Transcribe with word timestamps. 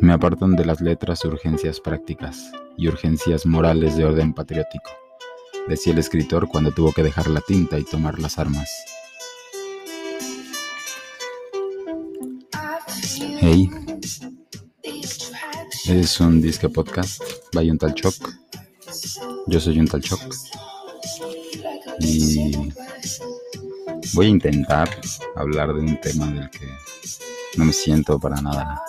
Me 0.00 0.14
apartan 0.14 0.56
de 0.56 0.64
las 0.64 0.80
letras 0.80 1.24
urgencias 1.24 1.78
prácticas 1.80 2.50
y 2.76 2.88
urgencias 2.88 3.44
morales 3.44 3.96
de 3.96 4.04
orden 4.04 4.32
patriótico, 4.32 4.90
decía 5.68 5.92
el 5.92 5.98
escritor 5.98 6.48
cuando 6.48 6.72
tuvo 6.72 6.92
que 6.92 7.02
dejar 7.02 7.28
la 7.28 7.40
tinta 7.40 7.78
y 7.78 7.84
tomar 7.84 8.18
las 8.18 8.38
armas. 8.38 8.68
Hey, 13.42 13.70
es 15.86 16.20
un 16.20 16.40
disque 16.40 16.68
podcast 16.68 17.22
by 17.52 17.70
un 17.70 17.78
tal 17.78 17.94
Choc. 17.94 18.14
Yo 19.46 19.60
soy 19.60 19.78
un 19.78 19.88
tal 19.88 20.00
Choc. 20.02 20.20
Y 22.00 22.72
voy 24.14 24.26
a 24.26 24.28
intentar 24.28 24.88
hablar 25.36 25.74
de 25.74 25.80
un 25.80 26.00
tema 26.00 26.26
del 26.26 26.50
que 26.50 26.66
no 27.56 27.64
me 27.64 27.72
siento 27.72 28.18
para 28.18 28.40
nada 28.40 28.82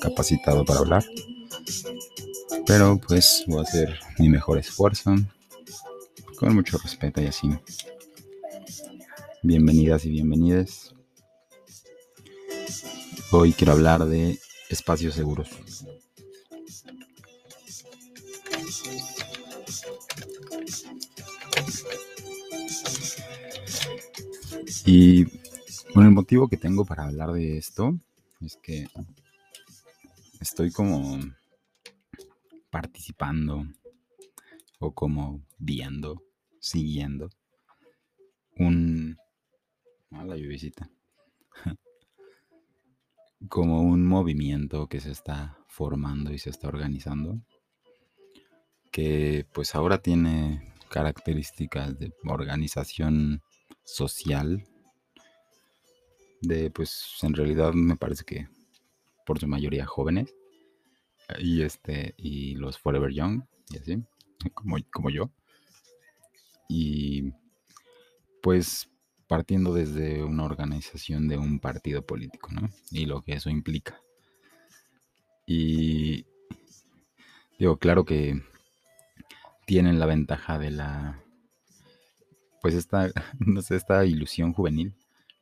capacitado 0.00 0.64
para 0.64 0.80
hablar. 0.80 1.04
Pero 2.66 2.98
pues 2.98 3.44
voy 3.46 3.60
a 3.60 3.62
hacer 3.62 3.98
mi 4.18 4.28
mejor 4.28 4.58
esfuerzo. 4.58 5.14
Con 6.38 6.54
mucho 6.54 6.78
respeto 6.78 7.20
y 7.20 7.26
así. 7.26 7.48
Bienvenidas 9.42 10.04
y 10.04 10.10
bienvenides. 10.10 10.94
Hoy 13.30 13.52
quiero 13.52 13.72
hablar 13.72 14.04
de 14.06 14.38
espacios 14.70 15.14
seguros. 15.14 15.48
Y 24.86 25.26
bueno, 25.94 26.08
el 26.08 26.14
motivo 26.14 26.48
que 26.48 26.56
tengo 26.56 26.84
para 26.84 27.04
hablar 27.04 27.30
de 27.32 27.56
esto 27.56 27.96
es 28.40 28.56
que 28.56 28.88
estoy 30.40 30.72
como 30.72 31.20
participando 32.68 33.64
o 34.80 34.92
como 34.92 35.40
viendo, 35.56 36.20
siguiendo 36.58 37.30
un... 38.56 39.16
Ah, 40.10 40.24
la 40.24 40.36
lluvisita. 40.36 40.90
como 43.48 43.82
un 43.82 44.04
movimiento 44.04 44.88
que 44.88 45.00
se 45.00 45.12
está 45.12 45.58
formando 45.68 46.32
y 46.32 46.38
se 46.38 46.50
está 46.50 46.66
organizando, 46.68 47.40
que 48.90 49.46
pues 49.52 49.76
ahora 49.76 49.98
tiene 49.98 50.72
características 50.88 51.98
de 51.98 52.12
organización 52.24 53.42
social 53.84 54.66
de, 56.46 56.70
pues, 56.70 57.18
en 57.22 57.34
realidad 57.34 57.72
me 57.72 57.96
parece 57.96 58.24
que 58.24 58.48
por 59.24 59.38
su 59.38 59.46
mayoría 59.46 59.86
jóvenes. 59.86 60.34
Y 61.38 61.62
este, 61.62 62.14
y 62.18 62.54
los 62.56 62.78
Forever 62.78 63.12
Young, 63.12 63.44
y 63.70 63.78
así, 63.78 64.02
como, 64.52 64.76
como 64.92 65.10
yo. 65.10 65.30
Y 66.68 67.32
pues 68.42 68.90
partiendo 69.26 69.72
desde 69.72 70.22
una 70.22 70.44
organización 70.44 71.28
de 71.28 71.38
un 71.38 71.58
partido 71.60 72.04
político, 72.04 72.50
¿no? 72.52 72.68
Y 72.90 73.06
lo 73.06 73.22
que 73.22 73.32
eso 73.32 73.48
implica. 73.48 74.00
Y 75.46 76.26
digo, 77.58 77.78
claro 77.78 78.04
que 78.04 78.42
tienen 79.66 79.98
la 79.98 80.06
ventaja 80.06 80.58
de 80.58 80.70
la, 80.70 81.22
pues 82.60 82.74
esta, 82.74 83.10
no 83.38 83.62
sé, 83.62 83.76
esta 83.76 84.04
ilusión 84.04 84.52
juvenil 84.52 84.94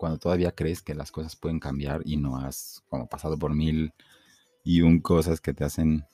cuando 0.02 0.18
todavía 0.18 0.50
crees 0.50 0.82
que 0.82 0.96
las 0.96 1.12
cosas 1.12 1.36
pueden 1.36 1.60
cambiar 1.60 2.02
y 2.04 2.16
no 2.16 2.36
has 2.36 2.82
como 2.88 3.06
pasado 3.08 3.38
por 3.38 3.54
mil 3.54 3.94
y 4.64 4.80
un 4.80 4.98
cosas 4.98 5.40
que 5.40 5.54
te 5.54 5.62
hacen 5.62 6.04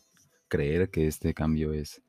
creer 0.46 0.90
que 0.90 1.06
este 1.06 1.32
cambio 1.32 1.72
es 1.72 2.02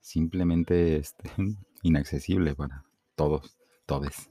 simplemente 0.00 0.94
este, 0.96 1.28
inaccesible 1.82 2.54
para 2.54 2.84
todos, 3.16 3.58
todes, 3.84 4.30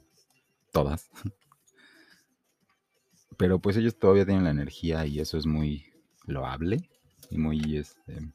todas. 0.71 1.09
Pero 3.35 3.59
pues 3.59 3.75
ellos 3.75 3.99
todavía 3.99 4.25
tienen 4.25 4.45
la 4.45 4.51
energía 4.51 5.05
y 5.05 5.19
eso 5.19 5.37
es 5.37 5.45
muy 5.45 5.87
loable 6.25 6.89
y 7.29 7.37
muy, 7.37 7.75
este, 7.75 8.31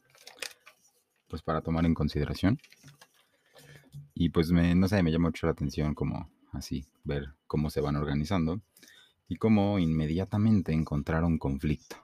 pues 1.27 1.41
para 1.41 1.61
tomar 1.61 1.87
en 1.87 1.95
consideración. 1.95 2.59
Y 4.13 4.29
pues 4.29 4.51
no 4.51 4.87
sé, 4.87 5.01
me 5.01 5.11
llama 5.11 5.29
mucho 5.29 5.47
la 5.47 5.53
atención 5.53 5.95
como 5.95 6.31
así, 6.53 6.85
ver 7.03 7.33
cómo 7.47 7.69
se 7.69 7.81
van 7.81 7.95
organizando 7.95 8.61
y 9.27 9.37
cómo 9.37 9.79
inmediatamente 9.79 10.71
encontraron 10.73 11.37
conflicto. 11.37 11.97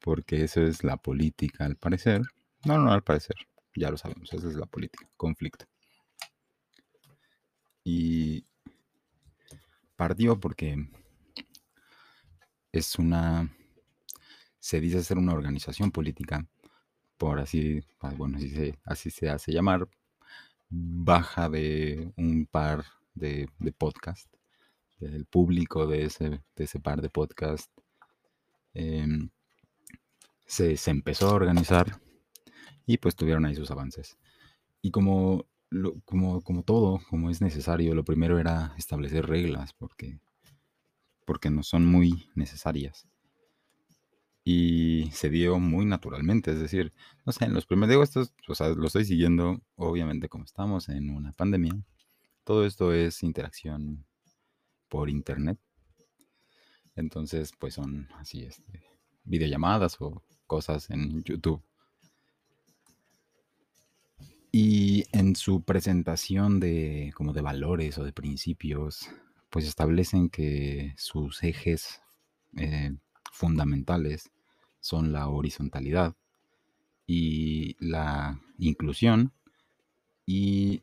Porque 0.00 0.44
eso 0.44 0.62
es 0.62 0.84
la 0.84 0.96
política, 0.96 1.64
al 1.64 1.76
parecer. 1.76 2.22
No, 2.64 2.78
no, 2.78 2.92
al 2.92 3.02
parecer. 3.02 3.36
Ya 3.74 3.90
lo 3.90 3.96
sabemos, 3.96 4.32
esa 4.32 4.48
es 4.48 4.54
la 4.54 4.66
política, 4.66 5.08
conflicto. 5.16 5.66
Y 7.84 8.44
partió 9.96 10.38
porque 10.38 10.88
es 12.72 12.98
una, 12.98 13.50
se 14.58 14.80
dice 14.80 15.02
ser 15.02 15.18
una 15.18 15.32
organización 15.32 15.90
política, 15.90 16.46
por 17.18 17.38
así, 17.38 17.82
ah, 18.00 18.12
bueno, 18.16 18.38
así 18.38 18.48
se, 18.50 18.78
así 18.84 19.10
se 19.10 19.28
hace 19.28 19.52
llamar, 19.52 19.88
baja 20.68 21.48
de 21.48 22.12
un 22.16 22.46
par 22.46 22.84
de, 23.14 23.48
podcast, 23.76 24.32
del 24.98 25.26
público 25.26 25.86
de 25.86 26.04
ese, 26.04 26.42
de 26.56 26.64
ese 26.64 26.80
par 26.80 27.02
de 27.02 27.10
podcast, 27.10 27.70
em, 28.74 29.30
se, 30.46 30.76
empezó 30.86 31.28
a 31.28 31.34
organizar 31.34 32.00
y 32.86 32.98
pues 32.98 33.16
tuvieron 33.16 33.44
ahí 33.44 33.54
sus 33.54 33.70
avances. 33.70 34.18
Y 34.82 34.90
como, 34.90 35.46
como, 36.04 36.42
como 36.42 36.62
todo, 36.62 37.00
como 37.08 37.30
es 37.30 37.40
necesario, 37.40 37.94
lo 37.94 38.04
primero 38.04 38.38
era 38.38 38.74
establecer 38.78 39.26
reglas 39.26 39.72
porque, 39.74 40.20
porque 41.24 41.50
no 41.50 41.62
son 41.62 41.86
muy 41.86 42.28
necesarias 42.34 43.06
y 44.44 45.10
se 45.12 45.30
dio 45.30 45.58
muy 45.58 45.84
naturalmente. 45.86 46.52
Es 46.52 46.60
decir, 46.60 46.92
no 47.24 47.32
sé, 47.32 47.44
en 47.44 47.54
los 47.54 47.66
primeros, 47.66 47.90
digo, 47.90 48.02
estos, 48.02 48.32
o 48.48 48.54
sea, 48.54 48.68
lo 48.70 48.86
estoy 48.86 49.04
siguiendo, 49.04 49.60
obviamente, 49.76 50.28
como 50.28 50.44
estamos 50.44 50.88
en 50.88 51.10
una 51.10 51.32
pandemia, 51.32 51.74
todo 52.44 52.64
esto 52.66 52.92
es 52.92 53.22
interacción 53.22 54.04
por 54.88 55.08
internet. 55.08 55.58
Entonces, 56.96 57.52
pues 57.58 57.74
son 57.74 58.08
así, 58.18 58.42
este, 58.42 58.82
videollamadas 59.24 59.96
o 60.00 60.22
cosas 60.46 60.90
en 60.90 61.22
YouTube. 61.22 61.62
Y 64.52 65.04
en 65.12 65.36
su 65.36 65.62
presentación 65.62 66.58
de 66.58 67.12
como 67.14 67.32
de 67.32 67.40
valores 67.40 67.98
o 67.98 68.04
de 68.04 68.12
principios, 68.12 69.08
pues 69.48 69.66
establecen 69.66 70.28
que 70.28 70.94
sus 70.96 71.42
ejes 71.44 72.02
eh, 72.56 72.92
fundamentales 73.32 74.30
son 74.80 75.12
la 75.12 75.28
horizontalidad 75.28 76.16
y 77.06 77.76
la 77.78 78.40
inclusión 78.58 79.32
y 80.26 80.82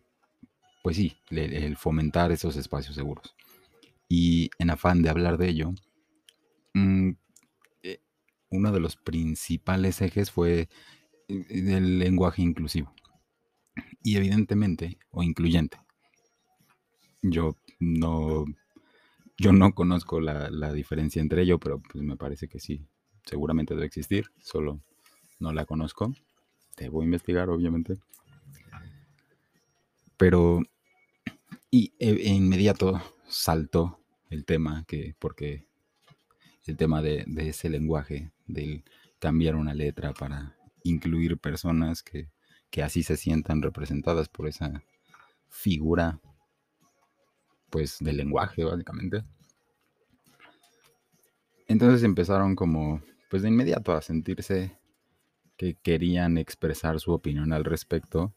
pues 0.87 0.95
sí, 0.95 1.17
el 1.31 1.75
fomentar 1.75 2.31
esos 2.31 2.55
espacios 2.55 2.95
seguros. 2.95 3.35
Y 4.07 4.49
en 4.57 4.69
afán 4.69 5.01
de 5.01 5.09
hablar 5.09 5.37
de 5.37 5.49
ello, 5.49 5.73
mm, 6.73 7.09
eh, 7.83 7.99
uno 8.47 8.71
de 8.71 8.79
los 8.79 8.95
principales 8.95 10.01
ejes 10.01 10.31
fue 10.31 10.69
eh, 11.27 11.45
el 11.49 11.99
lenguaje 11.99 12.41
inclusivo. 12.41 12.95
Y 14.01 14.15
evidentemente, 14.15 14.97
o 15.09 15.23
incluyente. 15.23 15.77
Yo 17.21 17.57
no, 17.81 18.45
yo 19.37 19.51
no 19.51 19.73
conozco 19.73 20.21
la, 20.21 20.49
la 20.49 20.71
diferencia 20.71 21.21
entre 21.21 21.41
ello, 21.41 21.59
pero 21.59 21.81
pues 21.81 22.01
me 22.01 22.15
parece 22.15 22.47
que 22.47 22.61
sí, 22.61 22.87
seguramente 23.25 23.73
debe 23.73 23.87
existir, 23.87 24.31
solo 24.39 24.79
no 25.37 25.51
la 25.51 25.65
conozco. 25.65 26.13
Debo 26.77 27.03
investigar, 27.03 27.49
obviamente. 27.49 27.97
Pero 30.15 30.63
y 31.69 31.93
e, 31.99 32.09
e 32.09 32.29
inmediato 32.29 33.01
saltó 33.27 33.99
el 34.29 34.45
tema, 34.45 34.83
que, 34.87 35.15
porque 35.19 35.65
el 36.65 36.77
tema 36.77 37.01
de, 37.01 37.25
ese 37.37 37.69
lenguaje, 37.69 38.31
del 38.45 38.83
cambiar 39.19 39.55
una 39.55 39.73
letra 39.73 40.13
para 40.13 40.57
incluir 40.83 41.37
personas 41.37 42.03
que, 42.03 42.29
que 42.69 42.83
así 42.83 43.03
se 43.03 43.17
sientan 43.17 43.61
representadas 43.61 44.29
por 44.29 44.47
esa 44.47 44.83
figura, 45.47 46.19
pues, 47.69 47.97
del 47.99 48.17
lenguaje, 48.17 48.63
básicamente. 48.63 49.23
Entonces 51.67 52.03
empezaron 52.03 52.55
como, 52.55 53.01
pues 53.29 53.41
de 53.41 53.49
inmediato 53.49 53.91
a 53.93 54.01
sentirse 54.01 54.77
que 55.57 55.75
querían 55.75 56.37
expresar 56.37 56.99
su 56.99 57.11
opinión 57.11 57.51
al 57.51 57.65
respecto 57.65 58.33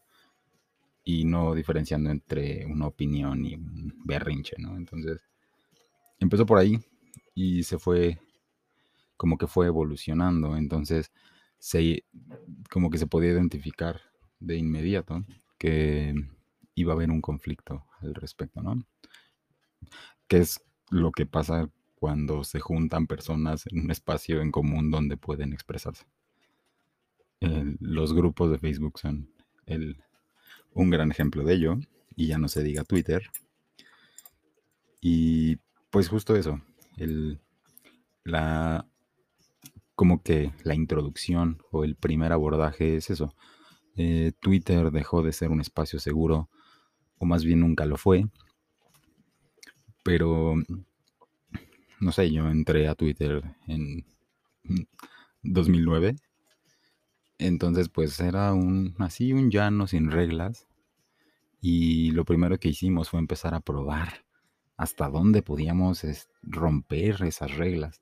y 1.03 1.25
no 1.25 1.55
diferenciando 1.55 2.09
entre 2.09 2.65
una 2.65 2.87
opinión 2.87 3.45
y 3.45 3.55
un 3.55 3.93
berrinche, 4.05 4.55
¿no? 4.59 4.77
Entonces, 4.77 5.19
empezó 6.19 6.45
por 6.45 6.59
ahí 6.59 6.79
y 7.33 7.63
se 7.63 7.79
fue 7.79 8.19
como 9.17 9.37
que 9.37 9.47
fue 9.47 9.67
evolucionando. 9.67 10.55
Entonces, 10.57 11.11
se, 11.57 12.05
como 12.69 12.89
que 12.89 12.97
se 12.97 13.07
podía 13.07 13.31
identificar 13.31 14.01
de 14.39 14.57
inmediato 14.57 15.25
que 15.57 16.13
iba 16.75 16.93
a 16.93 16.95
haber 16.95 17.11
un 17.11 17.21
conflicto 17.21 17.85
al 18.01 18.15
respecto, 18.15 18.61
¿no? 18.61 18.83
Que 20.27 20.37
es 20.37 20.59
lo 20.89 21.11
que 21.11 21.25
pasa 21.25 21.69
cuando 21.95 22.43
se 22.43 22.59
juntan 22.59 23.05
personas 23.05 23.67
en 23.67 23.81
un 23.81 23.91
espacio 23.91 24.41
en 24.41 24.51
común 24.51 24.89
donde 24.89 25.17
pueden 25.17 25.53
expresarse. 25.53 26.05
los 27.79 28.13
grupos 28.13 28.51
de 28.51 28.59
Facebook 28.59 28.99
son 28.99 29.29
el, 29.65 30.03
un 30.73 30.89
gran 30.89 31.11
ejemplo 31.11 31.43
de 31.43 31.53
ello, 31.53 31.77
y 32.15 32.27
ya 32.27 32.37
no 32.37 32.47
se 32.47 32.63
diga 32.63 32.83
Twitter. 32.83 33.23
Y 35.01 35.57
pues 35.89 36.07
justo 36.07 36.35
eso, 36.35 36.61
el, 36.97 37.39
la, 38.23 38.87
como 39.95 40.23
que 40.23 40.51
la 40.63 40.75
introducción 40.75 41.61
o 41.71 41.83
el 41.83 41.95
primer 41.95 42.31
abordaje 42.31 42.97
es 42.97 43.09
eso. 43.09 43.35
Eh, 43.95 44.31
Twitter 44.39 44.91
dejó 44.91 45.21
de 45.21 45.33
ser 45.33 45.51
un 45.51 45.61
espacio 45.61 45.99
seguro, 45.99 46.49
o 47.17 47.25
más 47.25 47.43
bien 47.43 47.59
nunca 47.59 47.85
lo 47.85 47.97
fue. 47.97 48.25
Pero, 50.03 50.55
no 51.99 52.11
sé, 52.11 52.31
yo 52.31 52.49
entré 52.49 52.87
a 52.87 52.95
Twitter 52.95 53.43
en 53.67 54.05
2009. 55.43 56.15
Entonces, 57.41 57.89
pues 57.89 58.19
era 58.19 58.53
un, 58.53 58.95
así, 58.99 59.33
un 59.33 59.49
llano 59.49 59.87
sin 59.87 60.11
reglas. 60.11 60.67
Y 61.59 62.11
lo 62.11 62.23
primero 62.23 62.59
que 62.59 62.69
hicimos 62.69 63.09
fue 63.09 63.19
empezar 63.19 63.55
a 63.55 63.61
probar 63.61 64.25
hasta 64.77 65.09
dónde 65.09 65.41
podíamos 65.41 66.03
romper 66.43 67.23
esas 67.23 67.55
reglas. 67.57 68.01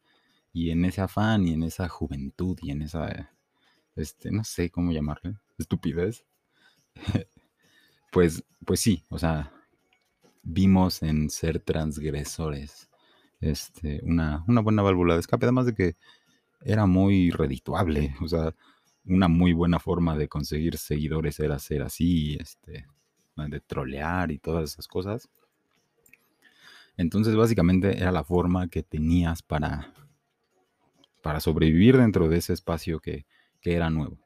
Y 0.51 0.71
en 0.71 0.83
ese 0.83 1.01
afán 1.01 1.47
y 1.47 1.53
en 1.53 1.63
esa 1.63 1.87
juventud 1.87 2.57
y 2.61 2.71
en 2.71 2.81
esa, 2.81 3.31
este, 3.95 4.29
no 4.31 4.43
sé 4.43 4.69
cómo 4.69 4.91
llamarle, 4.91 5.37
estupidez, 5.57 6.25
pues, 8.11 8.43
pues 8.65 8.81
sí, 8.81 9.05
o 9.09 9.19
sea, 9.19 9.53
vimos 10.43 11.01
en 11.01 11.29
ser 11.29 11.59
transgresores 11.59 12.89
este, 13.39 14.01
una, 14.03 14.43
una 14.47 14.61
buena 14.61 14.81
válvula 14.81 15.13
de 15.13 15.21
escape, 15.21 15.45
además 15.45 15.67
de 15.67 15.75
que 15.75 15.95
era 16.61 16.85
muy 16.85 17.31
redituable, 17.31 18.15
o 18.21 18.27
sea, 18.27 18.53
una 19.05 19.27
muy 19.27 19.53
buena 19.53 19.79
forma 19.79 20.17
de 20.17 20.27
conseguir 20.27 20.77
seguidores 20.77 21.39
era 21.39 21.59
ser 21.59 21.81
así, 21.81 22.37
este, 22.39 22.85
de 23.35 23.59
trolear 23.61 24.31
y 24.31 24.39
todas 24.39 24.71
esas 24.71 24.87
cosas. 24.87 25.29
Entonces, 26.97 27.35
básicamente 27.35 27.97
era 27.97 28.11
la 28.11 28.23
forma 28.23 28.67
que 28.67 28.83
tenías 28.83 29.41
para 29.41 29.93
para 31.21 31.39
sobrevivir 31.39 31.97
dentro 31.97 32.27
de 32.29 32.37
ese 32.37 32.53
espacio 32.53 32.99
que, 32.99 33.25
era 33.61 33.89
nuevo. 33.89 34.17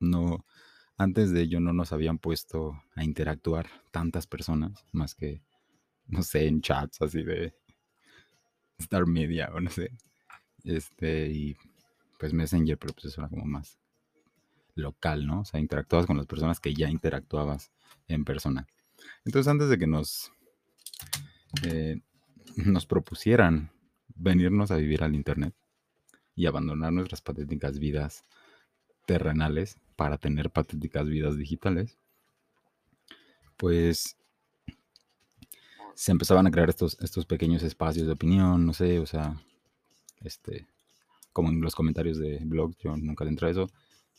No, 0.00 0.44
antes 0.96 1.30
de 1.30 1.42
ello 1.42 1.60
no 1.60 1.72
nos 1.72 1.92
habían 1.92 2.18
puesto 2.18 2.82
a 2.96 3.04
interactuar 3.04 3.68
tantas 3.92 4.26
personas, 4.26 4.84
más 4.92 5.14
que, 5.14 5.42
no 6.06 6.22
sé, 6.22 6.48
en 6.48 6.62
chats 6.62 7.00
así 7.02 7.22
de 7.22 7.54
Star 8.78 9.06
Media 9.06 9.50
o 9.54 9.60
no 9.60 9.70
sé. 9.70 9.92
Este, 10.64 11.28
y 11.28 11.56
pues 12.18 12.32
Messenger, 12.32 12.76
pero 12.78 12.94
pues 12.94 13.06
eso 13.06 13.20
era 13.20 13.28
como 13.28 13.44
más 13.44 13.78
local, 14.78 15.26
¿no? 15.26 15.40
O 15.40 15.44
sea, 15.44 15.60
interactuabas 15.60 16.06
con 16.06 16.16
las 16.16 16.26
personas 16.26 16.60
que 16.60 16.74
ya 16.74 16.88
interactuabas 16.88 17.70
en 18.08 18.24
persona. 18.24 18.66
Entonces, 19.24 19.48
antes 19.48 19.68
de 19.68 19.78
que 19.78 19.86
nos, 19.86 20.32
eh, 21.64 22.00
nos 22.56 22.86
propusieran 22.86 23.70
venirnos 24.14 24.70
a 24.70 24.76
vivir 24.76 25.02
al 25.02 25.14
Internet, 25.14 25.54
y 26.38 26.46
abandonar 26.46 26.92
nuestras 26.92 27.20
patéticas 27.20 27.80
vidas 27.80 28.24
terrenales 29.06 29.76
para 29.96 30.18
tener 30.18 30.50
patéticas 30.50 31.08
vidas 31.08 31.36
digitales, 31.36 31.98
pues 33.56 34.16
se 35.96 36.12
empezaban 36.12 36.46
a 36.46 36.52
crear 36.52 36.68
estos, 36.68 36.96
estos 37.00 37.26
pequeños 37.26 37.64
espacios 37.64 38.06
de 38.06 38.12
opinión, 38.12 38.64
no 38.64 38.72
sé, 38.72 39.00
o 39.00 39.06
sea, 39.06 39.34
este, 40.20 40.68
como 41.32 41.48
en 41.48 41.60
los 41.60 41.74
comentarios 41.74 42.18
de 42.18 42.38
blogs, 42.44 42.78
yo 42.78 42.96
nunca 42.96 43.24
le 43.24 43.30
entré 43.30 43.48
a 43.48 43.50
eso, 43.50 43.68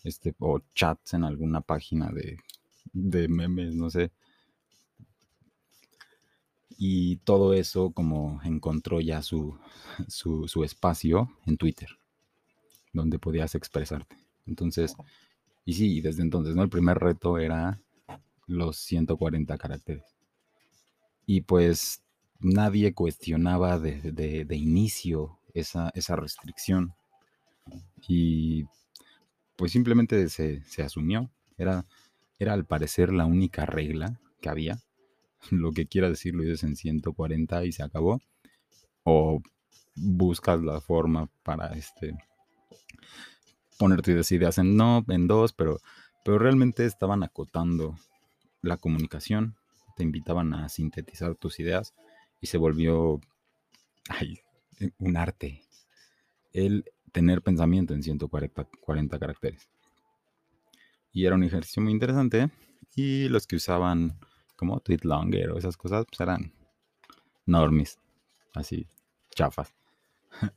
este, 0.03 0.33
o 0.39 0.59
chats 0.73 1.13
en 1.13 1.23
alguna 1.23 1.61
página 1.61 2.09
de, 2.11 2.37
de 2.93 3.27
memes, 3.27 3.75
no 3.75 3.89
sé. 3.89 4.11
Y 6.77 7.17
todo 7.17 7.53
eso 7.53 7.91
como 7.91 8.39
encontró 8.43 9.01
ya 9.01 9.21
su, 9.21 9.59
su, 10.07 10.47
su 10.47 10.63
espacio 10.63 11.29
en 11.45 11.57
Twitter 11.57 11.99
donde 12.93 13.19
podías 13.19 13.55
expresarte. 13.55 14.15
Entonces, 14.45 14.95
y 15.65 15.73
sí, 15.73 16.01
desde 16.01 16.21
entonces, 16.21 16.55
¿no? 16.55 16.63
El 16.63 16.69
primer 16.69 16.97
reto 16.97 17.37
era 17.37 17.79
los 18.47 18.77
140 18.77 19.57
caracteres. 19.57 20.15
Y 21.25 21.41
pues 21.41 22.01
nadie 22.39 22.93
cuestionaba 22.93 23.77
de, 23.77 24.47
inicio 24.51 25.39
esa, 25.53 25.91
esa, 25.93 26.15
restricción. 26.15 26.95
Y 28.07 28.65
pues 29.59 29.73
simplemente 29.73 30.29
se, 30.29 30.63
se, 30.63 30.83
asumió. 30.83 31.29
Era, 31.57 31.85
era 32.39 32.53
al 32.53 32.65
parecer 32.65 33.11
la 33.11 33.25
única 33.25 33.65
regla 33.65 34.17
que 34.39 34.47
había. 34.47 34.79
Lo 35.51 35.73
que 35.73 35.85
quiera 35.85 36.07
decir 36.07 36.33
lo 36.33 36.44
dices 36.44 36.63
en 36.63 36.77
140 36.77 37.65
y 37.65 37.73
se 37.73 37.83
acabó. 37.83 38.21
O 39.03 39.41
buscas 39.95 40.61
la 40.61 40.79
forma 40.79 41.29
para 41.44 41.73
este 41.73 42.17
ponerte 43.77 44.15
tus 44.15 44.31
ideas 44.31 44.57
en 44.59 44.77
no, 44.77 45.03
en 45.09 45.27
dos, 45.27 45.51
pero, 45.51 45.81
pero 46.23 46.39
realmente 46.39 46.85
estaban 46.85 47.23
acotando 47.23 47.97
la 48.61 48.77
comunicación, 48.77 49.56
te 49.97 50.03
invitaban 50.03 50.53
a 50.53 50.69
sintetizar 50.69 51.35
tus 51.35 51.59
ideas 51.59 51.94
y 52.39 52.47
se 52.47 52.57
volvió 52.57 53.19
un 55.00 55.17
arte 55.17 55.63
el 56.53 56.85
tener 57.11 57.41
pensamiento 57.41 57.94
en 57.94 58.03
140 58.03 58.67
40 58.81 59.19
caracteres. 59.19 59.69
Y 61.11 61.25
era 61.25 61.35
un 61.35 61.44
ejercicio 61.44 61.81
muy 61.81 61.91
interesante 61.91 62.50
y 62.95 63.29
los 63.29 63.47
que 63.47 63.56
usaban 63.56 64.19
como 64.56 64.81
longer 65.03 65.51
o 65.51 65.57
esas 65.57 65.77
cosas 65.77 66.06
pues 66.06 66.19
eran 66.19 66.53
normis, 67.45 67.97
así 68.53 68.88
chafas. 69.33 69.73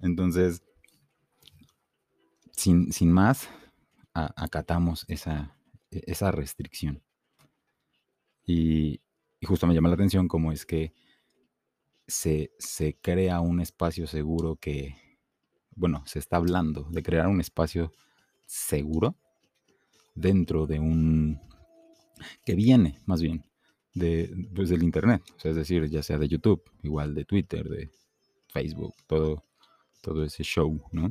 Entonces, 0.00 0.62
sin, 2.52 3.12
más, 3.12 3.48
acatamos 4.14 5.04
esa, 5.08 5.56
e, 5.90 6.02
esa 6.06 6.30
restricción. 6.30 7.02
Y, 8.46 9.00
justo 9.42 9.66
me 9.66 9.74
llama 9.74 9.88
la 9.88 9.94
atención 9.94 10.28
cómo 10.28 10.52
es 10.52 10.66
que 10.66 10.92
se, 12.06 12.50
se, 12.58 12.94
crea 13.00 13.40
un 13.40 13.60
espacio 13.60 14.06
seguro 14.06 14.56
que, 14.56 14.96
bueno, 15.80 16.02
se 16.06 16.18
está 16.18 16.36
hablando 16.36 16.82
de 16.90 17.02
crear 17.02 17.26
un 17.26 17.40
espacio 17.40 17.90
seguro 18.44 19.16
dentro 20.14 20.66
de 20.66 20.78
un, 20.78 21.40
que 22.44 22.54
viene 22.54 23.00
más 23.06 23.22
bien 23.22 23.46
de, 23.94 24.48
pues, 24.54 24.68
del 24.68 24.82
Internet, 24.82 25.22
es 25.42 25.56
decir, 25.56 25.88
ya 25.88 26.02
sea 26.02 26.18
de 26.18 26.28
YouTube, 26.28 26.62
igual 26.82 27.14
de 27.14 27.24
Twitter, 27.24 27.66
de 27.66 27.90
Facebook, 28.48 28.94
todo, 29.06 29.42
todo 30.02 30.22
ese 30.22 30.44
show, 30.44 30.82
¿no? 30.92 31.10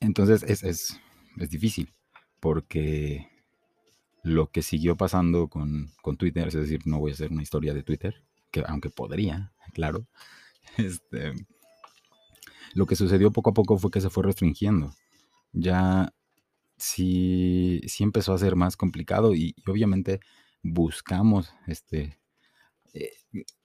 Entonces 0.00 0.42
es, 0.42 1.00
difícil 1.48 1.92
porque 2.40 3.28
lo 4.24 4.50
que 4.50 4.62
siguió 4.62 4.96
pasando 4.96 5.46
con, 5.48 5.92
Twitter, 6.18 6.48
es 6.48 6.54
decir, 6.54 6.80
no 6.86 6.98
voy 6.98 7.12
a 7.12 7.14
hacer 7.14 7.30
una 7.30 7.42
historia 7.42 7.72
de 7.72 7.84
Twitter, 7.84 8.24
que 8.50 8.64
aunque 8.66 8.90
podría, 8.90 9.52
claro, 9.72 10.08
este, 10.76 11.34
lo 12.74 12.86
que 12.86 12.96
sucedió 12.96 13.32
poco 13.32 13.50
a 13.50 13.54
poco 13.54 13.78
fue 13.78 13.90
que 13.90 14.00
se 14.00 14.10
fue 14.10 14.24
restringiendo. 14.24 14.92
Ya 15.52 16.12
sí, 16.76 17.80
sí 17.86 18.04
empezó 18.04 18.34
a 18.34 18.38
ser 18.38 18.56
más 18.56 18.76
complicado 18.76 19.34
y, 19.34 19.54
obviamente 19.66 20.20
buscamos 20.62 21.52
este, 21.66 22.18
eh, 22.94 23.12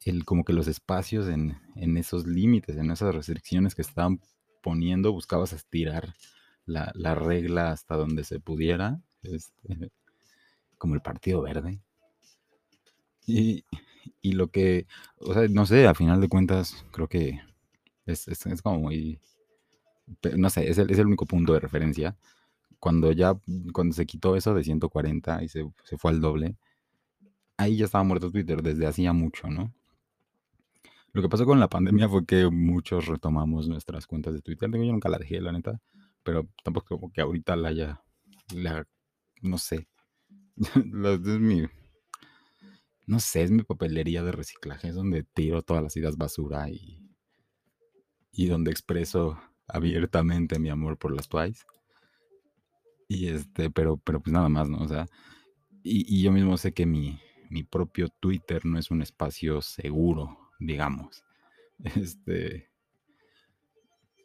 el, 0.05 0.25
como 0.25 0.43
que 0.43 0.53
los 0.53 0.67
espacios 0.67 1.27
en, 1.29 1.57
en 1.75 1.97
esos 1.97 2.27
límites, 2.27 2.77
en 2.77 2.91
esas 2.91 3.15
restricciones 3.15 3.75
que 3.75 3.81
estaban 3.81 4.19
poniendo, 4.61 5.13
buscabas 5.13 5.53
estirar 5.53 6.13
la, 6.69 7.15
regla 7.15 7.71
hasta 7.71 7.95
donde 7.95 8.23
se 8.23 8.39
pudiera, 8.39 9.01
este, 9.23 9.91
como 10.77 10.95
el 10.95 11.01
Partido 11.01 11.41
Verde. 11.41 11.81
Y, 13.25 13.63
lo 14.23 14.49
que, 14.49 14.87
o 15.17 15.33
sea, 15.33 15.47
no 15.49 15.65
sé, 15.65 15.87
a 15.87 15.93
final 15.93 16.21
de 16.21 16.29
cuentas, 16.29 16.85
creo 16.91 17.07
que 17.07 17.39
es, 18.11 18.61
como 18.61 18.79
muy, 18.79 19.19
no 20.37 20.49
sé, 20.49 20.69
es 20.69 20.77
el, 20.77 20.91
es 20.91 20.99
el, 20.99 21.07
único 21.07 21.25
punto 21.25 21.53
de 21.53 21.59
referencia. 21.59 22.17
Cuando 22.79 23.11
ya, 23.11 23.37
cuando 23.73 23.93
se 23.93 24.05
quitó 24.05 24.35
eso 24.35 24.53
de 24.53 24.63
140 24.63 25.43
y 25.43 25.49
se, 25.49 25.65
fue 25.97 26.11
al 26.11 26.21
doble, 26.21 26.57
ahí 27.57 27.77
ya 27.77 27.85
estaba 27.85 28.03
muerto 28.03 28.31
Twitter 28.31 28.61
desde 28.61 28.87
hacía 28.87 29.13
mucho, 29.13 29.47
¿no? 29.49 29.73
Lo 31.11 31.21
que 31.21 31.29
pasó 31.29 31.45
con 31.45 31.59
la 31.59 31.67
pandemia 31.67 32.07
fue 32.07 32.25
que 32.25 32.49
muchos 32.49 33.07
retomamos 33.07 33.67
nuestras 33.67 34.05
cuentas 34.05 34.33
de 34.33 34.41
Twitter. 34.41 34.69
Yo 34.71 34.77
nunca 34.77 35.09
la 35.09 35.17
dejé, 35.17 35.41
la 35.41 35.51
neta, 35.51 35.81
pero 36.23 36.47
tampoco 36.63 36.99
como 36.99 37.11
que 37.11 37.21
ahorita 37.21 37.55
la 37.55 37.69
haya, 37.69 38.03
la, 38.53 38.87
no 39.41 39.57
sé. 39.57 39.87
Es 40.95 41.39
mi, 41.39 41.65
no 43.07 43.19
sé, 43.19 43.41
es 43.41 43.51
mi 43.51 43.63
papelería 43.63 44.23
de 44.23 44.31
reciclaje, 44.31 44.89
es 44.89 44.95
donde 44.95 45.23
tiro 45.23 45.63
todas 45.63 45.81
las 45.81 45.97
ideas 45.97 46.15
basura 46.15 46.69
y, 46.69 47.08
y 48.31 48.47
donde 48.47 48.71
expreso 48.71 49.39
abiertamente 49.67 50.59
mi 50.59 50.69
amor 50.69 50.97
por 50.97 51.15
las 51.15 51.29
Twice. 51.29 51.63
Y 53.07 53.27
este, 53.27 53.69
pero, 53.69 53.97
pero 53.97 54.19
pues 54.21 54.33
nada 54.33 54.49
más, 54.49 54.69
¿no? 54.69 54.79
O 54.79 54.87
sea, 54.87 55.07
y, 55.83 56.05
y 56.15 56.21
yo 56.21 56.31
mismo 56.31 56.57
sé 56.57 56.73
que 56.73 56.85
mi, 56.85 57.19
mi 57.49 57.63
propio 57.63 58.09
Twitter 58.09 58.65
no 58.65 58.77
es 58.77 58.91
un 58.91 59.01
espacio 59.01 59.61
seguro, 59.61 60.37
digamos. 60.59 61.23
Este, 61.95 62.69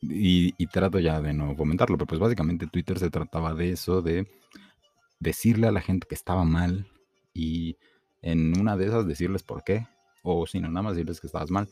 y, 0.02 0.54
y 0.58 0.66
trato 0.66 0.98
ya 0.98 1.20
de 1.22 1.32
no 1.32 1.54
fomentarlo, 1.54 1.96
pero 1.96 2.08
pues 2.08 2.20
básicamente 2.20 2.66
Twitter 2.66 2.98
se 2.98 3.10
trataba 3.10 3.54
de 3.54 3.70
eso, 3.70 4.02
de 4.02 4.26
decirle 5.20 5.68
a 5.68 5.72
la 5.72 5.80
gente 5.80 6.08
que 6.08 6.16
estaba 6.16 6.42
mal 6.42 6.88
y 7.32 7.76
en 8.22 8.58
una 8.58 8.76
de 8.76 8.86
esas 8.86 9.06
decirles 9.06 9.44
por 9.44 9.62
qué, 9.62 9.86
o 10.24 10.48
si 10.48 10.58
no, 10.58 10.66
nada 10.68 10.82
más 10.82 10.96
decirles 10.96 11.20
que 11.20 11.28
estabas 11.28 11.52
mal 11.52 11.68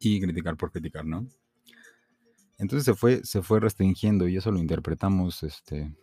y 0.00 0.20
criticar 0.20 0.56
por 0.56 0.72
criticar, 0.72 1.04
¿no? 1.04 1.28
Entonces 2.58 2.84
se 2.84 2.94
fue, 2.94 3.24
se 3.24 3.42
fue 3.42 3.60
restringiendo 3.60 4.26
y 4.28 4.36
eso 4.36 4.50
lo 4.50 4.58
interpretamos, 4.58 5.42
este, 5.42 5.94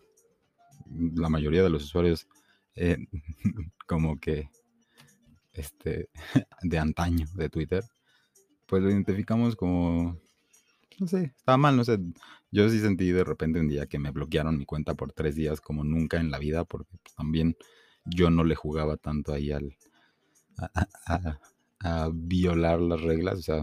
la 0.89 1.29
mayoría 1.29 1.63
de 1.63 1.69
los 1.69 1.83
usuarios 1.83 2.27
eh, 2.75 2.97
como 3.87 4.19
que, 4.19 4.49
este, 5.53 6.09
de 6.61 6.79
antaño 6.79 7.27
de 7.35 7.49
Twitter, 7.49 7.83
pues 8.65 8.83
lo 8.83 8.89
identificamos 8.89 9.55
como, 9.55 10.19
no 10.99 11.07
sé, 11.07 11.33
estaba 11.35 11.57
mal, 11.57 11.75
no 11.75 11.83
sé. 11.83 11.99
Yo 12.51 12.69
sí 12.69 12.79
sentí 12.79 13.11
de 13.11 13.23
repente 13.23 13.59
un 13.59 13.67
día 13.67 13.87
que 13.87 13.99
me 13.99 14.11
bloquearon 14.11 14.57
mi 14.57 14.65
cuenta 14.65 14.95
por 14.95 15.11
tres 15.13 15.35
días 15.35 15.61
como 15.61 15.83
nunca 15.83 16.17
en 16.19 16.31
la 16.31 16.39
vida, 16.39 16.65
porque 16.65 16.97
pues, 17.03 17.13
también 17.15 17.57
yo 18.05 18.29
no 18.29 18.43
le 18.43 18.55
jugaba 18.55 18.97
tanto 18.97 19.33
ahí 19.33 19.51
al, 19.51 19.75
a, 21.79 22.09
violar 22.13 22.81
las 22.81 23.01
reglas, 23.01 23.39
o 23.39 23.41
sea, 23.41 23.61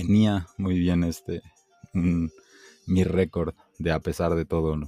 tenía 0.00 0.46
muy 0.56 0.78
bien 0.78 1.02
este, 1.02 1.42
mi 1.92 3.04
récord 3.04 3.54
de 3.78 3.90
a 3.90 4.00
pesar 4.00 4.34
de 4.36 4.44
todo, 4.44 4.78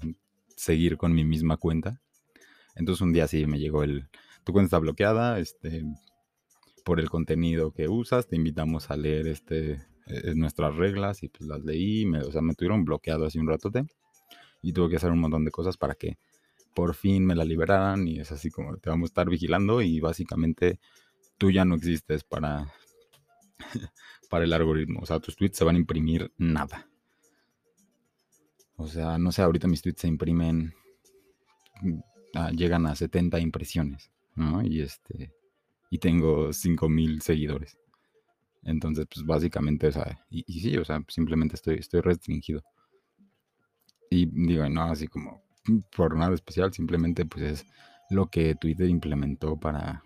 seguir 0.57 0.97
con 0.97 1.13
mi 1.13 1.25
misma 1.25 1.57
cuenta. 1.57 2.01
Entonces 2.77 3.03
un 3.03 3.13
día 3.13 3.27
sí 3.27 3.45
me 3.47 3.59
llegó 3.59 3.83
el, 3.83 4.09
tu 4.45 4.53
cuenta 4.53 4.67
está 4.67 4.79
bloqueada, 4.79 5.41
este, 5.41 5.85
por 6.85 7.01
el 7.01 7.11
contenido 7.11 7.73
que 7.73 7.89
usas, 7.89 8.29
te 8.29 8.37
invitamos 8.37 8.91
a 8.91 8.97
leer 8.97 9.27
este, 9.27 9.83
eh, 10.07 10.35
nuestras 10.37 10.77
reglas 10.77 11.25
y 11.25 11.29
pues 11.29 11.49
las 11.49 11.65
leí, 11.65 12.07
me, 12.07 12.21
o 12.21 12.31
sea, 12.31 12.41
me 12.41 12.55
tuvieron 12.55 12.85
bloqueado 12.85 13.27
hace 13.27 13.41
un 13.41 13.49
ratote 13.49 13.87
y 14.63 14.73
tuve 14.73 14.91
que 14.91 14.97
hacer 14.97 15.11
un 15.11 15.19
montón 15.19 15.45
de 15.45 15.51
cosas 15.51 15.77
para 15.77 15.95
que 15.95 16.19
por 16.73 16.95
fin 16.95 17.27
me 17.27 17.35
la 17.35 17.45
liberaran 17.45 18.07
y 18.07 18.21
es 18.21 18.31
así 18.31 18.49
como 18.49 18.77
te 18.77 18.91
vamos 18.91 19.09
a 19.09 19.11
estar 19.11 19.29
vigilando 19.29 19.83
y 19.83 19.99
básicamente 19.99 20.79
tú 21.37 21.51
ya 21.51 21.65
no 21.65 21.75
existes 21.75 22.23
para, 22.23 22.73
para 24.31 24.45
el 24.45 24.53
algoritmo, 24.53 25.01
o 25.01 25.07
sea, 25.07 25.21
tus 25.21 25.37
tweets 25.37 25.59
se 25.59 25.65
van 25.65 25.75
a 25.75 25.79
imprimir 25.79 26.33
nada. 26.39 26.89
O 28.77 28.87
sea, 28.87 29.19
no 29.19 29.33
sé, 29.33 29.43
ahorita 29.43 29.69
mis 29.69 29.83
tweets 29.83 30.01
se 30.01 30.09
imprimen, 30.09 30.73
ah, 32.35 32.51
llegan 32.53 32.87
a 32.87 32.95
70 32.95 33.41
impresiones, 33.41 34.11
¿no? 34.37 34.63
Y 34.63 34.81
este, 34.81 35.35
y 35.91 35.99
tengo 35.99 36.53
5000 36.53 37.21
seguidores. 37.21 37.77
Entonces, 38.63 39.07
pues 39.13 39.27
básicamente, 39.27 39.89
o 39.89 39.93
sea, 39.93 40.25
y, 40.31 40.45
y 40.47 40.61
sí, 40.61 40.77
o 40.77 40.85
sea, 40.85 41.05
simplemente 41.09 41.57
estoy, 41.57 41.75
estoy 41.75 42.01
restringido. 42.01 42.63
Y 44.11 44.27
digo, 44.27 44.69
no, 44.69 44.85
así 44.85 45.09
como 45.09 45.43
por 45.97 46.17
nada 46.17 46.35
especial, 46.35 46.73
simplemente 46.73 47.25
pues 47.27 47.45
es 47.45 47.67
lo 48.11 48.29
que 48.29 48.55
Twitter 48.55 48.89
implementó 48.89 49.59
para, 49.59 50.05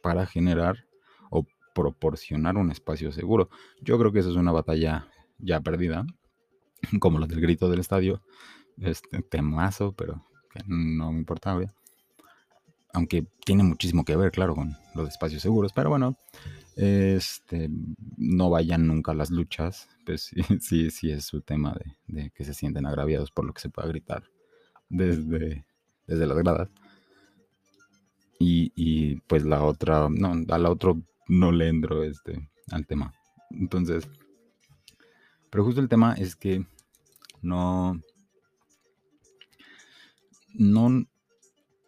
para 0.00 0.26
generar 0.26 0.87
proporcionar 1.78 2.56
un 2.56 2.70
espacio 2.72 3.12
seguro. 3.12 3.50
Yo 3.80 3.98
creo 3.98 4.12
que 4.12 4.18
eso 4.18 4.30
es 4.30 4.36
una 4.36 4.50
batalla 4.50 5.06
ya 5.38 5.60
perdida, 5.60 6.04
como 7.00 7.20
la 7.20 7.26
del 7.26 7.40
grito 7.40 7.70
del 7.70 7.78
estadio, 7.78 8.20
este 8.80 9.22
temazo, 9.22 9.92
pero 9.92 10.26
que 10.52 10.60
no 10.66 11.12
me 11.12 11.18
importa, 11.18 11.56
obvio. 11.56 11.72
Aunque 12.92 13.26
tiene 13.44 13.62
muchísimo 13.62 14.04
que 14.04 14.16
ver, 14.16 14.32
claro, 14.32 14.54
con 14.54 14.76
los 14.94 15.08
espacios 15.08 15.42
seguros, 15.42 15.72
pero 15.72 15.90
bueno, 15.90 16.16
este, 16.74 17.70
no 18.16 18.50
vayan 18.50 18.86
nunca 18.86 19.12
a 19.12 19.14
las 19.14 19.30
luchas, 19.30 19.88
pues 20.04 20.22
sí, 20.22 20.36
sí, 20.60 20.90
sí 20.90 21.10
es 21.12 21.26
su 21.26 21.42
tema 21.42 21.74
de, 21.74 22.20
de 22.20 22.30
que 22.30 22.44
se 22.44 22.54
sienten 22.54 22.86
agraviados 22.86 23.30
por 23.30 23.44
lo 23.44 23.52
que 23.52 23.60
se 23.60 23.68
pueda 23.68 23.86
gritar 23.86 24.24
desde, 24.88 25.64
desde 26.06 26.26
las 26.26 26.38
gradas. 26.38 26.70
Y, 28.40 28.72
y, 28.74 29.16
pues 29.26 29.44
la 29.44 29.64
otra, 29.64 30.08
no, 30.08 30.32
a 30.48 30.58
la 30.58 30.70
otra 30.70 30.94
no 31.28 31.52
le 31.52 31.68
entro 31.68 32.02
este, 32.02 32.48
al 32.70 32.86
tema. 32.86 33.14
Entonces, 33.50 34.08
pero 35.50 35.64
justo 35.64 35.80
el 35.80 35.88
tema 35.88 36.14
es 36.14 36.36
que 36.36 36.66
no, 37.40 38.00
no, 40.54 41.06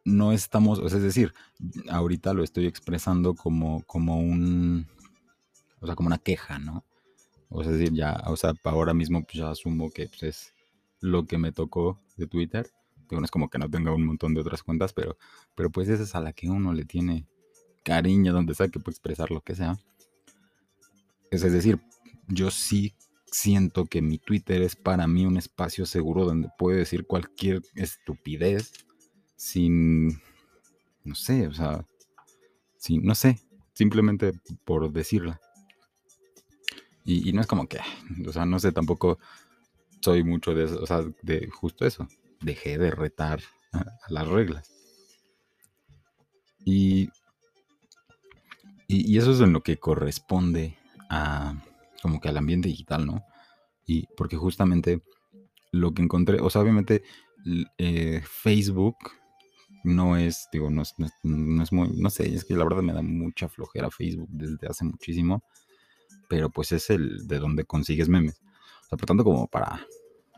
no 0.04 0.32
estamos, 0.32 0.78
o 0.78 0.88
sea, 0.88 0.98
es 0.98 1.04
decir, 1.04 1.32
ahorita 1.88 2.32
lo 2.32 2.42
estoy 2.42 2.66
expresando 2.66 3.34
como, 3.34 3.82
como 3.84 4.20
un, 4.20 4.86
o 5.80 5.86
sea, 5.86 5.94
como 5.94 6.06
una 6.06 6.18
queja, 6.18 6.58
¿no? 6.58 6.84
O 7.48 7.64
sea, 7.64 7.72
decir, 7.72 7.92
ya, 7.92 8.22
o 8.26 8.36
sea, 8.36 8.54
ahora 8.64 8.94
mismo 8.94 9.24
pues, 9.24 9.34
ya 9.34 9.50
asumo 9.50 9.90
que 9.90 10.08
pues, 10.08 10.22
es 10.22 10.54
lo 11.00 11.26
que 11.26 11.36
me 11.36 11.52
tocó 11.52 12.00
de 12.16 12.26
Twitter. 12.26 12.70
Digo, 13.08 13.22
es 13.24 13.30
como 13.30 13.50
que 13.50 13.58
no 13.58 13.68
tenga 13.68 13.92
un 13.92 14.06
montón 14.06 14.34
de 14.34 14.40
otras 14.40 14.62
cuentas, 14.62 14.92
pero, 14.92 15.16
pero 15.56 15.70
pues 15.70 15.88
esa 15.88 16.04
es 16.04 16.14
a 16.14 16.20
la 16.20 16.32
que 16.32 16.48
uno 16.48 16.72
le 16.72 16.84
tiene 16.84 17.26
cariño, 17.82 18.32
donde 18.32 18.54
sea 18.54 18.68
que 18.68 18.78
expresar 18.78 19.30
lo 19.30 19.40
que 19.40 19.54
sea. 19.54 19.78
Es, 21.30 21.42
decir, 21.42 21.80
yo 22.28 22.50
sí 22.50 22.94
siento 23.26 23.86
que 23.86 24.02
mi 24.02 24.18
Twitter 24.18 24.62
es 24.62 24.74
para 24.74 25.06
mí 25.06 25.24
un 25.24 25.36
espacio 25.36 25.86
seguro 25.86 26.24
donde 26.24 26.50
puedo 26.58 26.76
decir 26.76 27.06
cualquier 27.06 27.62
estupidez 27.74 28.72
sin, 29.36 30.20
no 31.04 31.14
sé, 31.14 31.46
o 31.46 31.52
sea, 31.52 31.84
sin, 32.78 33.04
no 33.04 33.14
sé, 33.14 33.38
simplemente 33.72 34.32
por 34.64 34.92
decirla. 34.92 35.40
Y, 37.04 37.28
y, 37.28 37.32
no 37.32 37.40
es 37.40 37.46
como 37.46 37.66
que, 37.66 37.78
o 38.26 38.32
sea, 38.32 38.44
no 38.44 38.58
sé, 38.58 38.72
tampoco 38.72 39.18
soy 40.00 40.22
mucho 40.24 40.54
de 40.54 40.64
eso, 40.64 40.82
o 40.82 40.86
sea, 40.86 41.02
de 41.22 41.48
justo 41.50 41.86
eso. 41.86 42.08
Dejé 42.40 42.78
de 42.78 42.90
retar 42.90 43.40
a, 43.72 43.80
a 43.80 44.10
las 44.12 44.28
reglas. 44.28 44.70
Y, 46.64 47.08
y, 48.96 49.18
eso 49.18 49.32
es 49.32 49.40
en 49.40 49.52
lo 49.52 49.62
que 49.62 49.78
corresponde 49.78 50.76
a 51.08 51.54
como 52.02 52.20
que 52.20 52.28
al 52.28 52.36
ambiente 52.36 52.68
digital, 52.68 53.06
¿no? 53.06 53.24
Y 53.86 54.06
porque 54.16 54.36
justamente 54.36 55.02
lo 55.72 55.92
que 55.92 56.02
encontré, 56.02 56.40
o 56.40 56.50
sea, 56.50 56.62
obviamente 56.62 57.02
eh, 57.78 58.22
Facebook 58.24 58.96
no 59.84 60.16
es, 60.16 60.48
digo, 60.52 60.70
no 60.70 60.82
es, 60.82 60.94
no, 60.98 61.06
es, 61.06 61.12
no 61.22 61.62
es 61.62 61.72
muy, 61.72 61.88
no 61.96 62.10
sé, 62.10 62.34
es 62.34 62.44
que 62.44 62.54
la 62.54 62.64
verdad 62.64 62.82
me 62.82 62.92
da 62.92 63.02
mucha 63.02 63.48
flojera 63.48 63.90
Facebook 63.90 64.28
desde 64.30 64.66
hace 64.66 64.84
muchísimo 64.84 65.42
pero 66.30 66.48
pues 66.48 66.70
es 66.70 66.90
el 66.90 67.26
de 67.26 67.40
donde 67.40 67.64
consigues 67.64 68.08
memes. 68.08 68.40
O 68.82 68.88
sea, 68.88 68.96
por 68.96 69.06
tanto, 69.06 69.24
como 69.24 69.48
para, 69.48 69.84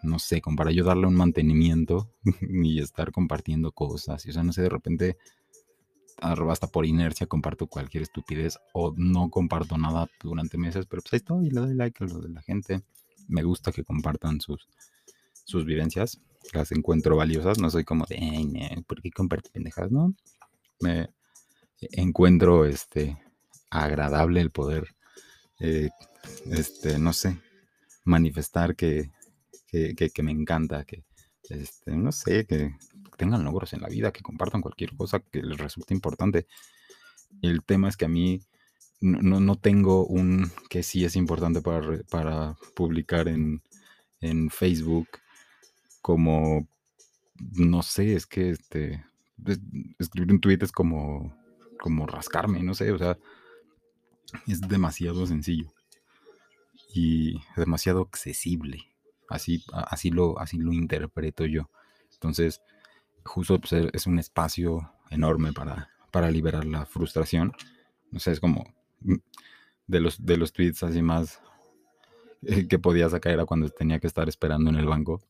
no 0.02 0.18
sé, 0.18 0.40
como 0.40 0.56
para 0.56 0.72
yo 0.72 0.84
darle 0.84 1.06
un 1.06 1.14
mantenimiento 1.14 2.10
y 2.40 2.80
estar 2.80 3.12
compartiendo 3.12 3.72
cosas. 3.72 4.24
Y, 4.24 4.30
o 4.30 4.32
sea, 4.32 4.42
no 4.42 4.54
sé, 4.54 4.62
de 4.62 4.70
repente, 4.70 5.18
hasta 6.20 6.66
por 6.66 6.86
inercia 6.86 7.26
comparto 7.26 7.66
cualquier 7.66 8.02
estupidez 8.02 8.58
o 8.72 8.94
no 8.96 9.30
comparto 9.30 9.78
nada 9.78 10.08
durante 10.22 10.58
meses, 10.58 10.86
pero 10.86 11.02
pues 11.02 11.12
ahí 11.14 11.16
estoy, 11.18 11.50
le 11.50 11.60
doy 11.60 11.74
like 11.74 12.04
a 12.04 12.06
lo 12.06 12.20
de 12.20 12.28
la 12.28 12.42
gente. 12.42 12.82
Me 13.28 13.42
gusta 13.42 13.72
que 13.72 13.84
compartan 13.84 14.40
sus, 14.40 14.68
sus 15.44 15.64
vivencias, 15.64 16.20
las 16.52 16.72
encuentro 16.72 17.16
valiosas. 17.16 17.58
No 17.58 17.70
soy 17.70 17.84
como 17.84 18.04
de, 18.06 18.84
¿por 18.86 19.00
qué 19.00 19.10
comparto 19.10 19.50
pendejadas? 19.52 19.90
No, 19.90 20.14
me 20.80 21.10
encuentro 21.80 22.64
este 22.64 23.18
agradable 23.70 24.40
el 24.40 24.50
poder 24.50 24.94
eh, 25.60 25.90
este, 26.50 26.98
no 26.98 27.12
sé, 27.12 27.38
manifestar 28.04 28.74
que, 28.74 29.12
que, 29.66 29.94
que, 29.94 30.10
que, 30.10 30.22
me 30.22 30.32
encanta, 30.32 30.84
que, 30.84 31.04
este, 31.48 31.92
no 31.92 32.10
sé, 32.10 32.46
que 32.46 32.74
tengan 33.16 33.44
logros 33.44 33.72
en 33.72 33.80
la 33.80 33.88
vida, 33.88 34.12
que 34.12 34.22
compartan 34.22 34.60
cualquier 34.60 34.96
cosa 34.96 35.20
que 35.20 35.42
les 35.42 35.58
resulte 35.58 35.94
importante. 35.94 36.46
El 37.40 37.62
tema 37.62 37.88
es 37.88 37.96
que 37.96 38.04
a 38.04 38.08
mí 38.08 38.40
no, 39.00 39.40
no 39.40 39.56
tengo 39.56 40.06
un 40.06 40.50
que 40.68 40.82
sí 40.82 41.04
es 41.04 41.16
importante 41.16 41.60
para, 41.60 42.02
para 42.10 42.56
publicar 42.74 43.28
en, 43.28 43.62
en, 44.20 44.50
Facebook 44.50 45.08
como, 46.00 46.68
no 47.36 47.82
sé, 47.82 48.14
es 48.14 48.26
que 48.26 48.50
este, 48.50 49.04
escribir 49.98 50.32
un 50.32 50.40
tweet 50.40 50.58
es 50.60 50.72
como, 50.72 51.36
como 51.80 52.06
rascarme, 52.06 52.62
no 52.62 52.74
sé, 52.74 52.92
o 52.92 52.98
sea, 52.98 53.18
es 54.46 54.60
demasiado 54.60 55.26
sencillo 55.26 55.72
y 56.94 57.40
demasiado 57.56 58.02
accesible. 58.02 58.78
Así, 59.28 59.64
así, 59.72 60.10
lo, 60.10 60.38
así 60.38 60.58
lo 60.58 60.72
interpreto 60.72 61.46
yo. 61.46 61.70
Entonces, 62.12 62.60
justo 63.24 63.60
pues, 63.60 63.72
es 63.72 64.06
un 64.06 64.18
espacio 64.18 64.92
enorme 65.10 65.52
para, 65.52 65.90
para 66.10 66.30
liberar 66.30 66.64
la 66.64 66.86
frustración. 66.86 67.52
No 68.10 68.18
sé, 68.18 68.32
es 68.32 68.40
como 68.40 68.64
mm, 69.00 69.16
de 69.86 70.00
los, 70.00 70.24
de 70.24 70.36
los 70.36 70.52
tweets 70.52 70.82
así 70.82 71.02
más 71.02 71.40
eh, 72.42 72.66
que 72.66 72.78
podía 72.78 73.08
sacar 73.08 73.32
era 73.32 73.44
cuando 73.44 73.68
tenía 73.68 74.00
que 74.00 74.06
estar 74.06 74.28
esperando 74.28 74.70
en 74.70 74.76
el 74.76 74.86
banco. 74.86 75.20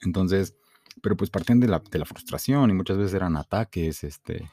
Entonces, 0.00 0.56
pero 1.02 1.16
pues 1.16 1.30
partían 1.30 1.60
de 1.60 1.68
la, 1.68 1.78
de 1.78 1.98
la 1.98 2.04
frustración 2.04 2.70
y 2.70 2.74
muchas 2.74 2.98
veces 2.98 3.14
eran 3.14 3.36
ataques, 3.36 4.04
este, 4.04 4.50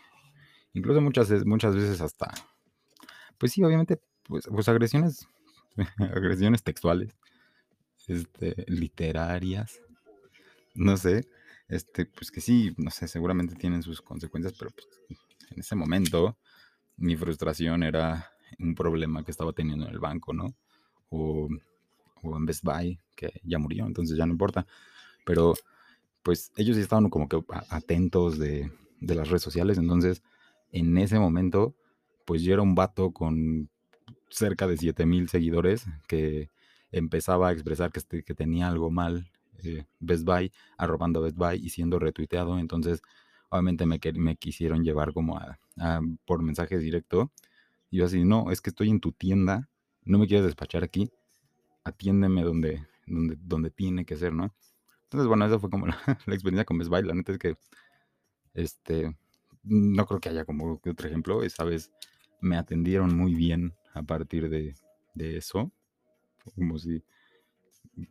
incluso 0.73 1.01
muchas, 1.01 1.45
muchas 1.45 1.75
veces 1.75 2.01
hasta, 2.01 2.31
pues 3.37 3.51
sí, 3.51 3.63
obviamente, 3.63 3.99
pues, 4.23 4.47
pues 4.47 4.67
agresiones, 4.69 5.27
agresiones 5.97 6.63
textuales, 6.63 7.15
este, 8.07 8.65
literarias, 8.67 9.81
no 10.73 10.97
sé, 10.97 11.27
este, 11.71 12.05
pues 12.05 12.29
que 12.31 12.41
sí, 12.41 12.73
no 12.77 12.91
sé, 12.91 13.07
seguramente 13.07 13.55
tienen 13.55 13.81
sus 13.81 14.01
consecuencias, 14.01 14.53
pero 14.59 14.71
pues, 14.71 14.87
en 15.49 15.59
ese 15.59 15.73
momento 15.73 16.37
mi 16.97 17.15
frustración 17.15 17.83
era 17.83 18.29
un 18.59 18.75
problema 18.75 19.23
que 19.23 19.31
estaba 19.31 19.53
teniendo 19.53 19.85
en 19.87 19.93
el 19.93 19.99
banco, 19.99 20.33
¿no? 20.33 20.53
O, 21.09 21.47
o 22.23 22.37
en 22.37 22.45
Best 22.45 22.63
Buy, 22.65 22.99
que 23.15 23.39
ya 23.43 23.57
murió, 23.57 23.85
entonces 23.85 24.17
ya 24.17 24.25
no 24.25 24.33
importa. 24.33 24.67
Pero 25.25 25.53
pues 26.23 26.51
ellos 26.57 26.75
estaban 26.75 27.09
como 27.09 27.29
que 27.29 27.41
atentos 27.69 28.37
de, 28.37 28.69
de 28.99 29.15
las 29.15 29.29
redes 29.29 29.41
sociales, 29.41 29.77
entonces 29.77 30.21
en 30.73 30.97
ese 30.97 31.19
momento, 31.19 31.73
pues 32.25 32.43
yo 32.43 32.53
era 32.53 32.61
un 32.61 32.75
vato 32.75 33.11
con 33.11 33.69
cerca 34.29 34.67
de 34.67 34.75
7000 34.75 35.29
seguidores 35.29 35.85
que 36.07 36.49
empezaba 36.91 37.47
a 37.47 37.51
expresar 37.53 37.93
que, 37.93 37.99
este, 37.99 38.23
que 38.23 38.35
tenía 38.35 38.67
algo 38.67 38.91
mal 38.91 39.31
eh, 39.65 39.85
Best 39.99 40.23
Buy, 40.25 40.51
arrobando 40.77 41.21
Best 41.21 41.37
Buy 41.37 41.57
y 41.57 41.69
siendo 41.69 41.99
retuiteado. 41.99 42.59
Entonces, 42.59 43.01
obviamente 43.49 43.85
me, 43.85 43.99
me 44.15 44.35
quisieron 44.35 44.83
llevar 44.83 45.13
como 45.13 45.37
a, 45.37 45.59
por 46.25 46.41
mensaje 46.41 46.77
directo. 46.77 47.31
Y 47.89 47.97
yo 47.97 48.05
así, 48.05 48.23
no, 48.23 48.51
es 48.51 48.61
que 48.61 48.69
estoy 48.69 48.89
en 48.89 48.99
tu 48.99 49.11
tienda, 49.11 49.69
no 50.03 50.17
me 50.17 50.27
quieres 50.27 50.45
despachar 50.45 50.83
aquí, 50.83 51.11
atiéndeme 51.83 52.43
donde, 52.43 52.85
donde, 53.05 53.37
donde 53.41 53.71
tiene 53.71 54.05
que 54.05 54.15
ser, 54.15 54.33
¿no? 54.33 54.53
Entonces, 55.03 55.27
bueno, 55.27 55.45
esa 55.45 55.59
fue 55.59 55.69
como 55.69 55.85
la, 55.87 55.97
la 56.25 56.33
experiencia 56.33 56.65
con 56.65 56.77
Best 56.77 56.89
Buy. 56.89 57.03
La 57.03 57.13
neta 57.13 57.33
es 57.33 57.37
que, 57.37 57.57
este, 58.53 59.15
no 59.63 60.05
creo 60.05 60.19
que 60.19 60.29
haya 60.29 60.45
como 60.45 60.79
otro 60.83 61.07
ejemplo. 61.07 61.43
Esa 61.43 61.63
vez 61.63 61.91
me 62.39 62.57
atendieron 62.57 63.15
muy 63.15 63.35
bien 63.35 63.73
a 63.93 64.03
partir 64.03 64.49
de, 64.49 64.75
de 65.13 65.37
eso. 65.37 65.71
Como 66.55 66.79
si, 66.79 67.03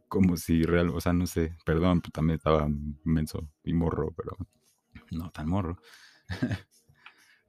como 0.09 0.37
si 0.37 0.63
real, 0.63 0.91
o 0.91 1.01
sea, 1.01 1.13
no 1.13 1.27
sé, 1.27 1.57
perdón, 1.65 2.01
pues, 2.01 2.13
también 2.13 2.37
estaba 2.37 2.69
menso 3.05 3.49
y 3.65 3.73
morro, 3.73 4.13
pero 4.17 4.37
no 5.11 5.31
tan 5.31 5.49
morro. 5.49 5.79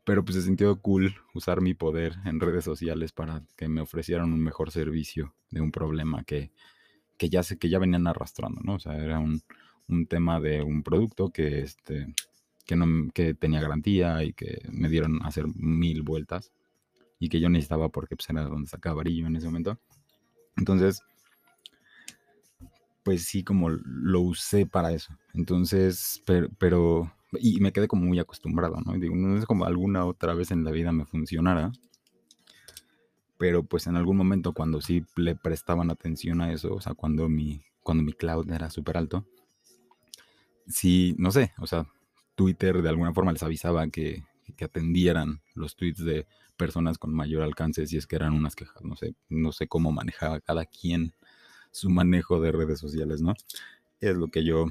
pero 0.04 0.26
pues 0.26 0.36
se 0.36 0.42
sintió 0.42 0.82
cool 0.82 1.16
usar 1.34 1.62
mi 1.62 1.74
poder 1.74 2.16
en 2.26 2.40
redes 2.40 2.64
sociales 2.64 3.12
para 3.12 3.44
que 3.56 3.68
me 3.68 3.82
ofrecieran 3.82 4.34
un 4.34 4.44
mejor 4.44 4.72
servicio 4.72 5.36
de 5.50 5.62
un 5.62 5.72
problema 5.72 6.24
que, 6.24 6.52
que 7.18 7.30
ya 7.30 7.44
sé 7.44 7.58
que 7.58 7.70
ya 7.70 7.80
venían 7.80 8.08
arrastrando, 8.08 8.62
¿no? 8.64 8.76
O 8.76 8.80
sea, 8.80 8.96
era 8.98 9.20
un, 9.20 9.42
un 9.88 10.08
tema 10.08 10.40
de 10.40 10.64
un 10.64 10.84
producto 10.84 11.30
que 11.32 11.62
este 11.62 12.14
que, 12.66 12.76
no, 12.76 13.12
que 13.14 13.34
tenía 13.34 13.62
garantía 13.62 14.24
y 14.24 14.34
que 14.34 14.62
me 14.72 14.90
dieron 14.90 15.22
a 15.24 15.28
hacer 15.28 15.46
mil 15.56 16.04
vueltas 16.04 16.52
y 17.20 17.30
que 17.30 17.40
yo 17.40 17.50
necesitaba 17.50 17.90
porque 17.90 18.16
pues, 18.16 18.30
era 18.30 18.44
donde 18.44 18.70
sacaba 18.70 19.02
brillo 19.04 19.28
en 19.28 19.36
ese 19.36 19.48
momento. 19.48 19.80
Entonces, 20.58 21.04
pues 23.03 23.25
sí, 23.25 23.43
como 23.43 23.70
lo 23.70 24.22
usé 24.22 24.65
para 24.65 24.91
eso. 24.91 25.17
Entonces, 25.33 26.22
pero, 26.25 26.50
pero, 26.57 27.11
y 27.33 27.59
me 27.59 27.72
quedé 27.72 27.87
como 27.87 28.05
muy 28.05 28.20
acostumbrado, 28.20 28.79
¿no? 28.85 28.96
Y 28.96 29.00
digo, 29.00 29.16
no 29.16 29.37
es 29.37 29.46
como 29.46 29.66
alguna 29.66 30.05
otra 30.05 30.33
vez 30.33 30.51
en 30.51 30.64
la 30.64 30.72
vida 30.72 30.92
me 30.92 31.05
funcionara, 31.05 31.72
pero 33.37 33.64
pues 33.64 33.87
en 33.87 33.96
algún 33.96 34.18
momento 34.18 34.53
cuando 34.53 34.81
sí 34.81 35.03
le 35.16 35.35
prestaban 35.35 35.90
atención 35.90 36.42
a 36.42 36.51
eso, 36.53 36.75
o 36.75 36.81
sea, 36.81 36.94
cuando 36.94 37.27
mi, 37.27 37.64
cuando 37.81 38.03
mi 38.03 38.14
cloud 38.14 38.50
era 38.51 38.70
súper 38.70 38.98
alto, 38.98 39.25
sí, 40.68 41.16
no 41.18 41.31
sé, 41.31 41.53
o 41.57 41.66
sea, 41.66 41.87
Twitter 42.35 42.81
de 42.81 42.90
alguna 42.90 43.14
forma 43.14 43.31
les 43.31 43.44
avisaba 43.44 43.87
que, 43.87 44.24
que 44.55 44.66
atendieran 44.66 45.42
los 45.55 45.75
tweets 45.75 46.03
de 46.03 46.27
personas 46.55 47.00
con 47.00 47.14
mayor 47.14 47.42
alcance 47.42 47.87
si 47.87 47.98
es 47.98 48.05
que 48.05 48.16
eran 48.16 48.33
unas 48.33 48.55
quejas, 48.55 48.83
no 48.83 48.96
sé, 48.96 49.16
no 49.29 49.51
sé 49.51 49.68
cómo 49.68 49.92
manejaba 49.92 50.40
cada 50.40 50.66
quien 50.66 51.16
su 51.72 51.90
manejo 51.90 52.40
de 52.40 52.51
redes 52.51 52.79
sociales, 52.79 53.22
¿no? 53.22 53.34
Es 54.00 54.16
lo 54.16 54.27
que 54.27 54.44
yo 54.44 54.68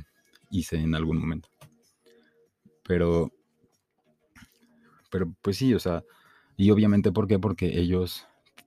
hice 0.50 0.76
en 0.76 0.94
algún 0.94 1.18
momento. 1.18 1.48
Pero, 2.82 3.30
pero 5.10 5.32
pues 5.42 5.56
sí, 5.56 5.74
o 5.74 5.78
sea, 5.78 6.04
y 6.56 6.70
obviamente, 6.70 7.12
¿por 7.12 7.26
qué? 7.26 7.38
Porque 7.38 7.78
ellos 7.78 8.26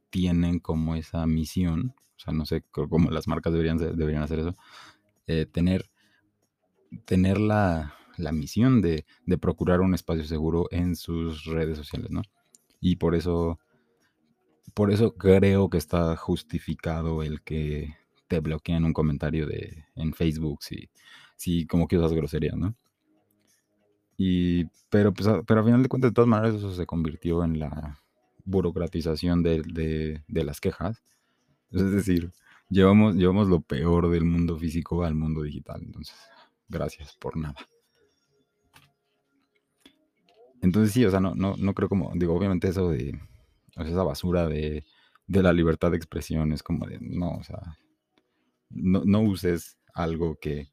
tienen 0.09 0.59
como 0.59 0.95
esa 0.95 1.25
misión, 1.27 1.95
o 2.15 2.19
sea, 2.19 2.33
no 2.33 2.45
sé 2.45 2.63
cómo 2.71 3.11
las 3.11 3.27
marcas 3.27 3.53
deberían, 3.53 3.77
deberían 3.77 4.23
hacer 4.23 4.39
eso, 4.39 4.55
eh, 5.27 5.45
tener, 5.45 5.89
tener 7.05 7.39
la, 7.39 7.95
la 8.17 8.31
misión 8.31 8.81
de, 8.81 9.05
de, 9.25 9.37
procurar 9.37 9.81
un 9.81 9.93
espacio 9.93 10.23
seguro 10.23 10.67
en 10.71 10.95
sus 10.95 11.45
redes 11.45 11.77
sociales, 11.77 12.11
¿no? 12.11 12.21
Y 12.79 12.97
por 12.97 13.15
eso, 13.15 13.59
por 14.73 14.91
eso 14.91 15.15
creo 15.15 15.69
que 15.69 15.77
está 15.77 16.15
justificado 16.15 17.23
el 17.23 17.41
que 17.41 17.95
te 18.33 18.39
bloquean 18.39 18.83
un 18.83 18.93
comentario 18.93 19.45
de, 19.45 19.85
en 19.93 20.11
Facebook 20.11 20.63
si, 20.63 20.89
si 21.35 21.67
como 21.67 21.87
que 21.87 21.99
usas 21.99 22.13
groserías, 22.13 22.57
¿no? 22.57 22.75
Y, 24.17 24.65
pero, 24.89 25.13
pues, 25.13 25.29
pero 25.45 25.59
al 25.59 25.65
final 25.67 25.83
de 25.83 25.89
cuentas, 25.89 26.09
de 26.09 26.15
todas 26.15 26.27
maneras, 26.27 26.55
eso 26.55 26.73
se 26.73 26.87
convirtió 26.87 27.43
en 27.43 27.59
la 27.59 27.99
burocratización 28.43 29.43
de, 29.43 29.61
de, 30.27 30.43
las 30.43 30.59
quejas. 30.59 31.03
Es 31.69 31.91
decir, 31.91 32.31
llevamos, 32.69 33.13
llevamos 33.13 33.49
lo 33.49 33.61
peor 33.61 34.09
del 34.09 34.25
mundo 34.25 34.57
físico 34.57 35.03
al 35.03 35.13
mundo 35.13 35.43
digital. 35.43 35.83
Entonces, 35.83 36.15
gracias 36.67 37.15
por 37.17 37.37
nada. 37.37 37.55
Entonces 40.63 40.91
sí, 40.91 41.05
o 41.05 41.11
sea, 41.11 41.19
no, 41.19 41.35
no, 41.35 41.55
no 41.55 41.73
creo 41.75 41.87
como, 41.87 42.11
digo, 42.15 42.33
obviamente 42.33 42.67
eso 42.69 42.89
de, 42.89 43.19
esa 43.75 44.03
basura 44.03 44.47
de, 44.47 44.85
de 45.27 45.43
la 45.43 45.53
libertad 45.53 45.91
de 45.91 45.97
expresión 45.97 46.51
es 46.51 46.63
como 46.63 46.87
de, 46.87 46.97
no, 46.99 47.35
o 47.35 47.43
sea, 47.43 47.77
no, 48.73 49.21
uses 49.21 49.77
algo 49.93 50.37
que, 50.39 50.71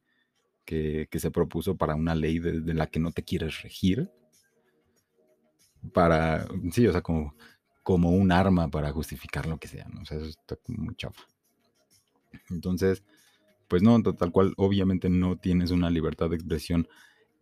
se 0.66 1.30
propuso 1.30 1.76
para 1.76 1.94
una 1.94 2.14
ley 2.14 2.38
de, 2.38 2.74
la 2.74 2.86
que 2.86 3.00
no 3.00 3.12
te 3.12 3.22
quieres 3.22 3.62
regir. 3.62 4.10
Para, 5.94 6.46
sí, 6.72 6.86
o 6.86 6.92
sea, 6.92 7.00
como, 7.00 7.34
como 7.82 8.10
un 8.10 8.32
arma 8.32 8.70
para 8.70 8.92
justificar 8.92 9.46
lo 9.46 9.58
que 9.58 9.68
sea, 9.68 9.88
¿no? 9.88 10.04
Sea, 10.04 10.18
eso 10.18 10.28
está 10.28 10.56
muy 10.68 10.94
chafa. 10.94 11.22
Entonces, 12.50 13.02
pues 13.66 13.82
no, 13.82 14.02
tal 14.02 14.30
cual, 14.30 14.52
obviamente 14.56 15.08
no 15.08 15.36
tienes 15.38 15.70
una 15.70 15.90
libertad 15.90 16.28
de 16.28 16.36
expresión 16.36 16.86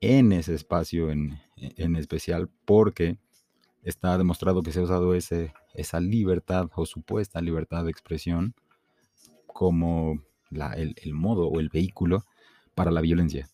en 0.00 0.32
ese 0.32 0.54
espacio 0.54 1.10
en, 1.10 1.40
en 1.56 1.96
especial 1.96 2.48
porque 2.64 3.18
está 3.82 4.18
demostrado 4.18 4.62
que 4.62 4.72
se 4.72 4.80
ha 4.80 4.84
usado 4.84 5.14
ese, 5.14 5.52
esa 5.74 6.00
libertad 6.00 6.68
o 6.74 6.86
supuesta 6.86 7.40
libertad 7.40 7.84
de 7.84 7.90
expresión 7.90 8.54
como 9.46 10.22
el, 10.50 11.14
modo 11.14 11.48
o 11.48 11.60
el 11.60 11.68
vehículo 11.68 12.24
para 12.74 12.90
la 12.90 13.00
violencia. 13.00 13.48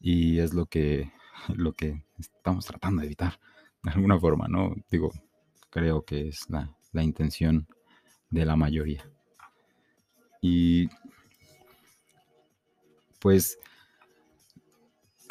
Y 0.00 0.38
es 0.38 0.54
lo 0.54 0.66
que, 0.66 1.12
lo 1.54 1.72
que 1.72 2.04
estamos 2.18 2.66
tratando 2.66 3.00
de 3.00 3.06
evitar 3.06 3.38
de 3.82 3.90
alguna 3.90 4.18
forma, 4.18 4.48
¿no? 4.48 4.74
Digo, 4.90 5.12
creo 5.70 6.04
que 6.04 6.28
es 6.28 6.48
la, 6.50 6.74
la 6.92 7.02
intención 7.02 7.66
de 8.30 8.44
la 8.44 8.56
mayoría. 8.56 9.08
Y 10.40 10.88
pues 13.20 13.58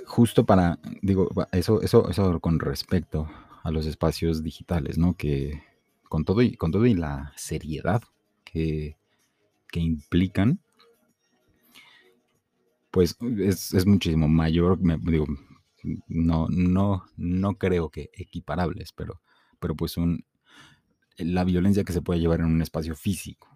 justo 0.06 0.46
para, 0.46 0.80
digo, 1.02 1.30
eso, 1.52 1.82
eso, 1.82 2.10
eso 2.10 2.40
con 2.40 2.60
respecto 2.60 3.30
a 3.64 3.72
los 3.72 3.86
espacios 3.86 4.44
digitales, 4.44 4.98
¿no? 4.98 5.16
Que 5.16 5.64
con 6.10 6.24
todo 6.24 6.42
y, 6.42 6.56
con 6.56 6.72
todo 6.72 6.86
y 6.86 6.94
la 6.94 7.34
seriedad 7.36 8.02
que, 8.44 8.98
que 9.70 9.80
implican, 9.80 10.62
pues 12.98 13.16
es, 13.22 13.86
muchísimo 13.86 14.28
mayor, 14.28 14.80
digo, 15.04 15.28
no, 16.08 16.48
no, 16.50 17.06
no 17.16 17.56
creo 17.60 17.92
que 17.92 18.10
equiparables, 18.12 18.92
pero, 18.92 19.22
pero 19.60 19.76
pues 19.76 19.98
un, 19.98 20.26
la 21.18 21.44
violencia 21.44 21.84
que 21.84 21.94
se 21.94 22.02
puede 22.02 22.20
llevar 22.20 22.40
en 22.40 22.48
un 22.48 22.60
espacio 22.60 22.96
físico. 22.96 23.56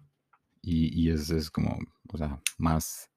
Y, 0.60 0.96
y 0.96 1.10
es, 1.10 1.28
es, 1.30 1.50
como, 1.50 1.76
o 2.12 2.16
sea, 2.16 2.40
más, 2.56 3.10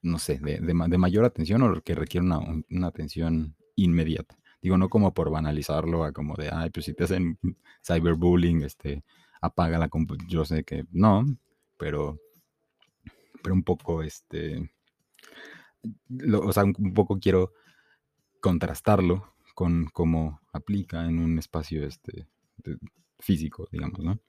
no 0.00 0.18
sé, 0.18 0.38
de, 0.38 0.60
de, 0.60 0.72
mayor 0.72 1.26
atención 1.26 1.60
o 1.60 1.82
que 1.82 1.94
requiere 1.94 2.24
una, 2.24 2.38
una, 2.70 2.86
atención 2.86 3.54
inmediata. 3.76 4.38
Digo, 4.62 4.78
no 4.78 4.88
como 4.88 5.12
por 5.12 5.30
banalizarlo, 5.30 6.04
a 6.04 6.12
como 6.12 6.36
de, 6.36 6.48
ay, 6.50 6.70
pues 6.70 6.86
si 6.86 6.94
te 6.94 7.04
hacen 7.04 7.38
cyberbullying, 7.86 8.62
este, 8.62 9.04
apaga 9.42 9.76
la 9.76 9.90
computadora. 9.90 10.32
Yo 10.32 10.46
sé 10.46 10.64
que 10.64 10.86
no, 10.90 11.26
pero, 11.76 12.18
pero 13.42 13.54
un 13.54 13.62
poco, 13.62 14.02
este, 14.02 14.70
o 16.34 16.52
sea, 16.52 16.64
un 16.64 16.94
poco 16.94 17.18
quiero 17.18 17.52
contrastarlo 18.40 19.34
con 19.54 19.86
cómo 19.86 20.40
aplica 20.52 21.04
en 21.06 21.18
un 21.18 21.38
espacio 21.38 21.84
este, 21.86 22.28
físico, 23.18 23.68
digamos, 23.72 24.00
¿no? 24.00 24.20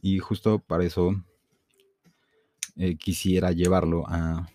Y 0.00 0.18
justo 0.18 0.58
para 0.58 0.84
eso 0.84 1.14
eh, 2.76 2.96
quisiera 2.96 3.52
llevarlo 3.52 4.04
a 4.08 4.48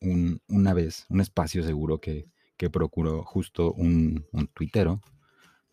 un, 0.00 0.40
una 0.48 0.74
vez, 0.74 1.06
un 1.08 1.20
espacio 1.20 1.62
seguro 1.62 2.00
que, 2.00 2.26
que 2.56 2.70
procuró 2.70 3.22
justo 3.22 3.72
un, 3.72 4.26
un 4.32 4.48
tuitero 4.48 5.00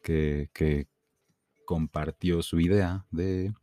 que, 0.03 0.49
que, 0.53 0.87
compartió 1.65 2.41
su 2.41 2.61
idea 2.61 3.05
de 3.11 3.53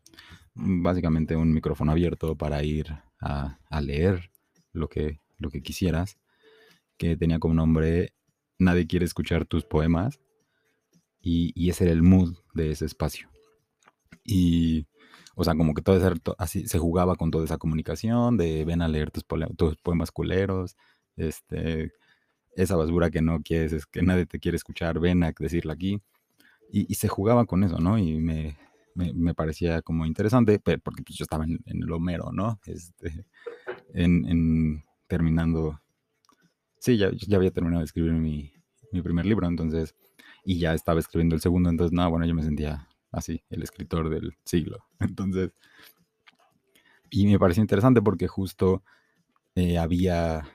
básicamente 0.55 1.37
un 1.37 1.55
micrófono 1.55 1.93
abierto 1.93 2.37
para 2.37 2.63
ir 2.63 2.95
a 3.19 3.81
leer 3.81 4.31
lo 4.73 4.89
que, 4.89 5.21
lo 5.39 5.51
que 5.51 5.63
quisieras, 5.63 6.19
que 6.97 7.17
tenía 7.17 7.39
como 7.39 7.55
nombre 7.55 8.15
Nadie 8.57 8.87
quiere 8.87 9.05
escuchar 9.05 9.47
tus 9.47 9.65
poemas, 9.65 10.21
y, 11.21 11.53
y 11.57 11.71
ese 11.71 11.85
era 11.85 11.93
el 11.93 12.03
mood 12.03 12.37
de 12.55 12.71
ese 12.71 12.85
espacio. 12.87 13.29
Y 14.25 14.87
o 15.37 15.45
sea, 15.45 15.55
como 15.55 15.75
que 15.75 15.83
todo 15.83 15.97
ese, 15.97 16.21
así 16.39 16.67
se 16.69 16.79
jugaba 16.79 17.17
con 17.17 17.31
toda 17.31 17.45
esa 17.45 17.59
comunicación 17.59 18.37
de 18.37 18.65
ven 18.65 18.83
a 18.83 18.89
leer 18.89 19.11
tus, 19.11 19.25
tus, 19.57 19.77
poemas 19.77 20.13
culeros, 20.13 20.77
este, 21.17 21.93
esa 22.57 22.77
basura 22.77 23.11
que 23.11 23.21
no 23.21 23.43
quieres, 23.43 23.73
es 23.73 23.87
que 23.87 24.03
nadie 24.03 24.27
te 24.27 24.39
quiere 24.39 24.57
escuchar, 24.57 25.01
ven 25.01 25.25
a 25.25 25.33
decirla 25.39 25.73
aquí. 25.73 26.01
Y, 26.71 26.91
y 26.91 26.95
se 26.97 27.09
jugaba 27.09 27.47
con 27.47 27.65
eso, 27.65 27.79
¿no? 27.79 27.99
Y 27.99 28.19
me, 28.19 28.57
me, 28.95 29.35
parecía 29.35 29.83
como 29.83 30.07
interesante, 30.07 30.59
porque 30.61 31.03
pues, 31.03 31.19
yo 31.19 31.25
estaba 31.25 31.45
en, 31.45 31.61
en 31.67 31.83
el 31.83 31.93
Homero, 31.93 32.33
¿no? 32.33 32.61
Este, 32.67 33.27
en, 33.93 34.85
terminando, 35.07 35.81
sí, 36.79 36.97
ya, 36.97 37.11
ya 37.13 37.37
había 37.37 37.51
terminado 37.51 37.81
de 37.81 37.87
escribir 37.87 38.13
mi, 38.13 38.53
mi 38.93 39.03
primer 39.03 39.27
libro, 39.27 39.47
entonces, 39.47 39.95
y 40.45 40.59
ya 40.59 40.75
estaba 40.75 41.01
escribiendo 41.01 41.35
el 41.35 41.41
segundo, 41.41 41.71
entonces, 41.71 41.93
no, 41.93 42.09
bueno, 42.11 42.27
yo 42.27 42.35
me 42.35 42.43
sentía 42.43 42.89
así, 43.15 43.43
el 43.51 43.63
escritor 43.63 44.11
del 44.11 44.37
siglo. 44.45 44.85
Entonces, 45.01 45.53
y 47.11 47.27
me 47.27 47.39
pareció 47.39 47.63
interesante 47.63 48.03
porque 48.03 48.27
justo 48.27 48.83
eh, 49.55 49.79
había 49.79 50.49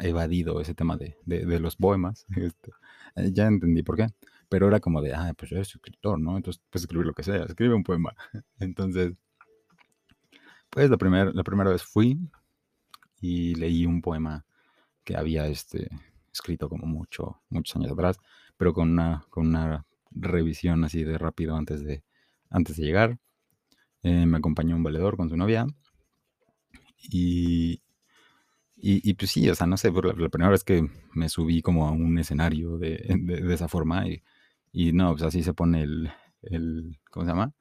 evadido 0.00 0.60
ese 0.60 0.74
tema 0.74 0.96
de, 0.96 1.16
de, 1.24 1.60
los 1.60 1.76
poemas. 1.76 2.26
Este, 2.36 2.72
eh, 3.16 3.30
ya 3.32 3.46
entendí 3.46 3.82
por 3.82 3.96
qué. 3.96 4.06
Pero 4.48 4.66
era 4.68 4.80
como 4.80 5.00
de, 5.02 5.14
ah, 5.14 5.32
pues 5.36 5.50
yo 5.50 5.56
soy 5.56 5.74
escritor, 5.76 6.18
¿no? 6.18 6.36
Entonces 6.36 6.62
puedes 6.70 6.84
escribir 6.84 7.06
lo 7.06 7.12
que 7.14 7.22
sea, 7.22 7.44
escribe 7.44 7.74
un 7.74 7.84
poema. 7.84 8.14
Entonces, 8.58 9.12
pues 10.70 10.88
la, 10.90 10.96
primer, 10.96 11.34
la 11.34 11.44
primera 11.44 11.70
vez 11.70 11.82
fui 11.82 12.18
y 13.20 13.54
leí 13.54 13.86
un 13.86 14.00
poema 14.02 14.44
que 15.04 15.16
había 15.16 15.46
este, 15.46 15.88
escrito 16.32 16.68
como 16.68 16.86
mucho, 16.86 17.42
muchos 17.48 17.76
años 17.76 17.92
atrás, 17.92 18.18
pero 18.56 18.72
con 18.72 18.90
una, 18.90 19.24
con 19.30 19.48
una 19.48 19.86
revisión 20.10 20.84
así 20.84 21.04
de 21.04 21.18
rápido 21.18 21.56
antes 21.56 21.84
de, 21.84 22.02
antes 22.50 22.76
de 22.76 22.84
llegar. 22.84 23.18
Eh, 24.02 24.26
me 24.26 24.38
acompañó 24.38 24.76
un 24.76 24.82
valedor 24.82 25.16
con 25.16 25.28
su 25.28 25.36
novia. 25.36 25.66
Y, 27.12 27.82
y, 28.76 29.14
pues 29.14 29.30
sí, 29.30 29.48
o 29.48 29.54
sea, 29.54 29.66
no 29.66 29.76
sé, 29.76 29.92
por 29.92 30.18
la, 30.18 30.28
primera 30.28 30.50
vez 30.50 30.64
que 30.64 30.86
me 31.12 31.28
subí 31.28 31.62
como 31.62 31.86
a 31.86 31.92
un 31.92 32.18
escenario 32.18 32.78
de, 32.78 33.14
de, 33.18 33.54
esa 33.54 33.68
forma 33.68 34.06
y, 34.08 34.22
y, 34.72 34.92
no, 34.92 35.12
pues 35.12 35.22
así 35.22 35.42
se 35.42 35.54
pone 35.54 35.82
el, 35.82 36.10
el 36.42 36.98
¿cómo 37.10 37.26
se 37.26 37.32
llama? 37.32 37.54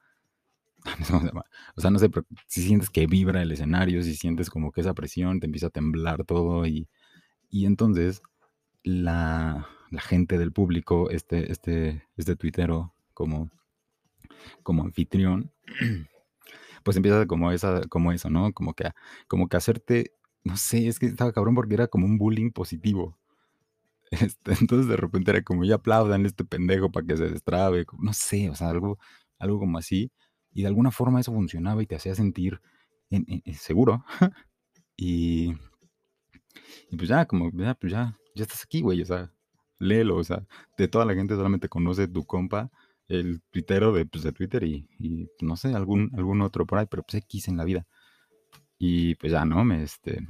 O 1.75 1.81
sea, 1.81 1.91
no 1.91 1.99
sé, 1.99 2.09
pero 2.09 2.25
si 2.47 2.61
sientes 2.61 2.89
que 2.89 3.07
vibra 3.07 3.41
el 3.41 3.51
escenario, 3.51 4.01
si 4.03 4.15
sientes 4.15 4.49
como 4.49 4.71
que 4.71 4.81
esa 4.81 4.93
presión, 4.93 5.39
te 5.39 5.45
empieza 5.45 5.67
a 5.67 5.69
temblar 5.71 6.25
todo 6.25 6.65
y, 6.65 6.87
y 7.49 7.65
entonces 7.65 8.21
la, 8.83 9.67
la 9.91 10.01
gente 10.01 10.37
del 10.37 10.53
público, 10.53 11.09
este, 11.11 11.51
este, 11.51 12.03
este 12.17 12.35
tuitero 12.35 12.93
como, 13.13 13.51
como 14.63 14.83
anfitrión, 14.83 15.51
pues 16.83 16.97
empieza 16.97 17.25
como, 17.27 17.51
esa, 17.51 17.81
como 17.89 18.11
eso, 18.11 18.29
¿no? 18.29 18.53
Como 18.53 18.73
que, 18.73 18.91
como 19.27 19.47
que 19.47 19.57
hacerte, 19.57 20.13
no 20.43 20.57
sé, 20.57 20.87
es 20.87 20.99
que 20.99 21.07
estaba 21.07 21.33
cabrón 21.33 21.55
porque 21.55 21.75
era 21.75 21.87
como 21.87 22.05
un 22.05 22.17
bullying 22.17 22.51
positivo. 22.51 23.17
Este, 24.11 24.53
entonces 24.59 24.87
de 24.87 24.97
repente 24.97 25.31
era 25.31 25.43
como 25.43 25.65
ya 25.65 25.75
aplaudan 25.75 26.25
este 26.25 26.45
pendejo 26.45 26.91
para 26.91 27.05
que 27.07 27.17
se 27.17 27.29
destrabe, 27.29 27.85
no 27.99 28.13
sé, 28.13 28.49
o 28.49 28.55
sea, 28.55 28.69
algo, 28.69 28.99
algo 29.39 29.59
como 29.59 29.77
así. 29.77 30.11
Y 30.53 30.61
de 30.61 30.67
alguna 30.67 30.91
forma 30.91 31.19
eso 31.19 31.33
funcionaba 31.33 31.81
y 31.83 31.85
te 31.85 31.95
hacía 31.95 32.15
sentir 32.15 32.61
en, 33.09 33.25
en, 33.27 33.53
seguro. 33.55 34.03
y, 34.97 35.53
y 36.91 36.97
pues 36.97 37.09
ya, 37.09 37.25
como, 37.25 37.51
ya, 37.51 37.75
pues 37.75 37.91
ya, 37.93 38.17
ya 38.35 38.43
estás 38.43 38.63
aquí, 38.63 38.81
güey, 38.81 39.01
o 39.01 39.05
sea, 39.05 39.31
léelo, 39.79 40.17
o 40.17 40.23
sea, 40.23 40.45
de 40.77 40.87
toda 40.87 41.05
la 41.05 41.13
gente 41.13 41.35
solamente 41.35 41.69
conoce 41.69 42.07
tu 42.07 42.25
compa, 42.25 42.71
el 43.07 43.41
tuitero 43.51 43.91
de, 43.91 44.05
pues, 44.05 44.23
de 44.23 44.31
Twitter 44.31 44.63
y, 44.63 44.87
y, 44.99 45.27
no 45.41 45.55
sé, 45.55 45.73
algún, 45.73 46.11
algún 46.15 46.41
otro 46.41 46.65
por 46.65 46.79
ahí, 46.79 46.85
pero 46.89 47.03
pues 47.03 47.15
X 47.15 47.47
en 47.47 47.57
la 47.57 47.63
vida. 47.63 47.87
Y 48.77 49.15
pues 49.15 49.31
ya, 49.31 49.45
¿no? 49.45 49.63
Me, 49.65 49.83
este, 49.83 50.27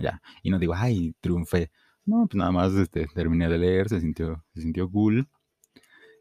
ya. 0.00 0.22
Y 0.42 0.50
no 0.50 0.58
digo, 0.58 0.74
ay, 0.74 1.14
triunfé. 1.20 1.70
No, 2.04 2.26
pues 2.26 2.36
nada 2.36 2.52
más 2.52 2.72
este, 2.74 3.06
terminé 3.08 3.48
de 3.48 3.58
leer, 3.58 3.88
se 3.88 4.00
sintió, 4.00 4.44
se 4.54 4.62
sintió 4.62 4.90
cool. 4.90 5.28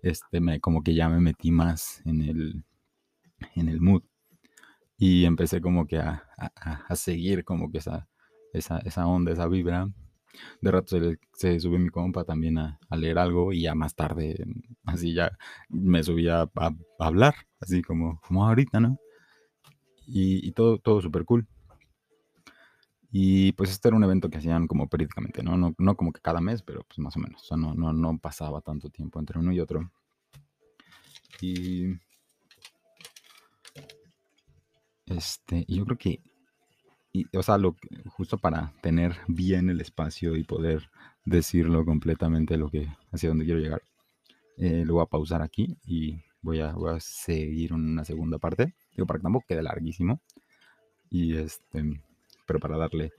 Este, 0.01 0.39
me, 0.41 0.59
como 0.59 0.83
que 0.83 0.93
ya 0.93 1.09
me 1.09 1.19
metí 1.19 1.51
más 1.51 2.01
en 2.05 2.21
el, 2.21 2.63
en 3.55 3.69
el 3.69 3.81
mood. 3.81 4.03
Y 4.97 5.25
empecé 5.25 5.61
como 5.61 5.87
que 5.87 5.97
a, 5.97 6.23
a, 6.37 6.85
a 6.87 6.95
seguir 6.95 7.45
como 7.45 7.71
que 7.71 7.77
esa, 7.79 8.09
esa, 8.53 8.79
esa 8.79 9.07
onda, 9.07 9.31
esa 9.31 9.47
vibra 9.47 9.89
de 10.61 10.71
rato 10.71 10.99
se, 10.99 11.19
se 11.33 11.59
sube 11.59 11.79
mi 11.79 11.89
compa 11.89 12.23
también 12.23 12.57
a, 12.57 12.79
a, 12.89 12.95
leer 12.97 13.17
algo 13.17 13.53
y 13.53 13.63
ya 13.63 13.75
más 13.75 13.95
tarde, 13.95 14.45
así 14.85 15.13
ya 15.13 15.37
me 15.69 16.03
subía 16.03 16.49
a, 16.55 16.75
hablar, 16.99 17.35
así 17.59 17.81
como, 17.81 18.19
como 18.21 18.47
ahorita, 18.47 18.79
¿no? 18.79 18.97
Y, 20.07 20.47
y 20.47 20.51
todo, 20.53 20.79
todo 20.79 21.01
súper 21.01 21.25
cool. 21.25 21.47
Y 23.11 23.53
pues 23.53 23.71
este 23.71 23.87
era 23.87 23.97
un 23.97 24.03
evento 24.03 24.29
que 24.29 24.37
hacían 24.37 24.67
como 24.67 24.87
periódicamente, 24.87 25.41
¿no? 25.41 25.57
¿no? 25.57 25.73
No 25.77 25.95
como 25.95 26.11
que 26.13 26.21
cada 26.21 26.41
mes, 26.41 26.61
pero 26.61 26.83
pues 26.83 26.99
más 26.99 27.15
o 27.17 27.19
menos. 27.19 27.41
O 27.41 27.45
sea, 27.45 27.57
no, 27.57 27.73
no, 27.73 27.91
no 27.91 28.19
pasaba 28.19 28.61
tanto 28.61 28.89
tiempo 28.89 29.19
entre 29.19 29.39
uno 29.39 29.51
y 29.51 29.59
otro. 29.59 29.91
Y... 31.41 31.87
Este, 35.09 35.65
yo 35.67 35.85
creo 35.85 35.97
que 35.97 36.21
o 37.33 37.43
sea, 37.43 37.57
lo, 37.57 37.75
justo 38.07 38.37
para 38.37 38.73
tener 38.81 39.15
bien 39.27 39.69
el 39.69 39.81
espacio 39.81 40.35
y 40.35 40.43
poder 40.43 40.89
decirlo 41.25 41.85
completamente 41.85 42.57
lo 42.57 42.69
que, 42.69 42.87
hacia 43.11 43.29
donde 43.29 43.45
quiero 43.45 43.59
llegar, 43.59 43.81
eh, 44.57 44.83
lo 44.85 44.95
voy 44.95 45.03
a 45.03 45.07
pausar 45.07 45.41
aquí 45.41 45.77
y 45.85 46.21
voy 46.41 46.59
a, 46.61 46.73
voy 46.73 46.95
a 46.95 46.99
seguir 46.99 47.73
una 47.73 48.05
segunda 48.05 48.37
parte. 48.37 48.75
Digo, 48.91 49.07
para 49.07 49.19
que 49.19 49.23
tampoco 49.23 49.45
quede 49.47 49.63
larguísimo. 49.63 50.21
Y 51.09 51.35
este, 51.35 51.83
pero 52.45 52.59
para 52.59 52.77
darle, 52.77 53.11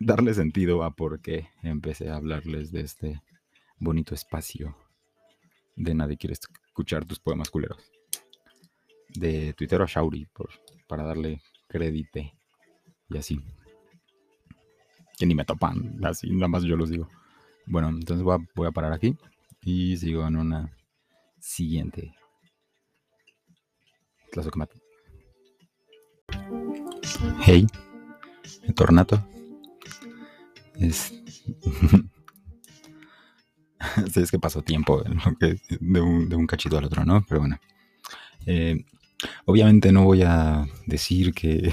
darle 0.00 0.34
sentido 0.34 0.82
a 0.82 0.90
por 0.90 1.20
qué 1.20 1.48
empecé 1.62 2.10
a 2.10 2.16
hablarles 2.16 2.72
de 2.72 2.80
este 2.80 3.22
bonito 3.78 4.14
espacio 4.14 4.76
de 5.76 5.94
Nadie 5.94 6.16
quiere 6.16 6.34
escuchar 6.34 7.04
tus 7.04 7.20
poemas 7.20 7.50
culeros. 7.50 7.97
De 9.14 9.52
Twitter 9.54 9.80
a 9.80 9.86
Shauri, 9.86 10.26
por, 10.26 10.50
para 10.86 11.04
darle 11.04 11.40
crédito 11.66 12.20
y 13.08 13.16
así. 13.16 13.40
Que 15.18 15.26
ni 15.26 15.34
me 15.34 15.44
topan, 15.44 15.98
así 16.04 16.30
nada 16.30 16.48
más 16.48 16.62
yo 16.62 16.76
los 16.76 16.90
digo. 16.90 17.08
Bueno, 17.66 17.88
entonces 17.88 18.22
voy 18.22 18.36
a, 18.36 18.46
voy 18.54 18.68
a 18.68 18.72
parar 18.72 18.92
aquí 18.92 19.16
y 19.62 19.96
sigo 19.96 20.26
en 20.26 20.36
una 20.36 20.76
siguiente. 21.40 22.14
Hey, 27.40 27.66
Tornato. 28.74 29.26
Es. 30.74 31.12
sí, 34.12 34.20
es 34.22 34.30
que 34.30 34.38
pasó 34.38 34.62
tiempo 34.62 35.02
de 35.02 36.00
un, 36.00 36.28
de 36.28 36.36
un 36.36 36.46
cachito 36.46 36.78
al 36.78 36.84
otro, 36.84 37.04
¿no? 37.04 37.24
Pero 37.28 37.40
bueno. 37.40 37.58
Eh, 38.46 38.84
obviamente 39.44 39.92
no 39.92 40.04
voy 40.04 40.22
a 40.22 40.66
decir 40.86 41.32
que 41.34 41.72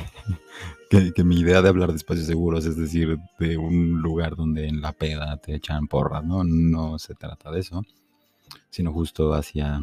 que, 0.89 1.23
mi 1.23 1.39
idea 1.39 1.61
de 1.61 1.69
hablar 1.69 1.89
de 1.89 1.97
espacios 1.97 2.27
seguros, 2.27 2.65
es 2.65 2.77
decir, 2.77 3.17
de 3.39 3.57
un 3.57 4.01
lugar 4.01 4.35
donde 4.35 4.67
en 4.67 4.81
la 4.81 4.93
peda 4.93 5.37
te 5.37 5.55
echan 5.55 5.87
porras, 5.87 6.23
¿no? 6.23 6.43
No 6.43 6.99
se 6.99 7.15
trata 7.15 7.51
de 7.51 7.59
eso, 7.59 7.83
sino 8.69 8.93
justo 8.93 9.33
hacia, 9.33 9.81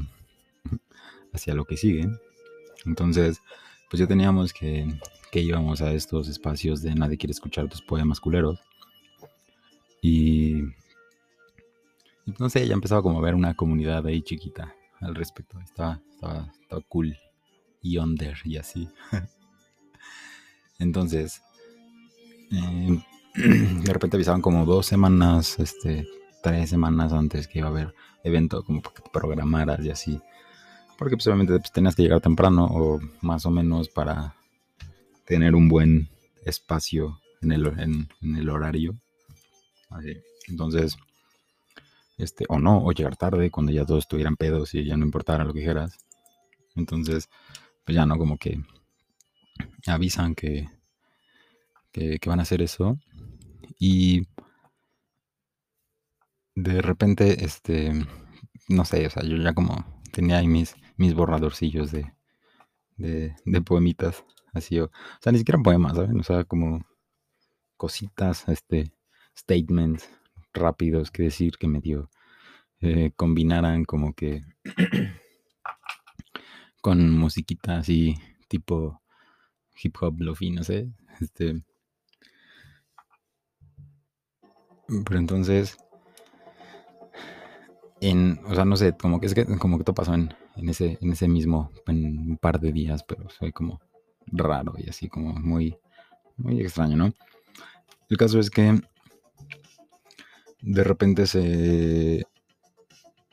hacia 1.32 1.54
lo 1.54 1.64
que 1.64 1.76
sigue. 1.76 2.08
Entonces, 2.86 3.40
pues 3.90 4.00
ya 4.00 4.06
teníamos 4.06 4.52
que, 4.52 4.86
que 5.30 5.40
íbamos 5.40 5.82
a 5.82 5.92
estos 5.92 6.28
espacios 6.28 6.82
de 6.82 6.94
nadie 6.94 7.18
quiere 7.18 7.32
escuchar 7.32 7.68
tus 7.68 7.82
poemas 7.82 8.20
culeros. 8.20 8.60
Y, 10.00 10.62
no 12.38 12.48
sé, 12.48 12.66
ya 12.66 12.74
empezaba 12.74 13.02
como 13.02 13.18
a 13.18 13.22
ver 13.22 13.34
una 13.34 13.54
comunidad 13.54 14.06
ahí 14.06 14.22
chiquita 14.22 14.74
al 15.00 15.14
respecto. 15.14 15.60
Estaba, 15.60 16.00
estaba, 16.10 16.52
estaba 16.60 16.82
cool 16.88 17.16
y 17.82 17.98
under 17.98 18.36
y 18.44 18.56
así. 18.56 18.88
Entonces, 20.78 21.42
eh, 22.52 23.02
de 23.34 23.92
repente 23.92 24.16
avisaban 24.16 24.42
como 24.42 24.64
dos 24.64 24.86
semanas, 24.86 25.58
este, 25.58 26.06
tres 26.42 26.70
semanas 26.70 27.12
antes 27.12 27.48
que 27.48 27.60
iba 27.60 27.68
a 27.68 27.70
haber 27.70 27.94
evento, 28.24 28.64
como 28.64 28.82
para 28.82 28.94
que 28.94 29.02
te 29.02 29.10
programaras 29.10 29.84
y 29.84 29.90
así. 29.90 30.20
Porque 30.98 31.16
pues 31.16 31.26
obviamente 31.26 31.58
pues, 31.58 31.72
tenías 31.72 31.96
que 31.96 32.02
llegar 32.02 32.20
temprano 32.20 32.66
o 32.66 33.00
más 33.20 33.46
o 33.46 33.50
menos 33.50 33.88
para 33.88 34.36
tener 35.24 35.54
un 35.54 35.68
buen 35.68 36.08
espacio 36.44 37.20
en 37.40 37.52
el, 37.52 37.66
en, 37.78 38.36
el 38.36 38.48
horario. 38.48 38.94
Entonces, 40.48 40.96
este, 42.18 42.44
o 42.48 42.58
no, 42.58 42.84
o 42.84 42.92
llegar 42.92 43.16
tarde 43.16 43.50
cuando 43.50 43.72
ya 43.72 43.84
todos 43.84 44.04
estuvieran 44.04 44.36
pedos 44.36 44.74
y 44.74 44.84
ya 44.84 44.96
no 44.96 45.04
importara 45.04 45.44
lo 45.44 45.52
que 45.52 45.60
dijeras. 45.60 45.98
Entonces, 46.76 47.28
pues 47.84 47.96
ya 47.96 48.06
no, 48.06 48.16
como 48.18 48.38
que 48.38 48.60
avisan 49.86 50.34
que, 50.34 50.68
que, 51.92 52.18
van 52.26 52.40
a 52.40 52.42
hacer 52.42 52.62
eso. 52.62 52.98
Y 53.78 54.22
de 56.54 56.82
repente, 56.82 57.44
este, 57.44 57.92
no 58.68 58.84
sé, 58.84 59.06
o 59.06 59.10
sea, 59.10 59.22
yo 59.24 59.36
ya 59.36 59.54
como 59.54 60.00
tenía 60.12 60.38
ahí 60.38 60.48
mis, 60.48 60.76
mis 60.96 61.14
borradorcillos 61.14 61.90
de, 61.90 62.12
de, 62.96 63.62
poemitas, 63.62 64.24
así, 64.52 64.78
o, 64.80 64.90
sea, 65.20 65.32
ni 65.32 65.38
siquiera 65.38 65.60
poemas, 65.62 65.96
¿saben? 65.96 66.20
O 66.20 66.22
sea, 66.22 66.44
como 66.44 66.84
cositas, 67.76 68.48
este, 68.48 68.92
statements 69.36 70.08
rápidos 70.52 71.10
que 71.10 71.24
decir 71.24 71.56
que 71.58 71.66
medio 71.66 72.10
eh, 72.80 73.12
combinaran 73.16 73.84
como 73.84 74.12
que 74.14 74.42
con 76.82 77.10
musiquita 77.10 77.78
así 77.78 78.16
tipo 78.48 79.00
hip 79.82 79.96
hop, 80.00 80.20
lofi, 80.20 80.50
no 80.50 80.62
sé, 80.62 80.90
este, 81.20 81.62
pero 85.06 85.18
entonces, 85.18 85.76
en, 88.00 88.40
o 88.44 88.54
sea, 88.54 88.64
no 88.64 88.76
sé, 88.76 88.94
como 88.96 89.20
que 89.20 89.26
es 89.26 89.34
que, 89.34 89.46
como 89.58 89.78
que 89.78 89.84
todo 89.84 89.94
pasó 89.94 90.12
en, 90.14 90.34
ese, 90.68 90.98
en 91.00 91.12
ese 91.12 91.28
mismo, 91.28 91.70
en 91.86 92.30
un 92.32 92.36
par 92.36 92.60
de 92.60 92.72
días, 92.72 93.02
pero 93.04 93.30
soy 93.30 93.52
como 93.52 93.80
raro 94.26 94.74
y 94.76 94.88
así 94.88 95.08
como 95.08 95.32
muy, 95.32 95.76
muy 96.36 96.60
extraño, 96.60 96.96
¿no? 96.96 97.12
El 98.10 98.16
caso 98.18 98.38
es 98.38 98.50
que 98.50 98.80
de 100.60 100.84
repente 100.84 101.26
se, 101.26 102.26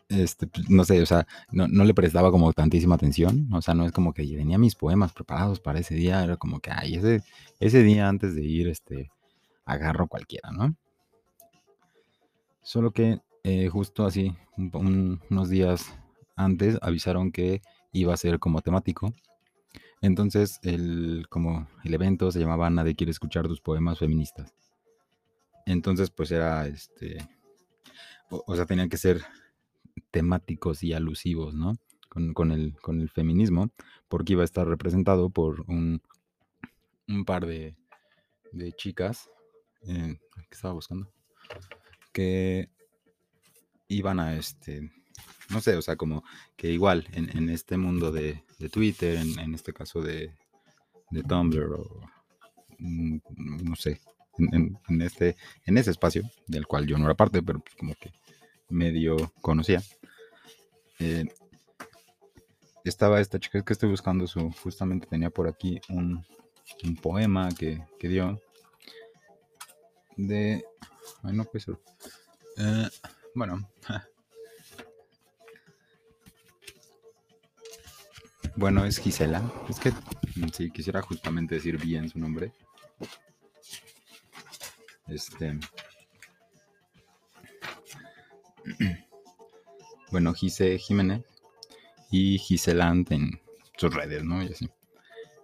este, 0.10 0.48
pues, 0.48 0.69
no 0.69 0.84
sé, 0.84 1.02
o 1.02 1.06
sea, 1.06 1.26
no, 1.52 1.67
no, 1.67 1.84
le 1.86 1.93
prestaba 1.93 2.32
como 2.32 2.52
tantísima 2.54 2.95
atención, 2.95 3.48
o 3.54 3.62
sea, 3.62 3.74
no 3.74 3.86
es 3.86 3.91
como 3.91 4.13
que 4.13 4.24
tenía 4.26 4.58
mis 4.58 4.76
poemas 4.76 5.13
preparados 5.13 5.60
para 5.60 5.80
ese 5.80 5.95
día, 5.95 6.24
era 6.24 6.38
como 6.38 6.60
que, 6.60 6.72
ay, 6.72 6.95
ese, 6.95 7.22
ese 7.60 7.84
día 7.84 8.10
antes 8.10 8.36
de 8.36 8.43
ir, 8.43 8.67
este, 8.67 9.12
agarro 9.65 10.08
cualquiera, 10.08 10.52
¿no? 10.52 10.76
Solo 12.62 12.91
que 12.91 13.22
eh, 13.43 13.69
justo 13.69 14.06
así, 14.06 14.36
unos 14.58 15.50
días 15.50 15.93
antes 16.36 16.78
avisaron 16.82 17.32
que 17.32 17.62
iba 17.91 18.13
a 18.13 18.17
ser 18.17 18.39
como 18.39 18.62
temático. 18.62 19.13
Entonces, 20.02 20.60
el, 20.63 21.26
como 21.30 21.67
el 21.84 21.93
evento 21.93 22.32
se 22.32 22.39
llamaba 22.39 22.69
Nadie 22.69 22.95
quiere 22.95 23.12
escuchar 23.12 23.48
tus 23.48 23.62
poemas 23.62 24.00
feministas. 24.00 24.54
Entonces, 25.65 26.10
pues 26.10 26.32
era 26.32 26.67
este. 26.67 27.17
O, 28.30 28.56
sea, 28.56 28.65
tenían 28.65 28.89
que 28.89 28.98
ser 28.98 29.24
temáticos 30.12 30.84
y 30.84 30.93
alusivos, 30.93 31.54
¿no? 31.54 31.78
Con, 32.10 32.52
el, 32.52 32.76
con 32.82 33.02
el 33.02 33.10
feminismo, 33.10 33.69
porque 34.08 34.34
iba 34.34 34.41
a 34.41 34.45
estar 34.45 34.67
representado 34.67 35.30
por 35.30 35.62
un, 35.67 36.02
par 37.26 37.45
de, 37.45 37.76
de 38.52 38.72
chicas. 38.74 39.30
Eh, 39.84 40.17
¿Qué 40.36 40.56
estaba 40.56 40.74
buscando? 40.74 41.12
que 42.12 42.69
iban 43.88 44.19
a 44.19 44.36
este, 44.36 44.91
no 45.50 45.62
sé, 45.62 45.76
o 45.76 45.82
sea, 45.82 45.95
como 45.95 46.24
que 46.56 46.72
igual 46.72 47.08
en, 47.13 47.50
este 47.50 47.78
mundo 47.78 48.12
de, 48.12 48.43
Twitter, 48.72 49.17
en, 49.17 49.54
este 49.54 49.74
caso 49.74 50.02
de, 50.02 50.34
Tumblr 51.28 51.74
o 51.74 52.02
mm, 52.78 53.19
no 53.63 53.76
sé, 53.76 54.00
en, 54.38 55.02
este, 55.02 55.38
en 55.65 55.78
ese 55.78 55.91
espacio 55.91 56.30
del 56.48 56.67
cual 56.67 56.86
yo 56.86 56.98
no 56.98 57.06
era 57.06 57.15
parte, 57.15 57.41
pero 57.41 57.60
pues 57.60 57.76
como 57.76 57.95
que 57.95 58.12
medio 58.69 59.34
conocía. 59.41 59.82
Eh, 60.99 61.25
estaba 62.84 63.19
esta 63.19 63.39
chica 63.39 63.63
que 63.63 63.73
estoy 63.73 63.89
buscando, 63.89 64.27
su, 64.27 64.51
justamente 64.63 65.08
tenía 65.08 65.29
por 65.29 65.47
aquí 65.47 65.79
un, 65.89 66.25
un 66.84 66.95
poema 66.95 67.49
que, 67.49 67.84
que 67.99 68.08
dio 68.08 68.41
de 70.17 70.63
Ay, 71.23 71.34
no 71.34 71.43
puede 71.45 71.65
ser. 71.65 71.77
Eh, 72.58 72.89
bueno. 73.36 73.69
Bueno, 78.55 78.84
es 78.84 78.97
Gisela. 78.97 79.41
Es 79.69 79.79
que 79.79 79.93
si 80.51 80.69
quisiera 80.69 81.01
justamente 81.01 81.55
decir 81.55 81.77
bien 81.77 82.10
su 82.10 82.19
nombre. 82.19 82.51
Este. 85.08 85.58
Bueno, 90.12 90.34
Gise 90.34 90.79
Jiménez 90.79 91.21
y 92.10 92.39
Giselant 92.39 93.12
en 93.12 93.39
sus 93.77 93.93
redes, 93.93 94.23
¿no? 94.23 94.41
Y 94.41 94.47
así. 94.47 94.67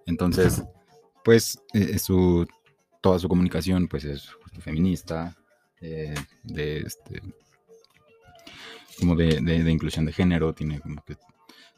Entonces, 0.07 0.63
pues, 1.23 1.61
eh, 1.73 1.99
su, 1.99 2.47
toda 2.99 3.19
su 3.19 3.29
comunicación, 3.29 3.87
pues, 3.87 4.05
es 4.05 4.27
feminista, 4.59 5.37
eh, 5.81 6.15
de 6.43 6.77
este 6.79 7.21
como 8.99 9.15
de, 9.15 9.71
inclusión 9.71 10.05
de 10.05 10.13
género, 10.13 10.53
tiene 10.53 10.79
como 10.79 11.03
que 11.03 11.17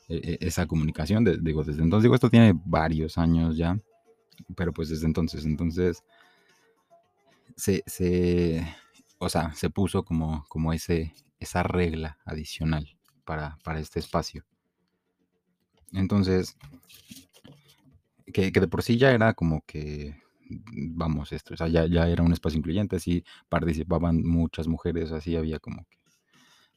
eh, 0.10 0.38
esa 0.42 0.68
comunicación, 0.68 1.26
digo, 1.44 1.64
desde 1.64 1.82
entonces, 1.82 2.04
digo, 2.04 2.16
esto 2.16 2.30
tiene 2.30 2.54
varios 2.66 3.18
años 3.18 3.58
ya, 3.58 3.78
pero 4.56 4.72
pues 4.72 4.90
desde 4.90 5.08
entonces, 5.08 5.46
entonces, 5.46 6.04
se, 7.56 7.84
o 9.18 9.30
sea, 9.30 9.54
se 9.56 9.70
puso 9.70 10.04
como, 10.04 10.46
como 10.48 10.74
ese, 10.74 11.14
esa 11.40 11.64
regla 11.64 12.18
adicional 12.26 12.98
para, 13.26 13.58
para 13.64 13.80
este 13.80 14.00
espacio. 14.00 14.46
Entonces, 15.94 16.58
que, 18.34 18.52
que 18.52 18.60
de 18.60 18.68
por 18.68 18.84
sí 18.84 18.98
ya 18.98 19.12
era 19.12 19.34
como 19.34 19.62
que 19.66 20.16
vamos, 20.50 21.32
esto, 21.32 21.54
o 21.54 21.58
sea, 21.58 21.68
ya, 21.68 21.86
ya 21.86 22.08
era 22.08 22.24
un 22.24 22.34
espacio 22.34 22.60
incluyente, 22.60 22.96
así 22.96 23.24
participaban 23.50 24.24
muchas 24.24 24.68
mujeres, 24.68 25.12
así 25.12 25.36
había 25.36 25.60
como 25.60 25.86
que 25.86 25.98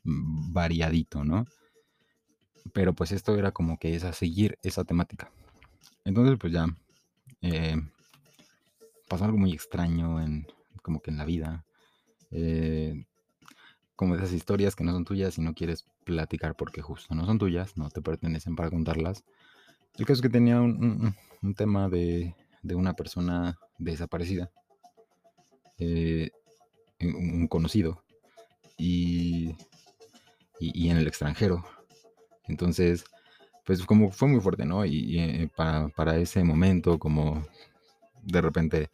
variadito, 0.03 1.25
¿no? 1.25 1.47
Pero 2.73 2.95
pues 2.95 3.13
esto 3.13 3.37
era 3.37 3.53
como 3.53 3.79
que 3.79 3.95
es 3.95 4.05
a 4.05 4.13
seguir 4.13 4.59
esa 4.63 4.85
temática. 4.85 5.31
Entonces, 6.05 6.39
pues 6.39 6.53
ya 6.53 6.67
eh, 7.43 7.77
pasó 9.09 9.25
algo 9.25 9.39
muy 9.39 9.53
extraño 9.53 10.21
en, 10.21 10.47
como 10.83 11.01
que 11.01 11.11
en 11.11 11.19
la 11.19 11.25
vida. 11.25 11.65
Eh, 12.31 13.07
como 14.01 14.15
esas 14.15 14.33
historias 14.33 14.75
que 14.75 14.83
no 14.83 14.93
son 14.93 15.05
tuyas 15.05 15.37
y 15.37 15.43
no 15.43 15.55
quieres 15.55 15.85
platicar 16.05 16.57
porque 16.57 16.81
justo 16.81 17.15
no 17.15 17.27
son 17.27 17.39
tuyas, 17.39 17.77
no 17.77 17.91
te 17.91 18.01
pertenecen 18.01 18.57
para 18.57 18.71
contarlas. 18.71 19.25
El 19.99 20.07
caso 20.07 20.15
es 20.15 20.23
que 20.23 20.31
tenía 20.31 20.61
un 20.61 21.15
tema 21.55 21.89
de 21.89 22.35
de 22.63 22.75
una 22.75 22.95
persona 22.95 23.59
desaparecida, 23.79 24.51
eh, 25.79 26.31
un 27.01 27.49
conocido, 27.49 28.03
y, 28.77 29.55
y, 30.59 30.89
en 30.89 30.97
el 30.97 31.07
extranjero. 31.07 31.65
Entonces, 32.47 33.05
pues 33.65 33.85
como 33.85 34.11
fue 34.11 34.29
muy 34.29 34.41
fuerte, 34.41 34.65
¿no? 34.65 34.85
Y, 34.85 35.19
eh, 35.19 35.51
para, 35.55 36.17
ese 36.19 36.45
momento, 36.45 36.99
como 36.99 37.47
de 38.23 38.41
repente, 38.41 38.91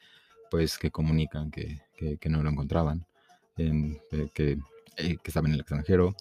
pues 0.50 0.78
que 0.78 0.90
comunican 0.90 1.50
que, 1.50 1.80
no 2.28 2.42
lo 2.42 2.50
encontraban, 2.50 3.06
en, 3.56 4.00
eh, 4.12 4.28
que, 4.34 4.58
que 4.96 5.18
estaba 5.24 5.48
en 5.48 5.54
el 5.54 5.60
extranjero, 5.60 6.14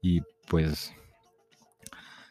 y 0.00 0.20
pues 0.48 0.92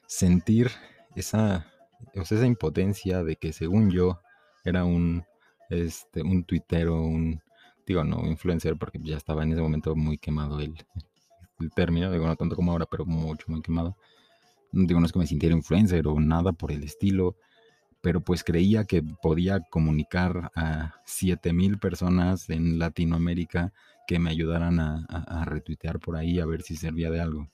sentir 0.07 0.71
esa, 1.15 1.67
esa 2.13 2.45
impotencia 2.45 3.23
de 3.23 3.35
que 3.35 3.53
según 3.53 3.91
yo 3.91 4.19
era 4.63 4.83
un, 4.85 5.23
este, 5.69 6.23
un 6.23 6.43
tuitero, 6.43 7.01
un, 7.01 7.41
digo, 7.85 8.03
no, 8.03 8.25
influencer, 8.25 8.75
porque 8.77 8.99
ya 9.01 9.17
estaba 9.17 9.43
en 9.43 9.51
ese 9.51 9.61
momento 9.61 9.95
muy 9.95 10.17
quemado 10.17 10.59
el, 10.59 10.73
el 11.59 11.71
término, 11.71 12.11
digo, 12.11 12.25
no 12.25 12.35
tanto 12.35 12.55
como 12.55 12.71
ahora, 12.71 12.85
pero 12.89 13.05
mucho, 13.05 13.45
muy 13.49 13.61
quemado. 13.61 13.97
Digo, 14.71 14.99
no 14.99 15.05
es 15.05 15.11
que 15.11 15.19
me 15.19 15.27
sintiera 15.27 15.55
influencer 15.55 16.07
o 16.07 16.19
nada 16.19 16.53
por 16.53 16.71
el 16.71 16.83
estilo, 16.83 17.35
pero 18.01 18.21
pues 18.21 18.43
creía 18.43 18.85
que 18.85 19.03
podía 19.03 19.59
comunicar 19.69 20.51
a 20.55 20.95
7000 21.05 21.79
personas 21.79 22.49
en 22.49 22.79
Latinoamérica 22.79 23.73
que 24.07 24.19
me 24.19 24.31
ayudaran 24.31 24.79
a, 24.79 25.45
retuitear 25.45 25.99
por 25.99 26.15
ahí 26.15 26.39
a 26.39 26.45
ver 26.45 26.61
si 26.63 26.75
servía 26.75 27.11
de 27.11 27.21
algo. 27.21 27.49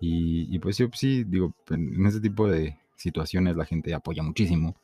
Y, 0.00 0.58
pues 0.60 0.76
sí, 0.76 0.88
sí, 0.94 1.24
digo, 1.24 1.54
en 1.68 2.06
ese 2.06 2.20
tipo 2.20 2.48
de 2.48 2.78
situaciones 2.96 3.56
la 3.56 3.66
gente 3.66 3.92
apoya 3.92 4.22
muchísimo 4.22 4.76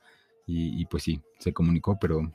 y, 0.46 0.84
pues 0.86 1.02
sí, 1.04 1.20
se 1.38 1.52
comunicó, 1.52 1.98
pero, 1.98 2.32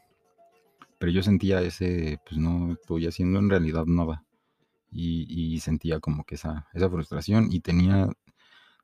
pero 1.00 1.12
yo 1.12 1.24
sentía 1.24 1.62
ese, 1.62 2.20
pues 2.26 2.40
no 2.40 2.74
estoy 2.74 3.08
haciendo 3.08 3.40
en 3.40 3.50
realidad 3.50 3.86
nada. 3.86 4.24
Y, 4.92 5.60
sentía 5.60 6.00
como 6.00 6.24
que 6.24 6.36
esa, 6.36 6.68
esa 6.74 6.90
frustración 6.90 7.50
y 7.52 7.60
tenía, 7.62 8.10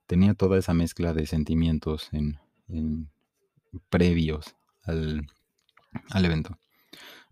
tenía 0.05 0.33
toda 0.33 0.57
esa 0.57 0.73
mezcla 0.73 1.13
de 1.13 1.25
sentimientos 1.27 2.09
en, 2.11 2.39
previos 3.89 4.56
al, 4.84 5.27
evento. 6.13 6.58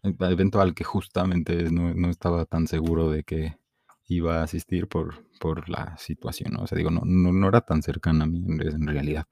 Al 0.03 0.31
evento 0.31 0.61
al 0.61 0.73
que 0.73 0.83
justamente 0.83 1.71
no, 1.71 2.09
estaba 2.09 2.45
tan 2.45 2.67
seguro 2.67 3.09
de 3.09 3.23
que 3.23 3.57
iba 4.07 4.39
a 4.39 4.43
asistir 4.43 4.87
por, 4.87 5.25
por 5.39 5.67
la 5.67 5.97
situación, 5.97 6.57
O 6.57 6.67
sea, 6.67 6.77
digo, 6.77 6.91
no, 6.91 7.01
no, 7.03 7.47
era 7.47 7.61
tan 7.61 7.81
cercana 7.81 8.25
a 8.25 8.27
mí 8.27 8.43
en, 8.45 8.87
realidad, 8.87 9.25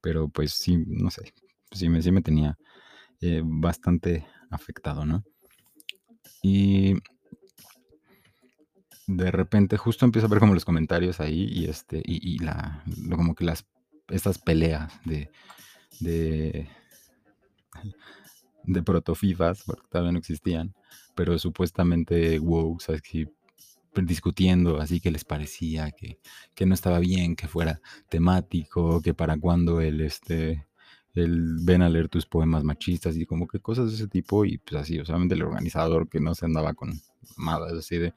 pero 0.00 0.28
pues 0.28 0.52
sí, 0.52 0.84
no 0.86 1.10
sé, 1.10 1.34
sí 1.72 1.88
me, 1.88 2.00
sí 2.00 2.12
me 2.12 2.22
tenía 2.22 2.56
eh, 3.20 3.42
bastante 3.44 4.26
afectado, 4.50 5.04
¿no? 5.04 5.24
Y 6.42 6.94
de 9.16 9.30
repente 9.30 9.76
justo 9.76 10.04
empiezo 10.04 10.26
a 10.26 10.30
ver 10.30 10.38
como 10.38 10.54
los 10.54 10.64
comentarios 10.64 11.20
ahí 11.20 11.48
y 11.50 11.64
este, 11.66 12.00
y, 12.04 12.38
la, 12.38 12.84
como 13.10 13.34
que 13.34 13.44
las, 13.44 13.66
estas 14.08 14.38
peleas 14.38 14.92
de, 15.04 15.30
de, 15.98 16.68
de 18.64 18.82
protofifas, 18.82 19.62
porque 19.64 19.86
todavía 19.90 20.12
no 20.12 20.18
existían, 20.18 20.74
pero 21.14 21.38
supuestamente 21.38 22.38
wow, 22.38 22.78
¿sabes? 22.80 23.02
discutiendo, 23.94 24.80
así 24.80 25.00
que 25.00 25.10
les 25.10 25.24
parecía 25.24 25.90
que, 25.90 26.18
no 26.66 26.74
estaba 26.74 26.98
bien 26.98 27.36
que 27.36 27.48
fuera 27.48 27.80
temático, 28.08 29.02
que 29.02 29.14
para 29.14 29.36
cuando 29.38 29.80
él, 29.80 30.00
este, 30.00 30.66
el 31.14 31.58
ven 31.62 31.82
a 31.82 31.88
leer 31.88 32.08
tus 32.08 32.26
poemas 32.26 32.64
machistas 32.64 33.16
y 33.16 33.26
como 33.26 33.48
que 33.48 33.58
cosas 33.60 33.88
de 33.88 33.96
ese 33.96 34.08
tipo 34.08 34.44
y 34.44 34.58
pues 34.58 34.80
así, 34.80 34.98
o 34.98 35.04
el 35.34 35.42
organizador 35.42 36.08
que 36.08 36.20
no 36.20 36.34
se 36.34 36.46
andaba 36.46 36.74
con 36.74 37.00
nada, 37.36 37.76
así 37.76 37.98
de, 37.98 38.14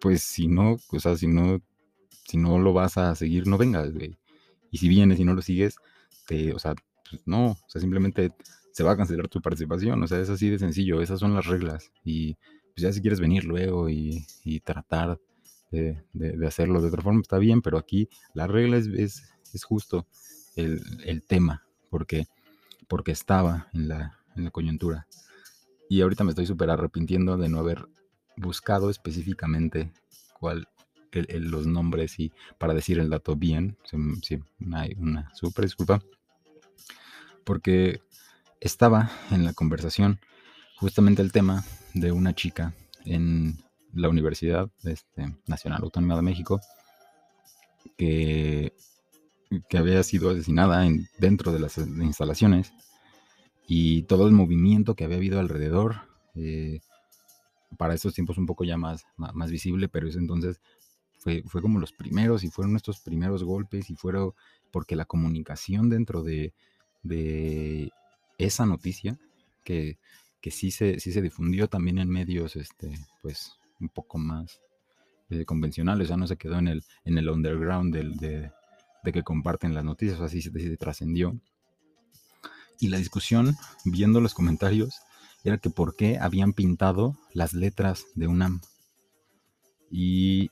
pues 0.00 0.22
si 0.22 0.48
no, 0.48 0.76
o 0.90 1.00
sea, 1.00 1.16
si 1.16 1.26
no, 1.26 1.60
si 2.26 2.36
no 2.36 2.58
lo 2.58 2.72
vas 2.72 2.96
a 2.98 3.14
seguir, 3.14 3.46
no 3.46 3.58
vengas, 3.58 3.90
Y 4.70 4.78
si 4.78 4.88
vienes 4.88 5.18
y 5.18 5.24
no 5.24 5.34
lo 5.34 5.42
sigues, 5.42 5.76
te, 6.26 6.54
o 6.54 6.58
sea, 6.58 6.74
pues 7.10 7.22
no, 7.26 7.52
o 7.52 7.58
sea, 7.66 7.80
simplemente 7.80 8.32
se 8.72 8.84
va 8.84 8.92
a 8.92 8.96
cancelar 8.96 9.28
tu 9.28 9.40
participación, 9.40 10.02
o 10.02 10.06
sea, 10.06 10.20
es 10.20 10.30
así 10.30 10.48
de 10.48 10.58
sencillo, 10.58 11.00
esas 11.02 11.20
son 11.20 11.34
las 11.34 11.46
reglas. 11.46 11.90
Y 12.04 12.34
pues 12.34 12.82
ya 12.82 12.92
si 12.92 13.00
quieres 13.00 13.20
venir 13.20 13.44
luego 13.44 13.88
y, 13.88 14.24
tratar 14.64 15.18
de, 15.70 16.02
hacerlo 16.46 16.80
de 16.80 16.88
otra 16.88 17.02
forma, 17.02 17.20
está 17.20 17.38
bien, 17.38 17.62
pero 17.62 17.78
aquí 17.78 18.08
la 18.34 18.46
regla 18.46 18.76
es, 18.76 18.86
es, 19.52 19.64
justo 19.64 20.06
el, 20.56 21.22
tema, 21.26 21.66
porque, 21.90 22.26
porque 22.88 23.12
estaba 23.12 23.68
en 23.72 23.88
la, 23.88 24.18
en 24.36 24.44
la 24.44 24.50
coyuntura. 24.50 25.06
Y 25.88 26.02
ahorita 26.02 26.22
me 26.22 26.30
estoy 26.30 26.46
súper 26.46 26.70
arrepintiendo 26.70 27.36
de 27.36 27.48
no 27.48 27.58
haber 27.58 27.88
buscado 28.36 28.90
específicamente 28.90 29.92
cuál 30.38 30.68
los 31.12 31.66
nombres 31.66 32.20
y 32.20 32.32
para 32.56 32.72
decir 32.72 33.00
el 33.00 33.10
dato 33.10 33.34
bien, 33.34 33.76
sí, 34.22 34.38
hay 34.72 34.94
una 34.96 35.34
súper 35.34 35.64
disculpa 35.64 36.00
porque 37.44 38.00
estaba 38.60 39.10
en 39.30 39.44
la 39.44 39.52
conversación 39.52 40.20
justamente 40.76 41.22
el 41.22 41.32
tema 41.32 41.64
de 41.94 42.12
una 42.12 42.34
chica 42.34 42.74
en 43.04 43.58
la 43.92 44.08
Universidad 44.08 44.70
este, 44.84 45.34
Nacional 45.46 45.82
Autónoma 45.82 46.16
de 46.16 46.22
México 46.22 46.60
que, 47.96 48.72
había 49.76 50.02
sido 50.04 50.30
asesinada 50.30 50.86
en, 50.86 51.08
dentro 51.18 51.52
de 51.52 51.58
las 51.58 51.76
instalaciones 51.76 52.72
y 53.66 54.02
todo 54.02 54.26
el 54.26 54.32
movimiento 54.32 54.94
que 54.94 55.04
había 55.04 55.16
habido 55.16 55.40
alrededor. 55.40 56.08
Eh, 56.36 56.80
para 57.76 57.94
estos 57.94 58.14
tiempos 58.14 58.38
un 58.38 58.46
poco 58.46 58.64
ya 58.64 58.76
más, 58.76 59.04
más, 59.16 59.50
visible, 59.50 59.88
pero 59.88 60.08
es 60.08 60.16
entonces 60.16 60.60
fue, 61.18 61.42
fue 61.46 61.62
como 61.62 61.78
los 61.78 61.92
primeros 61.92 62.42
y 62.42 62.50
fueron 62.50 62.72
nuestros 62.72 63.00
primeros 63.00 63.44
golpes 63.44 63.90
y 63.90 63.94
fueron 63.94 64.34
porque 64.72 64.96
la 64.96 65.04
comunicación 65.04 65.88
dentro 65.88 66.22
de, 66.22 66.52
de 67.02 67.90
esa 68.38 68.66
noticia, 68.66 69.18
que, 69.64 69.98
que 70.40 70.50
sí, 70.50 70.70
se, 70.70 71.00
sí 71.00 71.12
se 71.12 71.22
difundió 71.22 71.68
también 71.68 71.98
en 71.98 72.08
medios, 72.08 72.56
este, 72.56 72.98
pues, 73.22 73.52
un 73.80 73.88
poco 73.88 74.18
más 74.18 74.60
eh, 75.30 75.44
convencionales, 75.44 76.08
ya 76.08 76.16
no 76.16 76.26
se 76.26 76.36
quedó 76.36 76.58
en 76.58 76.68
el, 76.68 76.84
en 77.04 77.18
el 77.18 77.28
underground 77.28 77.94
del, 77.94 78.16
de, 78.16 78.52
que 79.12 79.22
comparten 79.22 79.74
las 79.74 79.84
noticias, 79.84 80.20
así 80.20 80.42
se, 80.42 80.50
se 80.50 80.76
trascendió. 80.76 81.38
Y 82.78 82.88
la 82.88 82.98
discusión, 82.98 83.56
viendo 83.84 84.20
los 84.20 84.34
comentarios, 84.34 85.00
era 85.44 85.58
que 85.58 85.70
por 85.70 85.96
qué 85.96 86.18
habían 86.18 86.52
pintado 86.52 87.16
las 87.32 87.52
letras 87.52 88.06
de 88.14 88.26
UNAM. 88.26 88.60
Y 89.90 90.50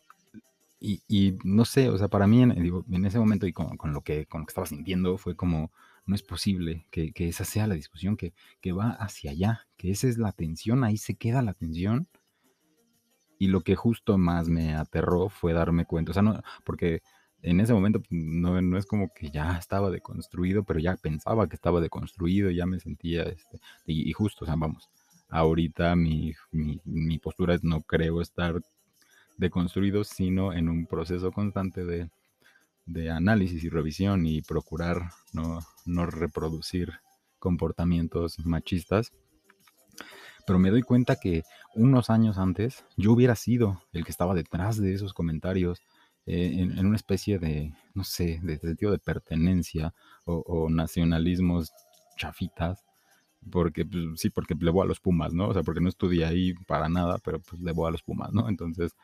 y, 0.81 1.39
no 1.43 1.65
sé, 1.65 1.89
o 1.89 1.99
sea, 1.99 2.09
para 2.09 2.27
mí 2.27 2.43
en, 2.43 2.53
en 2.53 3.05
ese 3.05 3.19
momento 3.19 3.47
y 3.47 3.53
con, 3.53 3.77
lo 3.93 4.03
que, 4.03 4.27
con 4.27 4.41
lo 4.41 4.47
que 4.47 4.51
estaba 4.51 4.67
sintiendo 4.67 5.19
fue 5.19 5.35
como, 5.35 5.73
no 6.09 6.14
es 6.14 6.23
posible 6.23 6.87
que, 6.90 7.12
esa 7.16 7.44
sea 7.44 7.66
la 7.66 7.75
discusión 7.75 8.16
que, 8.16 8.33
va 8.73 8.90
hacia 8.92 9.31
allá, 9.31 9.68
que 9.77 9.90
esa 9.90 10.09
es 10.09 10.16
la 10.16 10.33
tensión, 10.33 10.83
ahí 10.83 10.97
se 10.97 11.16
queda 11.16 11.42
la 11.42 11.53
tensión. 11.53 12.09
Y 13.38 13.49
lo 13.49 13.61
que 13.61 13.77
justo 13.77 14.16
más 14.16 14.49
me 14.49 14.75
aterró 14.75 15.29
fue 15.29 15.53
darme 15.53 15.85
cuenta, 15.85 16.11
o 16.11 16.14
sea, 16.14 16.23
no, 16.23 16.42
porque 16.64 17.03
en 17.42 17.61
ese 17.61 17.75
momento 17.75 18.01
pues, 18.01 18.11
no, 18.11 18.79
es 18.79 18.87
como 18.87 19.12
que 19.14 19.31
ya 19.31 19.59
estaba 19.59 19.90
deconstruido, 19.90 20.64
pero 20.64 20.81
ya 20.81 20.97
pensaba 20.97 21.47
que 21.47 21.57
estaba 21.57 21.81
deconstruido, 21.81 22.51
ya 22.51 22.64
me 22.64 22.81
sentía, 22.81 23.25
este, 23.25 23.61
y, 23.87 24.11
justo, 24.14 24.44
o 24.44 24.47
sea, 24.47 24.57
vamos, 24.57 24.88
ahorita 25.29 25.94
mi, 25.94 26.33
mi 26.51 27.18
postura 27.18 27.55
es 27.55 27.62
no 27.62 27.83
creo 27.83 28.23
estar 28.23 28.61
deconstruido, 29.37 30.05
sino 30.05 30.55
en 30.55 30.71
un 30.71 30.87
proceso 30.87 31.33
constante 31.33 31.85
de, 31.85 32.09
análisis 33.11 33.62
y 33.64 33.68
revisión 33.68 34.27
y 34.27 34.42
procurar 34.42 35.11
no, 35.33 36.07
reproducir 36.07 36.92
comportamientos 37.38 38.38
machistas. 38.44 39.12
Pero 40.46 40.59
me 40.59 40.70
doy 40.70 40.83
cuenta 40.83 41.16
que 41.16 41.42
unos 41.74 42.11
años 42.11 42.38
antes 42.38 42.85
yo 42.96 43.12
hubiera 43.12 43.35
sido 43.35 43.83
el 43.92 44.05
que 44.05 44.11
estaba 44.11 44.35
detrás 44.35 44.79
de 44.81 44.94
esos 44.94 45.12
comentarios 45.12 45.83
eh, 46.27 46.57
en, 46.59 46.87
una 46.87 46.96
especie 46.96 47.38
de, 47.38 47.74
no 47.94 48.05
sé, 48.05 48.40
de 48.42 48.59
sentido 48.59 48.92
de 48.92 48.98
pertenencia 48.98 49.94
o, 50.24 50.68
nacionalismos 50.70 51.72
chafitas 52.16 52.85
porque 53.51 53.85
pues, 53.85 54.05
sí, 54.16 54.31
porque 54.31 54.55
le 54.59 54.70
voy 54.70 54.85
a 54.85 54.88
los 54.88 55.01
Pumas, 55.01 55.33
¿no? 55.33 55.48
O 55.48 55.55
sea, 55.55 55.62
porque 55.62 55.81
no 55.81 55.88
estudié 55.88 56.24
ahí 56.24 56.55
para 56.66 56.88
nada, 56.88 57.18
pero 57.24 57.40
pues 57.40 57.62
le 57.62 57.72
voy 57.72 57.88
a 57.88 57.92
los 57.92 58.03
Pumas, 58.03 58.33
¿no? 58.33 58.48
Entonces, 58.48 58.94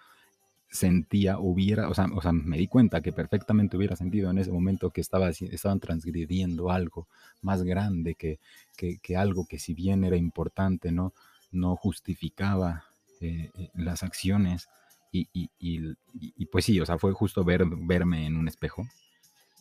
sentía, 0.70 1.38
hubiera, 1.38 1.88
o 1.88 1.94
sea, 1.94 2.06
o 2.12 2.20
sea, 2.20 2.32
me 2.32 2.58
di 2.58 2.66
cuenta 2.66 3.00
que 3.00 3.12
perfectamente 3.12 3.76
hubiera 3.76 3.94
sentido 3.96 4.30
en 4.30 4.38
ese 4.38 4.50
momento 4.50 4.90
que 4.90 5.00
estaba, 5.00 5.28
estaban 5.28 5.80
transgrediendo 5.80 6.70
algo 6.70 7.06
más 7.42 7.62
grande, 7.62 8.16
que, 8.16 8.40
que, 8.76 9.16
algo 9.16 9.46
que 9.46 9.58
si 9.58 9.74
bien 9.74 10.04
era 10.04 10.16
importante, 10.16 10.90
no, 10.90 11.12
no 11.52 11.76
justificaba 11.76 12.84
eh, 13.20 13.50
eh, 13.56 13.70
las 13.74 14.02
acciones. 14.02 14.68
Y, 15.12 15.28
y, 15.32 15.48
y, 15.60 16.46
pues 16.46 16.64
sí, 16.64 16.80
o 16.80 16.86
sea, 16.86 16.98
fue 16.98 17.12
justo 17.12 17.44
ver, 17.44 17.64
verme 17.66 18.26
en 18.26 18.36
un 18.36 18.48
espejo 18.48 18.84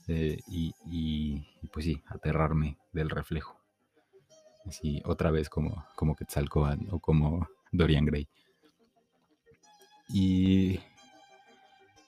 eh, 0.07 0.39
y, 0.47 1.43
pues 1.71 1.85
sí, 1.85 2.01
aterrarme 2.07 2.77
del 2.91 3.11
reflejo. 3.11 3.59
Así, 4.65 5.01
otra 5.05 5.29
vez 5.29 5.49
como, 5.49 5.85
como 5.95 6.15
Quetzalcoatl 6.15 6.87
o 6.89 6.99
como 6.99 7.47
Dorian 7.71 8.05
Gray. 8.05 8.27
Y 10.09 10.79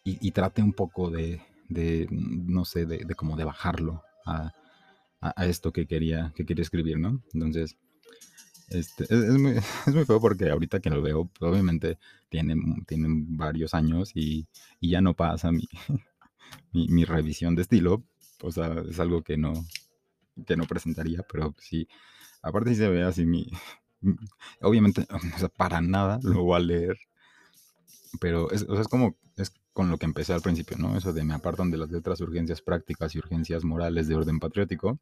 y, 0.07 0.31
trate 0.31 0.61
un 0.61 0.73
poco 0.73 1.09
de, 1.09 1.41
no 2.11 2.63
sé, 2.63 2.85
de, 2.85 2.99
de, 2.99 3.15
como 3.15 3.35
de 3.35 3.43
bajarlo 3.43 4.03
a, 4.25 4.53
esto 5.43 5.73
que 5.73 5.87
quería, 5.87 6.31
que 6.35 6.45
quería 6.45 6.61
escribir, 6.61 6.99
¿no? 6.99 7.23
Entonces, 7.33 7.75
este, 8.69 9.05
es, 9.05 9.09
muy, 9.39 10.05
feo 10.05 10.21
porque 10.21 10.51
ahorita 10.51 10.79
que 10.79 10.91
lo 10.91 11.01
veo, 11.01 11.25
pues, 11.25 11.51
obviamente 11.51 11.97
tienen, 12.29 12.85
tienen 12.85 13.35
varios 13.35 13.73
años 13.73 14.11
y, 14.13 14.47
ya 14.79 15.01
no 15.01 15.15
pasa 15.15 15.51
mi, 16.71 17.05
revisión 17.05 17.55
de 17.55 17.63
estilo. 17.63 18.03
O 18.43 18.51
sea, 18.51 18.83
es 18.87 18.99
algo 18.99 19.23
que 19.23 19.37
no, 19.37 19.53
que 20.45 20.55
no 20.55 20.65
presentaría, 20.65 21.23
pero 21.23 21.55
sí, 21.57 21.87
aparte 22.43 22.71
si 22.71 22.75
se 22.75 22.89
ve 22.89 23.01
así 23.01 23.25
mi... 23.25 23.47
Obviamente, 24.61 25.07
para 25.57 25.81
nada 25.81 26.19
lo 26.21 26.43
voy 26.43 26.57
a 26.57 26.59
leer, 26.59 26.99
pero 28.19 28.51
es, 28.51 28.63
o 28.63 28.73
sea, 28.73 28.81
es 28.81 28.87
como, 28.87 29.15
es 29.37 29.53
con 29.73 29.89
lo 29.89 29.97
que 29.97 30.05
empecé 30.05 30.33
al 30.33 30.41
principio, 30.41 30.77
¿no? 30.77 30.97
Eso 30.97 31.13
de 31.13 31.23
me 31.23 31.33
apartan 31.33 31.71
de 31.71 31.77
las 31.77 31.91
letras 31.91 32.21
urgencias 32.21 32.61
prácticas 32.61 33.13
y 33.15 33.19
urgencias 33.19 33.63
morales 33.63 34.07
de 34.07 34.15
orden 34.15 34.39
patriótico. 34.39 34.99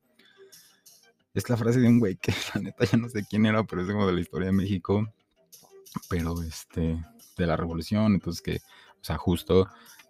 es 1.33 1.49
la 1.49 1.57
frase 1.57 1.79
de 1.79 1.87
un 1.87 1.99
güey 1.99 2.15
que 2.17 2.33
la 2.55 2.61
neta 2.61 2.85
ya 2.85 2.97
no 2.97 3.09
sé 3.09 3.25
quién 3.29 3.45
era, 3.45 3.63
pero 3.63 3.81
es 3.81 3.87
como 3.87 4.07
de 4.07 4.13
la 4.13 4.21
historia 4.21 4.47
de 4.47 4.53
México, 4.53 5.07
pero 6.09 6.41
este, 6.41 7.03
de 7.37 7.47
la 7.47 7.57
revolución, 7.57 8.13
entonces 8.13 8.41
que, 8.41 8.55
o 8.57 9.03
sea, 9.03 9.17
justo 9.17 9.67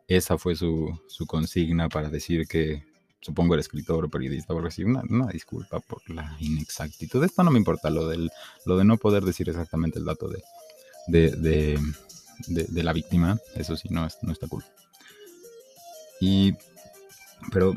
esa 0.07 0.37
fue 0.37 0.55
su, 0.55 0.99
su 1.07 1.25
consigna 1.25 1.89
para 1.89 2.09
decir 2.09 2.47
que, 2.47 2.83
supongo 3.23 3.53
el 3.53 3.61
escritor 3.61 4.05
o 4.05 4.09
periodista 4.09 4.53
o 4.53 4.57
algo 4.57 4.67
así, 4.67 4.83
una, 4.83 5.01
una, 5.09 5.27
disculpa 5.27 5.79
por 5.79 6.07
la 6.09 6.35
inexactitud. 6.39 7.23
Esto 7.23 7.43
no 7.43 7.51
me 7.51 7.57
importa, 7.57 7.89
lo, 7.89 8.07
del, 8.07 8.29
lo 8.65 8.77
de 8.77 8.83
no 8.83 8.97
poder 8.97 9.23
decir 9.23 9.49
exactamente 9.49 9.97
el 9.97 10.05
dato 10.05 10.27
de, 10.27 10.43
de, 11.07 11.79
de, 12.47 12.83
la 12.83 12.93
víctima, 12.93 13.37
eso 13.55 13.75
sí, 13.75 13.89
no, 13.89 14.07
no 14.21 14.31
está 14.31 14.47
cool. 14.47 14.63
Y, 16.19 16.53
pero 17.51 17.73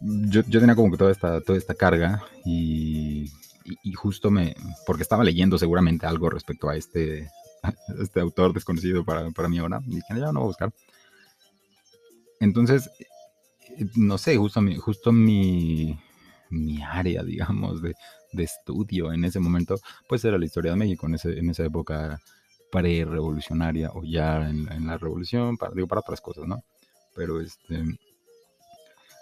yo, 0.00 0.42
yo, 0.46 0.60
tenía 0.60 0.74
como 0.74 0.90
que 0.90 0.98
toda 0.98 1.12
esta, 1.12 1.40
toda 1.40 1.58
esta 1.58 1.74
carga 1.74 2.22
y, 2.44 3.30
y, 3.82 3.92
justo 3.92 4.30
me, 4.30 4.54
porque 4.86 5.02
estaba 5.02 5.24
leyendo 5.24 5.58
seguramente 5.58 6.06
algo 6.06 6.30
respecto 6.30 6.68
a 6.68 6.76
este, 6.76 7.30
a 7.62 7.72
este 8.00 8.20
autor 8.20 8.52
desconocido 8.52 9.04
para, 9.04 9.30
para 9.30 9.48
mí 9.48 9.58
ahora, 9.58 9.80
dije, 9.84 10.02
ya 10.10 10.32
no 10.32 10.40
voy 10.40 10.42
a 10.42 10.46
buscar. 10.46 10.72
Entonces, 12.40 12.90
no 13.94 14.18
sé, 14.18 14.36
justo 14.36 14.60
mi, 14.60 14.76
justo 14.76 15.12
mi, 15.12 15.98
mi 16.50 16.82
área, 16.82 17.22
digamos, 17.22 17.82
de, 17.82 17.94
de, 18.32 18.42
estudio 18.44 19.12
en 19.12 19.24
ese 19.24 19.40
momento, 19.40 19.78
pues 20.08 20.24
era 20.24 20.38
la 20.38 20.44
historia 20.44 20.72
de 20.72 20.76
México 20.76 21.06
en, 21.06 21.14
ese, 21.14 21.38
en 21.38 21.50
esa 21.50 21.64
época 21.64 22.20
pre-revolucionaria 22.70 23.90
o 23.92 24.02
ya 24.04 24.48
en, 24.48 24.70
en, 24.72 24.86
la 24.86 24.98
revolución, 24.98 25.56
para, 25.56 25.72
digo, 25.72 25.86
para 25.86 26.00
otras 26.00 26.20
cosas, 26.20 26.46
¿no? 26.46 26.62
Pero 27.14 27.40
este... 27.40 27.98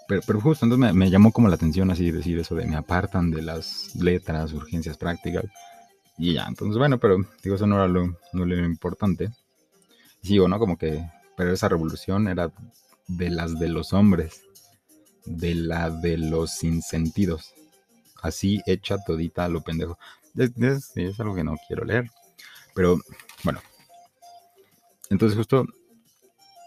Pero, 0.07 0.21
pero 0.27 0.39
justo 0.39 0.65
entonces 0.65 0.93
me, 0.93 1.09
llamó 1.09 1.31
como 1.31 1.47
la 1.47 1.55
atención 1.55 1.89
así 1.89 2.11
decir 2.11 2.37
eso 2.37 2.53
de 2.53 2.67
me 2.67 2.75
apartan 2.75 3.31
de 3.31 3.41
las 3.41 3.95
letras, 3.95 4.53
urgencias 4.53 4.97
prácticas. 4.97 5.45
Y 6.17 6.33
ya, 6.33 6.45
entonces 6.47 6.77
bueno, 6.77 6.99
pero 6.99 7.17
digo, 7.43 7.55
eso 7.55 7.65
no 7.65 7.77
era 7.77 7.87
lo, 7.87 8.17
no 8.31 8.45
lo 8.45 8.55
importante. 8.65 9.29
Sigo, 10.21 10.47
¿no? 10.47 10.59
Como 10.59 10.77
que, 10.77 11.03
pero 11.35 11.51
esa 11.51 11.69
revolución 11.69 12.27
era 12.27 12.51
de 13.07 13.29
las 13.29 13.57
de 13.59 13.69
los 13.69 13.93
hombres, 13.93 14.43
de 15.25 15.55
la 15.55 15.89
de 15.89 16.17
los 16.17 16.51
sinsentidos. 16.51 17.53
Así 18.21 18.61
hecha 18.65 18.97
todita 19.05 19.45
a 19.45 19.49
lo 19.49 19.61
pendejo. 19.61 19.97
Es, 20.35 20.91
es, 20.95 21.19
algo 21.19 21.35
que 21.35 21.43
no 21.43 21.55
quiero 21.67 21.85
leer. 21.85 22.09
Pero 22.73 22.99
bueno. 23.45 23.61
Entonces 25.09 25.37
justo, 25.37 25.65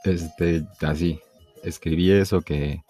este, 0.04 0.64
así, 0.80 1.20
escribí 1.62 2.10
eso 2.10 2.40
que... 2.40 2.82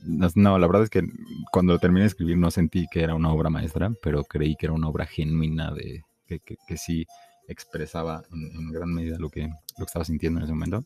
No, 0.00 0.58
la 0.58 0.66
verdad 0.66 0.84
es 0.84 0.90
que 0.90 1.02
cuando 1.50 1.78
terminé 1.78 2.02
de 2.02 2.08
escribir 2.08 2.36
no 2.36 2.50
sentí 2.50 2.86
que 2.88 3.02
era 3.02 3.14
una 3.14 3.32
obra 3.32 3.50
maestra, 3.50 3.90
pero 4.02 4.22
creí 4.24 4.54
que 4.54 4.66
era 4.66 4.72
una 4.72 4.88
obra 4.88 5.06
genuina 5.06 5.72
de 5.72 6.04
que, 6.26 6.40
que, 6.40 6.76
sí 6.76 7.04
expresaba 7.48 8.22
en, 8.30 8.70
gran 8.70 8.92
medida 8.92 9.18
lo 9.18 9.28
que, 9.28 9.42
lo 9.42 9.76
que 9.76 9.84
estaba 9.84 10.04
sintiendo 10.04 10.38
en 10.38 10.44
ese 10.44 10.52
momento. 10.52 10.84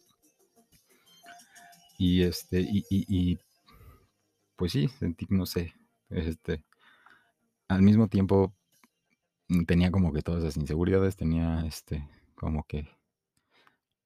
Y 1.98 2.22
este, 2.22 2.60
y, 2.60 2.84
y, 2.88 3.04
y, 3.08 3.38
pues 4.56 4.72
sí, 4.72 4.88
sentí, 4.88 5.26
no 5.28 5.44
sé, 5.44 5.74
este, 6.08 6.64
al 7.68 7.82
mismo 7.82 8.08
tiempo 8.08 8.54
tenía 9.66 9.90
como 9.90 10.12
que 10.12 10.22
todas 10.22 10.42
esas 10.42 10.57
inseguridades, 10.57 11.16
tenía 11.16 11.64
este, 11.66 12.09
como 12.34 12.64
que 12.64 12.88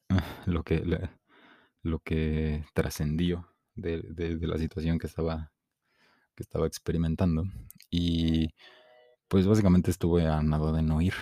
ah, 0.08 0.24
lo 0.46 0.62
que, 0.62 0.82
lo 1.82 1.98
que 2.00 2.64
trascendió 2.74 3.48
de, 3.74 4.02
de, 4.02 4.36
de, 4.36 4.46
la 4.46 4.58
situación 4.58 4.98
que 4.98 5.06
estaba, 5.06 5.52
que 6.34 6.42
estaba 6.42 6.66
experimentando. 6.66 7.44
Y 7.90 8.54
pues 9.28 9.46
básicamente 9.46 9.90
estuve 9.90 10.26
a 10.26 10.42
nada 10.42 10.72
de 10.72 10.82
no 10.82 11.00
ir, 11.00 11.14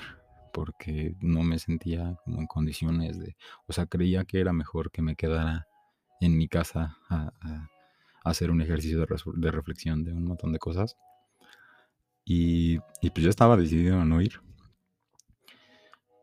porque 0.53 1.17
no 1.21 1.43
me 1.43 1.59
sentía 1.59 2.17
como 2.25 2.41
en 2.41 2.47
condiciones 2.47 3.19
de, 3.19 3.37
o 3.67 3.73
sea, 3.73 3.87
creía 3.87 4.25
que 4.25 4.41
era 4.41 4.53
mejor 4.53 4.91
que 4.91 5.03
me 5.03 5.17
quedara 5.17 5.67
en 6.21 6.37
mi 6.37 6.49
casa 6.49 6.97
a, 7.09 7.33
a 7.41 7.69
hacer 8.25 8.51
un 8.51 8.63
ejercicio 8.63 8.99
de, 9.01 9.07
de, 9.37 9.51
reflexión 9.51 10.05
de 10.05 10.13
un 10.13 10.25
montón 10.25 10.53
de 10.53 10.59
cosas. 10.59 10.97
Y, 12.25 12.79
pues 12.79 13.23
yo 13.25 13.31
estaba 13.31 13.57
decidido 13.57 14.01
a 14.01 14.05
no 14.05 14.21
ir. 14.21 14.41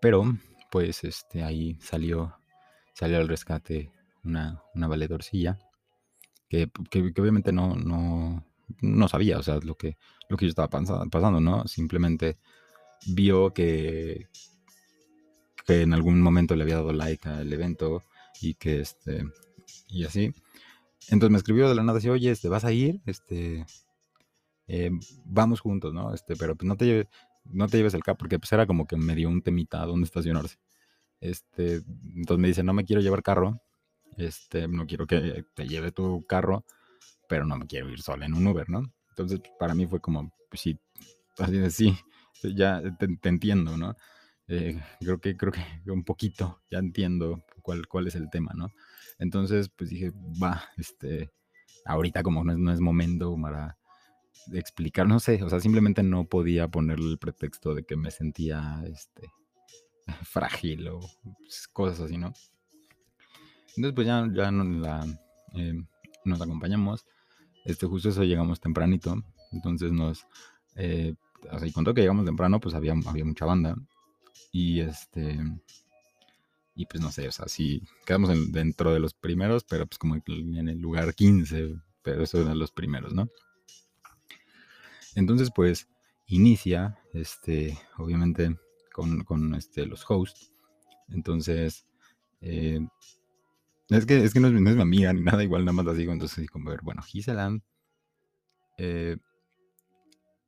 Pero, 0.02 0.24
pues, 0.72 1.04
este, 1.04 1.43
ahí 1.43 1.78
salió, 1.80 2.36
salió 2.93 3.18
al 3.18 3.28
rescate 3.28 3.91
una, 4.24 4.64
una 4.74 4.88
valedorcilla 4.88 5.60
que, 6.52 6.70
que, 6.89 7.14
que, 7.14 7.22
obviamente 7.22 7.54
no, 7.54 7.76
no, 7.76 8.45
no 8.82 9.08
sabía, 9.08 9.39
o 9.39 9.43
sea, 9.43 9.60
lo 9.64 9.76
que, 9.76 9.97
lo 10.28 10.36
que 10.36 10.45
yo 10.45 10.49
estaba 10.49 10.70
pasando, 10.70 11.39
¿no? 11.39 11.66
Simplemente 11.66 12.38
vio 13.08 13.54
que, 13.54 14.28
que 15.66 15.84
en 15.84 15.93
algún 15.93 16.22
momento 16.22 16.56
le 16.56 16.64
había 16.64 16.76
dado 16.76 16.91
like 16.91 17.30
al 17.30 17.52
evento 17.54 18.04
y 18.41 18.56
que 18.56 18.82
este 18.82 19.24
y 19.88 20.04
así. 20.04 20.34
Entonces 21.08 21.32
me 21.32 21.38
escribió 21.38 21.70
de 21.70 21.76
la 21.76 21.84
nada, 21.84 21.99
así, 21.99 22.10
oye, 22.10 22.32
este, 22.32 22.49
¿vas 22.49 22.66
a 22.66 22.74
ir? 22.74 23.02
Este, 23.06 23.66
eh, 24.68 24.91
vamos 25.26 25.59
juntos, 25.59 25.93
¿no? 25.93 26.14
Este, 26.14 26.36
pero 26.36 26.55
pues 26.55 26.68
no 26.68 26.76
te, 26.76 27.07
no 27.45 27.68
te 27.68 27.78
lleves 27.78 27.93
el 27.93 28.03
carro, 28.03 28.18
porque 28.18 28.39
pues 28.39 28.51
era 28.51 28.66
como 28.66 28.86
que 28.86 28.95
me 28.97 29.16
dio 29.16 29.30
un 29.30 29.41
temita 29.41 29.86
donde 29.86 30.05
estacionarse. 30.05 30.57
Este, 31.20 31.82
entonces 32.16 32.38
me 32.39 32.47
dice, 32.47 32.64
no 32.64 32.74
me 32.74 32.86
quiero 32.86 33.01
llevar 33.01 33.24
carro, 33.24 33.62
este, 34.18 34.68
no 34.68 34.86
quiero 34.88 35.07
que 35.07 35.45
te 35.53 35.68
lleve 35.68 35.91
tu 35.91 36.26
carro, 36.28 36.66
pero 37.28 37.45
no 37.45 37.57
me 37.57 37.68
quiero 37.68 37.89
ir 37.89 38.01
sola 38.01 38.26
en 38.26 38.34
un 38.34 38.47
Uber, 38.47 38.70
¿no? 38.70 38.91
Entonces 39.09 39.41
para 39.59 39.76
mí 39.76 39.86
fue 39.88 39.99
como, 39.99 40.32
pues 40.49 40.62
sí, 40.62 40.80
así 41.38 41.70
sí, 41.70 42.55
ya 42.55 42.82
te, 42.97 43.07
te 43.18 43.30
entiendo, 43.30 43.78
¿no? 43.78 43.95
Eh, 44.47 44.82
creo 44.99 45.22
que 45.22 45.38
creo 45.38 45.53
que 45.53 45.62
un 45.91 46.03
poquito 46.03 46.62
ya 46.70 46.80
entiendo 46.80 47.41
cuál, 47.62 47.88
cuál 47.88 48.07
es 48.07 48.16
el 48.16 48.30
tema, 48.30 48.51
¿no? 48.53 48.70
Entonces, 49.18 49.70
pues 49.70 49.89
dije, 49.89 50.12
va, 50.41 50.64
este, 50.78 51.32
ahorita 51.86 52.24
como 52.24 52.43
no 52.43 52.51
es, 52.51 52.57
no 52.57 52.74
es 52.74 52.80
momento 52.80 53.36
para 53.41 53.78
explicar, 54.54 55.08
no 55.08 55.20
sé, 55.20 55.44
o 55.44 55.50
sea, 55.50 55.60
simplemente 55.60 56.04
no 56.04 56.26
podía 56.26 56.68
ponerle 56.68 57.12
el 57.12 57.18
pretexto 57.18 57.74
de 57.74 57.84
que 57.84 57.96
me 57.96 58.12
sentía, 58.12 58.84
este, 58.86 59.32
frágil 60.24 60.88
o 60.88 61.00
pues, 61.40 61.68
cosas 61.68 62.02
así, 62.02 62.18
¿no? 62.18 62.34
Entonces, 63.76 63.94
pues 63.94 64.08
ya, 64.08 64.28
ya 64.34 64.52
eh, 65.56 65.74
nos 66.26 66.42
acompañamos, 66.42 67.06
este, 67.66 67.86
justo 67.86 68.10
eso 68.10 68.24
llegamos 68.24 68.60
tempranito, 68.60 69.24
entonces 69.52 69.92
nos, 69.92 70.26
eh, 70.76 71.16
y 71.64 71.72
cuando 71.72 71.94
que 71.94 72.02
llegamos 72.02 72.26
temprano, 72.26 72.60
pues 72.60 72.76
había, 72.76 72.94
había 73.06 73.26
mucha 73.26 73.46
banda, 73.46 73.76
y 74.52 74.82
este, 74.82 75.40
y 76.76 76.86
pues 76.86 77.02
no 77.02 77.12
sé, 77.12 77.28
o 77.28 77.32
sea, 77.32 77.48
sí, 77.48 77.82
quedamos 78.06 78.30
en, 78.30 78.52
dentro 78.52 78.94
de 78.94 79.00
los 79.00 79.14
primeros, 79.14 79.64
pero 79.64 79.86
pues 79.86 79.98
como 79.98 80.16
en 80.16 80.68
el 80.68 80.80
lugar 80.80 81.14
15, 81.14 81.76
pero 82.02 82.24
eso 82.24 82.42
eran 82.42 82.60
los 82.60 82.72
primeros, 82.72 83.14
¿no? 83.14 83.30
Entonces, 85.16 85.51
pues 85.53 85.88
inicia, 86.28 86.97
este, 87.14 87.78
obviamente, 87.97 88.55
con, 88.93 89.24
con 89.24 89.55
este, 89.55 89.86
los 89.86 90.09
hosts. 90.09 90.51
Entonces, 91.09 91.86
eh, 92.41 92.80
es 93.89 94.05
que, 94.05 94.24
es 94.24 94.34
que 94.34 94.39
no, 94.39 94.47
es, 94.47 94.53
no, 94.53 94.70
es, 94.70 94.76
mi 94.76 94.82
amiga 94.82 95.14
ni 95.14 95.22
nada, 95.22 95.43
igual 95.43 95.66
nada 95.66 95.74
más 95.74 95.86
la 95.86 95.93
digo. 95.93 96.14
Entonces, 96.14 96.49
como 96.49 96.70
ver, 96.70 96.82
bueno, 96.82 97.01
Giselan 97.01 97.64
eh, 98.78 99.18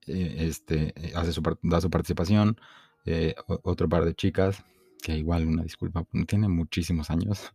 eh, 0.08 0.36
este, 0.40 0.94
hace 1.16 1.32
su, 1.32 1.42
da 1.62 1.82
su 1.82 1.90
participación. 1.90 2.58
Eh, 3.06 3.36
otro 3.64 3.90
par 3.90 4.06
de 4.06 4.16
chicas, 4.16 4.64
que 5.02 5.18
igual 5.18 5.46
una 5.46 5.64
disculpa, 5.64 6.06
tiene 6.26 6.48
muchísimos 6.48 7.10
años, 7.10 7.54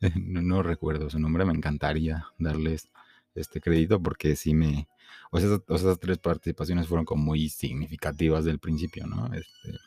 no, 0.14 0.62
recuerdo 0.62 1.08
su 1.08 1.18
nombre, 1.18 1.46
me 1.46 1.54
encantaría 1.54 2.26
darles 2.38 2.90
este 3.34 3.60
crédito 3.60 4.02
porque 4.02 4.36
sí 4.36 4.54
me, 4.54 4.88
o 5.30 5.40
sea, 5.40 5.50
o 5.54 5.78
sea, 5.78 5.90
esas 5.90 6.00
tres 6.00 6.18
participaciones 6.18 6.86
fueron 6.86 7.04
como 7.04 7.24
muy 7.24 7.48
significativas 7.48 8.44
del 8.44 8.58
principio, 8.58 9.06
¿no? 9.06 9.26
Este, 9.26 9.78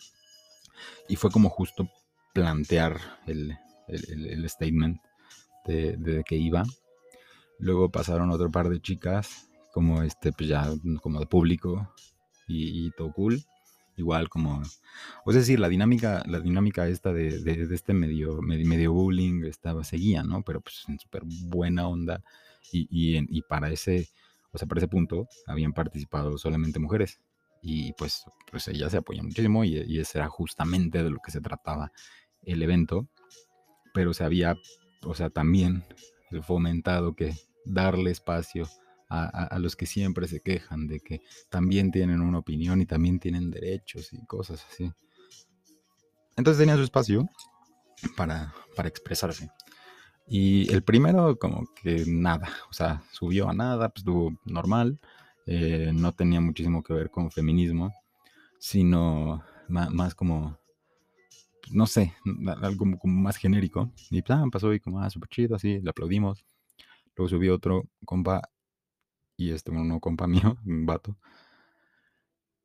y 1.08 1.16
fue 1.16 1.32
como 1.32 1.50
justo 1.50 1.89
plantear 2.34 3.00
el, 3.28 3.58
el, 3.88 4.28
el 4.28 4.50
statement 4.50 5.02
de, 5.66 5.98
de, 5.98 6.24
que 6.24 6.36
iba. 6.36 6.64
Luego 7.60 7.89
pasaron 7.89 8.32
otro 8.32 8.52
par 8.52 8.70
de 8.70 8.82
chicas, 8.82 9.50
como 9.72 10.02
este, 10.04 10.32
pues 10.32 10.50
ya 10.50 10.70
como 11.02 11.20
de 11.20 11.26
público 11.26 11.94
y, 12.48 12.88
y 12.88 12.91
todo 12.91 13.12
cool 13.14 13.44
igual 13.98 14.30
como, 14.30 14.62
o 15.26 15.30
es 15.30 15.36
decir, 15.36 15.60
la 15.60 15.70
dinámica, 15.70 16.24
la 16.28 16.39
dinámica 16.39 16.88
esta 16.88 17.14
de, 17.14 17.39
de, 17.39 17.68
de 17.68 17.76
este 17.76 17.94
medio, 17.94 18.41
medio, 18.41 18.68
medio, 18.68 18.94
bullying 18.94 19.44
estaba, 19.46 19.84
seguía, 19.84 20.24
¿no? 20.24 20.44
Pero 20.44 20.62
pues 20.62 20.84
en 20.88 21.00
súper 21.00 21.24
buena 21.26 21.88
onda 21.88 22.24
y, 22.72 23.41
para 23.43 23.70
ese, 23.72 24.09
o 24.51 24.57
sea, 24.57 24.68
para 24.68 24.80
ese 24.80 24.88
punto 24.88 25.28
habían 25.47 25.74
participado 25.74 26.38
solamente 26.38 26.80
mujeres 26.80 27.20
y 27.61 27.93
pues, 27.93 28.24
pues 28.49 28.64
se 28.64 28.97
apoyan 28.97 29.26
muchísimo 29.26 29.64
y, 29.64 29.78
y 29.88 29.99
ese 29.99 30.18
era 30.18 30.28
justamente 30.28 31.03
de 31.03 31.09
lo 31.09 31.20
que 31.24 31.32
se 31.32 31.41
trataba 31.41 31.91
el 32.41 32.61
evento, 32.61 33.07
pero 33.93 34.14
se 34.14 34.24
había, 34.24 34.55
o 35.03 35.14
sea, 35.14 35.30
también 35.30 35.84
fomentado 36.41 37.16
que 37.16 37.36
darle 37.66 38.11
espacio 38.11 38.68
a, 39.09 39.59
los 39.59 39.76
que 39.76 39.86
siempre 39.86 40.28
se 40.28 40.41
quejan 40.41 40.88
de 40.88 40.99
que 40.99 41.22
también 41.51 41.91
tienen 41.91 42.20
una 42.20 42.39
opinión 42.39 42.82
y 42.82 42.88
también 42.88 43.20
tienen 43.20 43.51
derechos 43.51 44.11
y 44.11 44.26
cosas 44.26 44.66
así. 44.68 44.91
Entonces 46.36 46.59
tenía 46.59 46.78
su 46.78 46.82
espacio 46.82 47.30
para, 48.18 48.55
para 48.76 48.89
expresarse. 48.89 49.51
Y 50.28 50.71
el 50.74 50.84
primero 50.84 51.38
como 51.38 51.65
que 51.82 52.05
nada, 52.07 52.49
o 52.69 52.74
sea, 52.74 53.03
subió 53.11 53.49
a 53.49 53.53
nada, 53.53 53.89
pues 53.89 54.01
estuvo 54.01 54.34
normal, 54.45 54.99
eh, 55.45 55.91
no 55.93 56.13
tenía 56.13 56.39
muchísimo 56.39 56.82
que 56.84 56.93
ver 56.93 57.11
con 57.11 57.32
feminismo, 57.32 57.93
sino 58.59 59.43
más, 59.67 60.15
como, 60.15 60.57
pues, 61.61 61.74
no 61.74 61.86
sé, 61.88 62.13
algo 62.61 62.97
como 62.97 63.13
más 63.13 63.38
genérico. 63.38 63.91
Y 64.09 64.21
plan, 64.21 64.51
pasó 64.51 64.74
y 64.74 64.80
como, 64.80 65.01
ah, 65.01 65.09
súper 65.09 65.30
chido, 65.30 65.55
así, 65.55 65.80
le 65.82 65.89
aplaudimos. 65.89 66.45
Luego 67.15 67.30
subió 67.30 67.55
otro 67.55 67.89
compa, 68.05 68.41
y 69.38 69.51
este, 69.51 69.71
bueno, 69.71 69.86
no 69.86 69.99
compa 69.99 70.28
mío, 70.28 70.57
un 70.65 70.86
vato. 70.86 71.17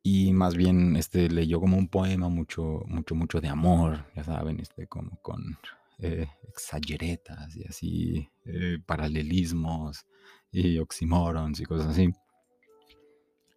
Y 0.02 0.32
más 0.32 0.56
bien, 0.56 0.96
este, 0.96 1.28
leyó 1.28 1.60
como 1.60 1.76
un 1.76 1.88
poema 1.88 2.28
mucho, 2.28 2.82
mucho, 2.86 3.14
mucho 3.14 3.40
de 3.40 3.48
amor, 3.48 4.06
ya 4.14 4.24
saben, 4.24 4.60
este, 4.60 4.86
como 4.86 5.20
con 5.22 5.58
eh, 5.98 6.28
exageretas 6.48 7.56
y 7.56 7.64
así, 7.66 8.28
eh, 8.44 8.78
paralelismos 8.86 10.06
y 10.52 10.78
oxímorons 10.78 11.60
y 11.60 11.64
cosas 11.64 11.88
así. 11.88 12.12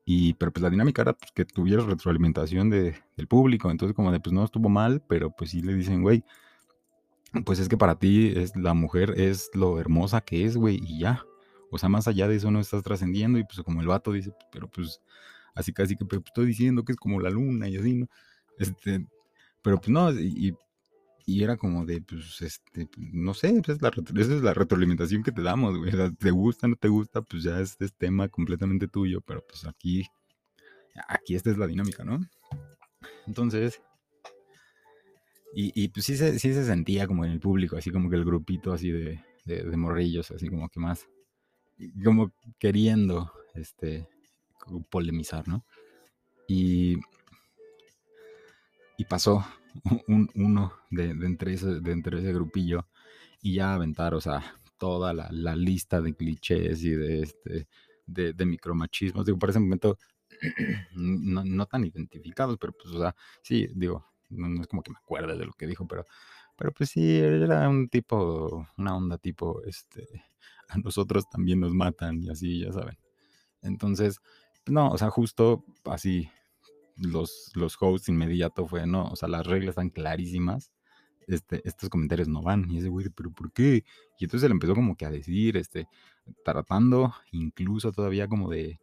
Y, 0.05 0.33
pero 0.33 0.51
pues 0.51 0.63
la 0.63 0.69
dinámica 0.69 1.03
era 1.03 1.13
pues, 1.13 1.31
que 1.31 1.45
tuviera 1.45 1.83
retroalimentación 1.83 2.69
de, 2.69 2.95
del 3.15 3.27
público, 3.27 3.69
entonces 3.69 3.95
como 3.95 4.11
de 4.11 4.19
pues 4.19 4.33
no 4.33 4.43
estuvo 4.43 4.69
mal, 4.69 5.01
pero 5.07 5.31
pues 5.31 5.51
sí 5.51 5.61
le 5.61 5.73
dicen, 5.75 6.01
güey, 6.01 6.23
pues 7.45 7.59
es 7.59 7.69
que 7.69 7.77
para 7.77 7.97
ti 7.97 8.33
es, 8.35 8.55
la 8.55 8.73
mujer 8.73 9.13
es 9.17 9.49
lo 9.53 9.79
hermosa 9.79 10.21
que 10.21 10.45
es, 10.45 10.57
güey, 10.57 10.79
y 10.83 10.99
ya. 10.99 11.23
O 11.69 11.77
sea, 11.77 11.87
más 11.87 12.07
allá 12.07 12.27
de 12.27 12.35
eso 12.35 12.51
no 12.51 12.59
estás 12.59 12.83
trascendiendo 12.83 13.39
y 13.39 13.43
pues 13.45 13.61
como 13.63 13.81
el 13.81 13.87
vato 13.87 14.11
dice, 14.11 14.33
pero 14.51 14.69
pues 14.69 15.01
así 15.55 15.71
casi 15.73 15.95
que 15.95 16.05
pero, 16.05 16.21
pues, 16.21 16.31
estoy 16.31 16.47
diciendo 16.47 16.83
que 16.83 16.93
es 16.93 16.97
como 16.97 17.19
la 17.21 17.29
luna 17.29 17.69
y 17.69 17.77
así, 17.77 17.93
¿no? 17.93 18.07
Este, 18.57 19.07
pero 19.61 19.77
pues 19.77 19.89
no, 19.89 20.11
y, 20.11 20.49
y 20.49 20.53
era 21.27 21.57
como 21.57 21.85
de, 21.85 22.01
pues, 22.01 22.41
este, 22.41 22.89
no 22.97 23.33
sé, 23.33 23.61
es 23.67 23.81
la, 23.81 23.89
esa 23.89 24.35
es 24.35 24.41
la 24.41 24.53
retroalimentación 24.53 25.23
que 25.23 25.31
te 25.31 25.41
damos, 25.41 25.77
güey. 25.77 25.91
Te 26.17 26.31
gusta, 26.31 26.67
no 26.67 26.75
te 26.75 26.87
gusta, 26.87 27.21
pues 27.21 27.43
ya 27.43 27.59
este 27.59 27.85
es 27.85 27.93
tema 27.93 28.27
completamente 28.29 28.87
tuyo, 28.87 29.21
pero 29.21 29.45
pues 29.47 29.65
aquí, 29.65 30.05
aquí 31.07 31.35
esta 31.35 31.51
es 31.51 31.57
la 31.57 31.67
dinámica, 31.67 32.03
¿no? 32.03 32.19
Entonces, 33.27 33.81
y, 35.53 35.71
y 35.75 35.89
pues 35.89 36.05
sí 36.05 36.15
se, 36.17 36.39
sí 36.39 36.53
se 36.53 36.65
sentía 36.65 37.07
como 37.07 37.25
en 37.25 37.31
el 37.31 37.39
público, 37.39 37.77
así 37.77 37.91
como 37.91 38.09
que 38.09 38.15
el 38.15 38.25
grupito 38.25 38.73
así 38.73 38.91
de, 38.91 39.23
de, 39.45 39.63
de 39.63 39.77
morrillos, 39.77 40.31
así 40.31 40.49
como 40.49 40.69
que 40.69 40.79
más, 40.79 41.07
como 42.03 42.31
queriendo, 42.59 43.31
este, 43.53 44.07
polemizar, 44.89 45.47
¿no? 45.47 45.65
Y, 46.47 46.97
y 48.97 49.05
pasó, 49.05 49.45
uno 50.35 50.73
de, 50.89 51.09
entre 51.09 51.53
ese, 51.53 51.79
de 51.79 51.91
entre 51.91 52.19
ese 52.19 52.33
grupillo 52.33 52.87
y 53.41 53.55
ya 53.55 53.73
aventar, 53.73 54.13
o 54.13 54.21
sea, 54.21 54.43
toda 54.77 55.13
la, 55.13 55.55
lista 55.55 56.01
de 56.01 56.15
clichés 56.15 56.83
y 56.83 56.91
de, 56.91 57.21
este, 57.21 57.67
de, 58.05 58.33
de 58.33 58.45
micromachismos. 58.45 59.25
Digo, 59.25 59.39
por 59.39 59.49
ese 59.49 59.59
momento 59.59 59.97
no, 60.95 61.65
tan 61.65 61.85
identificados, 61.85 62.57
pero 62.59 62.73
pues, 62.73 62.93
o 62.93 62.99
sea, 62.99 63.15
sí, 63.41 63.67
digo, 63.75 64.05
no, 64.29 64.61
es 64.61 64.67
como 64.67 64.81
que 64.81 64.91
me 64.91 64.97
acuerde 64.97 65.37
de 65.37 65.45
lo 65.45 65.53
que 65.53 65.67
dijo, 65.67 65.87
pero, 65.87 66.05
pero 66.57 66.71
pues 66.71 66.89
sí, 66.89 67.17
era 67.19 67.69
un 67.69 67.89
tipo, 67.89 68.67
una 68.77 68.95
onda 68.95 69.17
tipo, 69.17 69.61
este, 69.63 70.07
a 70.69 70.77
nosotros 70.77 71.29
también 71.29 71.59
nos 71.59 71.73
matan 71.73 72.21
y 72.21 72.29
así, 72.29 72.61
ya 72.61 72.71
saben. 72.71 72.97
Entonces, 73.61 74.19
no, 74.65 74.89
o 74.91 74.97
sea, 74.97 75.09
justo 75.09 75.65
así, 75.85 76.29
los, 76.95 77.51
los 77.55 77.77
hosts 77.79 78.09
inmediato 78.09 78.67
fue, 78.67 78.85
no, 78.87 79.05
o 79.05 79.15
sea, 79.15 79.27
las 79.29 79.45
reglas 79.45 79.69
están 79.69 79.89
clarísimas, 79.89 80.71
este, 81.27 81.61
estos 81.67 81.89
comentarios 81.89 82.27
no 82.27 82.41
van. 82.41 82.69
Y 82.69 82.79
ese 82.79 82.89
güey, 82.89 83.09
pero 83.09 83.31
¿por 83.31 83.51
qué? 83.51 83.83
Y 84.19 84.25
entonces 84.25 84.45
él 84.45 84.51
empezó 84.51 84.75
como 84.75 84.95
que 84.95 85.05
a 85.05 85.11
decir, 85.11 85.57
este, 85.57 85.87
tratando 86.43 87.13
incluso 87.31 87.91
todavía 87.91 88.27
como 88.27 88.49
de, 88.49 88.79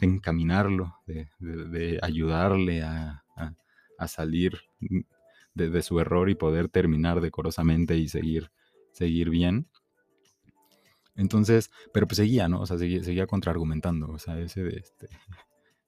encaminarlo, 0.00 0.94
de, 1.06 1.98
ayudarle 2.02 2.82
a, 2.82 3.22
salir 4.06 4.60
de, 5.54 5.82
su 5.82 5.98
error 5.98 6.28
y 6.30 6.34
poder 6.34 6.68
terminar 6.68 7.20
decorosamente 7.20 7.96
y 7.96 8.08
seguir, 8.08 8.50
seguir 8.92 9.30
bien. 9.30 9.68
Entonces, 11.16 11.70
pero 11.94 12.06
pues 12.06 12.18
seguía, 12.18 12.46
¿no? 12.46 12.60
O 12.60 12.66
sea, 12.66 12.76
seguía, 12.76 13.02
seguía 13.02 13.26
contraargumentando, 13.26 14.10
o 14.10 14.18
sea, 14.18 14.38
ese 14.38 14.62
de 14.62 14.76
este, 14.76 15.08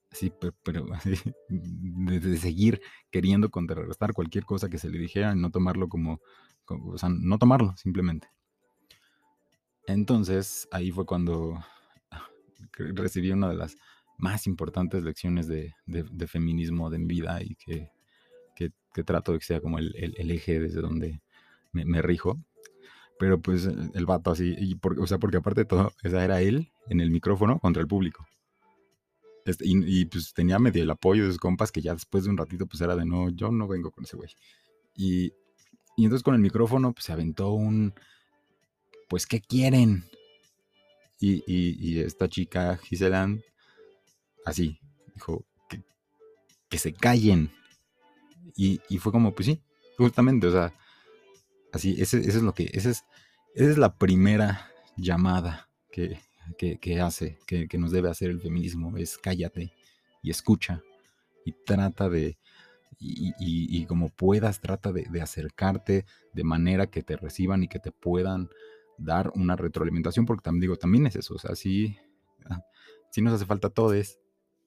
así, 0.12 0.32
pero, 0.62 0.92
así, 0.94 1.14
de, 1.48 2.36
seguir 2.38 2.80
queriendo 3.10 3.50
contrarrestar 3.50 4.12
cualquier 4.12 4.44
cosa 4.44 4.68
que 4.68 4.78
se 4.78 4.88
le 4.88 4.98
dijera 4.98 5.34
no 5.34 5.50
tomarlo 5.50 5.88
como, 5.88 6.20
o 6.66 6.98
sea, 6.98 7.08
no 7.08 7.38
tomarlo 7.38 7.76
simplemente. 7.76 8.28
Entonces, 9.86 10.68
ahí 10.70 10.90
fue 10.90 11.06
cuando 11.06 11.58
recibí 12.72 13.30
una 13.30 13.48
de 13.48 13.56
las 13.56 13.76
más 14.18 14.46
importantes 14.46 15.02
lecciones 15.02 15.46
de, 15.46 15.74
feminismo 16.26 16.90
de 16.90 16.98
mi 16.98 17.06
vida 17.06 17.40
y 17.42 17.54
que, 17.54 17.90
trato 19.04 19.32
de 19.32 19.38
que 19.38 19.44
sea 19.44 19.60
como 19.60 19.78
el, 19.78 19.94
eje 20.30 20.58
desde 20.58 20.80
donde 20.80 21.22
me, 21.72 22.02
rijo. 22.02 22.38
Pero 23.18 23.40
pues 23.40 23.66
el 23.66 24.06
vato 24.06 24.30
así, 24.30 24.54
y 24.58 24.78
o 24.82 25.06
sea, 25.06 25.18
porque 25.18 25.38
aparte 25.38 25.62
de 25.62 25.66
todo, 25.66 25.92
esa 26.02 26.24
era 26.24 26.40
él 26.40 26.70
en 26.88 27.00
el 27.00 27.10
micrófono 27.10 27.58
contra 27.58 27.80
el 27.80 27.88
público. 27.88 28.27
Este, 29.48 29.64
y, 29.66 30.04
pues 30.04 30.34
tenía 30.34 30.58
medio 30.58 30.82
el 30.82 30.90
apoyo 30.90 31.24
de 31.24 31.30
sus 31.30 31.38
compas 31.38 31.72
que 31.72 31.80
ya 31.80 31.94
después 31.94 32.24
de 32.24 32.30
un 32.30 32.36
ratito 32.36 32.66
pues 32.66 32.82
era 32.82 32.94
de 32.94 33.06
no, 33.06 33.30
yo 33.30 33.50
no 33.50 33.66
vengo 33.66 33.90
con 33.90 34.04
ese 34.04 34.14
güey. 34.14 34.28
Y, 34.94 35.32
y 35.96 36.04
entonces 36.04 36.22
con 36.22 36.34
el 36.34 36.42
micrófono 36.42 36.92
pues 36.92 37.06
se 37.06 37.12
aventó 37.12 37.52
un, 37.52 37.94
pues 39.08 39.26
¿qué 39.26 39.40
quieren? 39.40 40.04
Y, 41.18 41.42
y, 41.46 41.98
esta 42.00 42.28
chica, 42.28 42.76
Giselan, 42.76 43.42
así, 44.44 44.78
dijo, 45.14 45.46
que, 45.70 45.82
que 46.68 46.78
se 46.78 46.92
callen. 46.92 47.50
Y, 48.54 48.82
y, 48.90 48.98
fue 48.98 49.12
como, 49.12 49.34
pues 49.34 49.46
sí, 49.46 49.62
justamente, 49.96 50.46
o 50.46 50.52
sea, 50.52 50.74
así, 51.72 51.96
ese, 51.98 52.18
es 52.18 52.42
lo 52.42 52.52
que, 52.52 52.70
es, 52.72 52.84
esa 52.84 53.04
es 53.54 53.78
la 53.78 53.96
primera 53.96 54.70
llamada 54.96 55.70
que, 55.90 56.20
que, 56.56 57.00
hace, 57.00 57.38
que, 57.46 57.78
nos 57.78 57.90
debe 57.90 58.10
hacer 58.10 58.30
el 58.30 58.40
feminismo, 58.40 58.96
es 58.96 59.18
cállate 59.18 59.72
y 60.22 60.30
escucha 60.30 60.82
y 61.44 61.52
trata 61.52 62.08
de, 62.08 62.38
y, 62.98 63.84
como 63.86 64.10
puedas, 64.10 64.60
trata 64.60 64.92
de, 64.92 65.20
acercarte 65.20 66.04
de 66.32 66.44
manera 66.44 66.88
que 66.88 67.02
te 67.02 67.16
reciban 67.16 67.62
y 67.62 67.68
que 67.68 67.78
te 67.78 67.92
puedan 67.92 68.48
dar 68.96 69.30
una 69.34 69.56
retroalimentación, 69.56 70.26
porque 70.26 70.42
también 70.42 70.62
digo, 70.62 70.76
también 70.76 71.06
es 71.06 71.16
eso, 71.16 71.34
o 71.34 71.38
sea, 71.38 71.54
sí, 71.54 71.96
ah, 72.46 72.60
nos 73.18 73.34
hace 73.34 73.46
falta 73.46 73.70
todo 73.70 73.94
ese, 73.94 74.18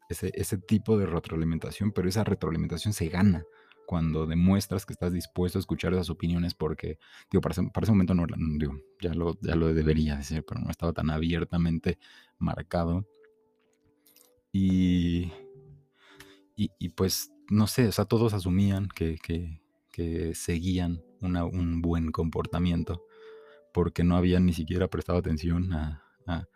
ese 0.09 0.57
tipo 0.57 0.97
de 0.97 1.05
retroalimentación, 1.05 1.91
pero 1.91 2.09
esa 2.09 2.23
retroalimentación 2.23 2.93
se 2.93 3.07
gana 3.07 3.45
cuando 3.91 4.25
demuestras 4.25 4.85
que 4.85 4.93
estás 4.93 5.11
dispuesto 5.11 5.59
a 5.59 5.59
escuchar 5.59 5.91
esas 5.91 6.09
opiniones, 6.09 6.53
porque, 6.53 6.97
digo, 7.29 7.41
para 7.41 7.51
ese, 7.51 7.91
momento 7.91 8.13
no, 8.13 8.25
digo, 8.57 8.79
ya 9.01 9.13
lo, 9.13 9.37
ya 9.41 9.53
lo 9.55 9.73
debería 9.73 10.15
decir, 10.15 10.45
pero 10.47 10.61
no 10.61 10.71
estaba 10.71 10.93
tan 10.93 11.09
abiertamente 11.09 11.99
marcado. 12.37 13.05
Y, 14.53 15.29
y, 16.55 16.89
pues, 16.95 17.33
no 17.49 17.67
sé, 17.67 17.89
o 17.89 17.91
sea, 17.91 18.05
todos 18.05 18.33
asumían 18.33 18.87
que, 18.87 19.19
seguían 20.35 21.03
un 21.19 21.81
buen 21.81 22.13
comportamiento, 22.13 23.05
porque 23.73 24.05
no 24.05 24.15
habían 24.15 24.45
ni 24.45 24.53
siquiera 24.53 24.87
prestado 24.87 25.19
atención 25.19 25.73
a, 25.73 26.47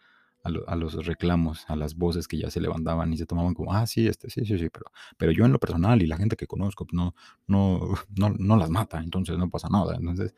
los 0.50 1.06
reclamos, 1.06 1.66
a 1.68 1.76
las 1.76 1.96
voces 1.96 2.28
que 2.28 2.38
ya 2.38 2.52
se 2.52 2.62
levantaban 2.62 3.12
y 3.12 3.18
se 3.18 3.26
tomaban 3.26 3.54
como, 3.54 3.74
ah, 3.74 3.88
sí, 3.88 4.08
este, 4.08 4.30
sí, 4.30 4.46
sí, 4.46 4.58
sí, 4.58 4.70
pero, 4.70 4.86
pero 5.18 5.32
yo 5.32 5.46
en 5.46 5.52
lo 5.52 5.60
personal 5.60 6.02
y 6.02 6.08
la 6.08 6.18
gente 6.18 6.36
que 6.36 6.48
conozco, 6.48 6.86
pues, 6.86 6.94
no, 6.96 7.16
no, 7.48 7.80
no, 8.16 8.30
no 8.38 8.58
las 8.58 8.70
mata, 8.70 9.00
entonces 9.00 9.38
no 9.38 9.50
pasa 9.50 9.70
nada. 9.70 9.96
Entonces, 9.96 10.34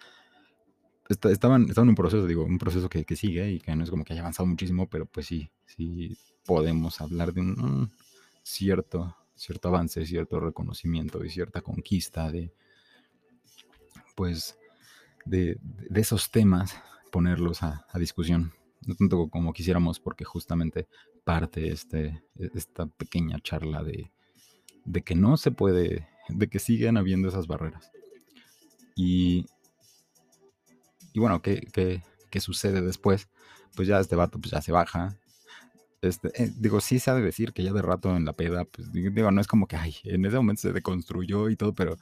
estaban, 1.10 1.64
estaban 1.64 1.88
en 1.88 1.89
un 1.89 1.95
proceso, 1.95 2.26
digo, 2.26 2.43
un 2.43 2.58
proceso 2.58 2.89
que, 2.89 3.05
que, 3.05 3.16
sigue 3.16 3.51
y 3.51 3.60
que 3.60 3.76
no 3.76 3.84
es 3.84 3.89
como 3.89 4.03
que 4.03 4.14
haya 4.14 4.22
avanzado 4.22 4.47
muchísimo, 4.47 4.89
pero 4.89 5.05
pues 5.05 5.26
sí, 5.28 5.49
sí 5.66 6.18
podemos 6.45 7.01
hablar 7.01 7.34
de 7.34 7.41
un, 7.41 7.91
cierto, 8.43 9.16
cierto 9.36 9.68
avance, 9.68 10.05
cierto 10.05 10.39
reconocimiento 10.39 11.24
y 11.24 11.30
cierta 11.30 11.62
conquista 11.62 12.32
de, 12.32 12.53
pues, 14.16 14.58
de, 15.26 15.58
de 15.62 16.01
esos 16.01 16.32
temas, 16.32 16.76
ponerlos 17.12 17.64
a, 17.64 17.86
a 17.89 17.99
discusión 17.99 18.53
no 18.86 18.95
tanto 18.95 19.30
como 19.30 19.53
quisiéramos, 19.53 19.99
porque 19.99 20.25
justamente 20.25 20.88
parte 21.23 21.69
este, 21.69 22.23
e, 22.36 22.49
esta 22.53 22.88
pequeña 22.88 23.39
charla 23.39 23.84
de, 23.84 24.11
de 24.86 25.01
que 25.03 25.15
no 25.15 25.38
se 25.38 25.51
puede, 25.51 26.07
de 26.30 26.47
que 26.49 26.59
siguen 26.59 26.97
habiendo 26.97 27.28
esas 27.30 27.47
barreras. 27.47 27.91
Y, 28.95 29.45
y 31.13 31.19
bueno, 31.19 31.41
¿qué, 31.41 31.61
qué, 31.71 32.03
qué 32.30 32.39
sucede 32.39 32.82
después? 32.82 33.30
Pues 33.75 33.88
ya 33.88 33.99
este 33.99 34.15
vato 34.15 34.39
pues 34.39 34.51
ya 34.51 34.61
se 34.61 34.71
baja. 34.71 35.17
este, 36.01 36.30
eh, 36.41 36.51
digo, 36.57 36.80
sí 36.82 36.99
de 37.05 37.21
decir 37.21 37.53
que 37.53 37.63
ya 37.63 37.73
de 37.73 37.82
rato 37.82 38.15
en 38.15 38.25
la 38.25 38.34
peda, 38.34 38.65
pues 38.65 38.91
digo, 38.91 39.32
no 39.32 39.41
es 39.41 39.47
como 39.47 39.67
que, 39.67 39.75
ay, 39.75 39.95
en 40.03 40.25
ese 40.25 40.38
momento 40.38 40.61
se 40.61 40.73
deconstruyó 40.73 41.49
y 41.49 41.55
todo, 41.55 41.73
pero, 41.75 41.97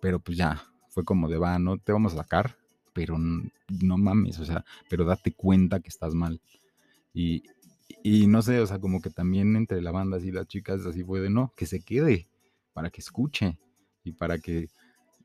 pero 0.00 0.20
pues 0.20 0.38
ya, 0.38 0.62
fue 0.88 1.04
como 1.04 1.28
de, 1.28 1.38
va, 1.38 1.58
no 1.58 1.78
te 1.78 1.92
vamos 1.92 2.14
a 2.14 2.18
sacar, 2.18 2.56
pero 2.92 3.16
no 3.18 3.98
mames, 3.98 4.38
o 4.38 4.44
sea, 4.44 4.64
pero 4.88 5.04
date 5.04 5.32
cuenta 5.32 5.80
que 5.80 5.88
estás 5.88 6.14
mal. 6.14 6.40
Y, 7.14 7.42
y 8.02 8.26
no 8.26 8.42
sé, 8.42 8.60
o 8.60 8.66
sea, 8.66 8.78
como 8.78 9.00
que 9.00 9.10
también 9.10 9.56
entre 9.56 9.82
la 9.82 9.90
banda 9.90 10.18
y 10.18 10.30
las 10.30 10.46
chicas 10.46 10.84
así 10.86 11.02
fue 11.04 11.20
de, 11.20 11.30
no, 11.30 11.52
que 11.56 11.66
se 11.66 11.80
quede, 11.80 12.28
para 12.72 12.90
que 12.90 13.00
escuche 13.00 13.58
y 14.04 14.12
para 14.12 14.38
que 14.38 14.68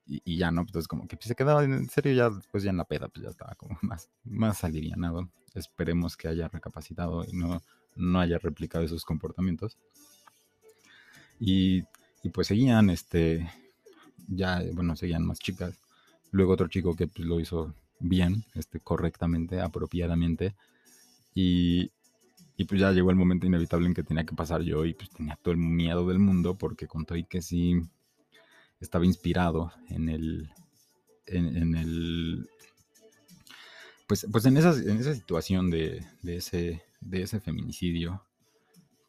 y, 0.07 0.37
ya 0.37 0.51
no, 0.51 0.65
pues 0.65 0.87
como 0.87 1.07
que 1.07 1.17
se 1.19 1.35
quedaba 1.35 1.63
en 1.63 1.89
serio 1.89 2.13
ya 2.13 2.29
después 2.29 2.63
ya 2.63 2.69
en 2.69 2.77
la 2.77 2.85
peda, 2.85 3.07
pues 3.07 3.23
ya 3.23 3.29
estaba 3.29 3.55
como 3.55 3.77
más, 3.81 4.09
más 4.23 4.63
alivianado. 4.63 5.29
Esperemos 5.53 6.17
que 6.17 6.27
haya 6.27 6.47
recapacitado 6.47 7.25
y 7.25 7.33
no, 7.33 7.61
no 7.95 8.19
haya 8.19 8.37
replicado 8.37 8.83
esos 8.83 9.05
comportamientos. 9.05 9.77
Y, 11.39 11.83
y 12.23 12.29
pues 12.29 12.47
seguían, 12.47 12.89
este, 12.89 13.49
ya, 14.27 14.61
bueno, 14.73 14.95
seguían 14.95 15.25
más 15.25 15.39
chicas. 15.39 15.79
Luego 16.31 16.53
otro 16.53 16.67
chico 16.67 16.95
que 16.95 17.07
pues, 17.07 17.27
lo 17.27 17.39
hizo 17.39 17.73
bien, 17.99 18.43
este, 18.53 18.79
correctamente, 18.79 19.61
apropiadamente. 19.61 20.55
Y, 21.33 21.91
y 22.57 22.65
pues 22.65 22.79
ya 22.79 22.91
llegó 22.91 23.09
el 23.09 23.15
momento 23.15 23.45
inevitable 23.45 23.87
en 23.87 23.93
que 23.93 24.03
tenía 24.03 24.25
que 24.25 24.35
pasar 24.35 24.61
yo 24.61 24.85
y 24.85 24.93
pues 24.93 25.09
tenía 25.09 25.37
todo 25.41 25.53
el 25.53 25.59
miedo 25.59 26.07
del 26.07 26.19
mundo 26.19 26.57
porque 26.57 26.87
contó 26.87 27.15
y 27.15 27.25
que 27.25 27.41
sí 27.41 27.81
estaba 28.79 29.05
inspirado 29.05 29.71
en 29.89 30.09
el, 30.09 30.49
en, 31.25 31.75
el, 31.75 32.49
pues, 34.07 34.27
pues 34.31 34.45
en, 34.45 34.57
esa, 34.57 34.73
en 34.73 34.97
esa 34.97 35.13
situación 35.13 35.69
de, 35.69 36.05
ese, 36.23 36.83
de 37.01 37.21
ese 37.23 37.39
feminicidio 37.39 38.23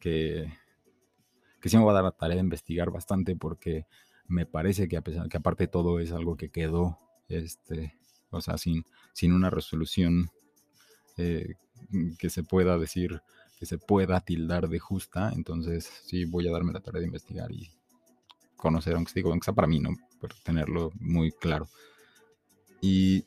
que, 0.01 0.53
que 1.61 1.69
sí 1.69 1.77
me 1.77 1.85
va 1.85 1.93
a 1.93 1.95
dar 1.95 2.05
la 2.05 2.13
tarea 2.13 2.37
de 2.37 2.43
investigar 2.43 2.91
bastante 2.91 3.37
porque 3.37 3.87
me 4.29 4.47
parece 4.47 4.89
que 4.89 4.97
a 4.97 5.03
pesar 5.03 5.29
que 5.29 5.37
aparte 5.37 5.65
de 5.65 5.69
todo 5.69 6.01
es 6.01 6.13
algo 6.13 6.37
que 6.37 6.51
quedó, 6.51 6.99
este, 7.29 7.95
o 8.31 8.41
sea, 8.41 8.59
sin, 8.59 8.85
sin 9.13 9.33
una 9.33 9.51
resolución 9.51 10.31
eh, 11.17 11.55
que 12.19 12.31
se 12.31 12.43
pueda 12.43 12.79
decir, 12.79 13.23
que 13.59 13.67
se 13.67 13.79
pueda 13.79 14.21
tildar 14.21 14.69
de 14.69 14.79
justa, 14.79 15.33
entonces 15.35 15.91
sí 16.05 16.25
voy 16.25 16.49
a 16.49 16.53
darme 16.53 16.73
la 16.73 16.81
tarea 16.81 17.01
de 17.01 17.07
investigar 17.07 17.51
y 17.53 17.71
conocer, 18.57 18.95
aunque, 18.95 19.13
digo, 19.15 19.31
aunque 19.31 19.45
sea 19.45 19.55
para 19.55 19.69
mí, 19.69 19.81
¿no? 19.81 19.91
Tenerlo 20.45 20.91
muy 20.99 21.31
claro. 21.33 21.69
Y, 22.81 23.25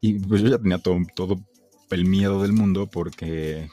y 0.00 0.18
pues 0.18 0.42
yo 0.42 0.48
ya 0.48 0.58
tenía 0.58 0.78
todo, 0.78 0.98
todo 1.14 1.36
el 1.90 2.06
miedo 2.06 2.42
del 2.42 2.52
mundo 2.52 2.88
porque, 2.88 3.68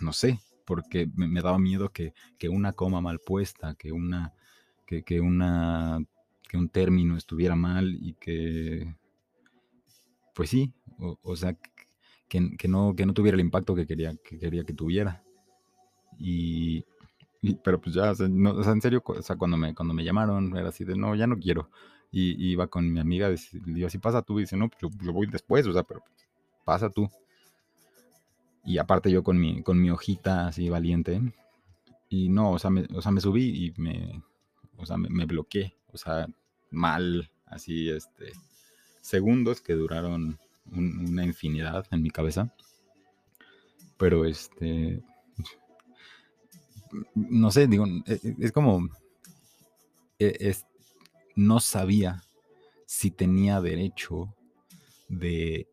no 0.00 0.12
sé, 0.12 0.40
porque 0.64 1.08
me, 1.14 1.40
daba 1.40 1.58
miedo 1.58 1.90
que, 1.90 2.12
una 2.50 2.72
coma 2.72 3.00
mal 3.00 3.20
puesta, 3.20 3.74
que 3.74 3.92
una, 3.92 4.34
que, 4.84 5.20
una, 5.20 6.04
que 6.48 6.56
un 6.56 6.68
término 6.68 7.16
estuviera 7.16 7.56
mal 7.56 7.96
y 8.00 8.14
que, 8.14 8.94
pues 10.34 10.50
sí, 10.50 10.72
o, 10.98 11.36
sea, 11.36 11.54
que, 12.28 12.56
que, 12.56 12.68
no, 12.68 12.94
que 12.96 13.06
no 13.06 13.14
tuviera 13.14 13.34
el 13.34 13.40
impacto 13.40 13.74
que 13.74 13.86
quería 13.86 14.14
que, 14.16 14.38
quería 14.38 14.64
que 14.64 14.72
tuviera. 14.72 15.22
Y, 16.18 16.84
pero 17.62 17.80
pues 17.80 17.94
ya, 17.94 18.10
o 18.10 18.14
sea, 18.14 18.26
en 18.26 18.80
serio, 18.80 19.02
o 19.04 19.22
sea, 19.22 19.36
cuando 19.36 19.56
me, 19.56 19.74
cuando 19.74 19.94
me 19.94 20.04
llamaron, 20.04 20.56
era 20.56 20.68
así 20.68 20.84
de, 20.84 20.96
no, 20.96 21.14
ya 21.14 21.26
no 21.26 21.38
quiero. 21.38 21.70
Y, 22.10 22.50
iba 22.50 22.66
con 22.68 22.92
mi 22.92 23.00
amiga, 23.00 23.30
y 23.30 23.58
le 23.66 23.74
digo, 23.74 23.86
así 23.86 23.98
pasa 23.98 24.22
tú, 24.22 24.38
y 24.38 24.42
dice, 24.42 24.56
no, 24.56 24.68
pues 24.68 24.80
yo, 24.80 25.12
voy 25.12 25.26
después, 25.26 25.66
o 25.66 25.72
sea, 25.72 25.82
pero 25.82 26.02
pasa 26.64 26.90
tú. 26.90 27.08
Y 28.64 28.78
aparte 28.78 29.10
yo 29.10 29.22
con 29.22 29.38
mi, 29.38 29.62
con 29.62 29.80
mi 29.80 29.90
hojita 29.90 30.48
así 30.48 30.68
valiente, 30.68 31.20
y 32.08 32.28
no, 32.28 32.52
o 32.52 32.58
sea, 32.58 32.70
me, 32.70 32.86
o 32.94 33.02
sea, 33.02 33.12
me 33.12 33.20
subí 33.20 33.66
y 33.66 33.80
me, 33.80 34.22
o 34.76 34.86
sea, 34.86 34.96
me, 34.96 35.26
bloqueé, 35.26 35.74
o 35.96 35.98
sea, 35.98 36.26
mal, 36.70 37.30
así, 37.46 37.88
este, 37.88 38.32
segundos 39.00 39.60
que 39.60 39.72
duraron 39.72 40.38
una 40.70 41.24
infinidad 41.24 41.86
en 41.90 42.02
mi 42.02 42.10
cabeza. 42.10 42.52
Pero 43.96 44.26
este, 44.26 45.02
no 47.14 47.50
sé, 47.50 47.66
digo, 47.66 47.86
e, 47.86 48.20
e, 48.22 48.36
es, 48.40 48.52
como, 48.52 48.88
e, 50.18 50.54
no 51.34 51.60
sabía 51.60 52.22
si 52.86 53.10
tenía 53.10 53.60
derecho 53.60 54.34
de, 55.08 55.66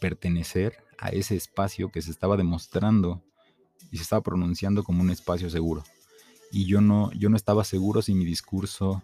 pertenecer 0.00 0.84
a 0.98 1.10
ese 1.10 1.36
espacio 1.36 1.90
que 1.90 2.02
se 2.02 2.10
estaba 2.10 2.36
demostrando 2.36 3.22
y 3.90 3.96
se 3.96 4.02
estaba 4.02 4.22
pronunciando 4.22 4.84
como 4.84 5.02
un 5.02 5.10
espacio 5.10 5.50
seguro. 5.50 5.84
Y 6.52 6.66
yo 6.66 6.80
no, 6.80 7.12
yo 7.12 7.28
no 7.28 7.36
estaba 7.36 7.64
seguro 7.64 8.02
si 8.02 8.14
mi 8.14 8.24
discurso 8.24 9.02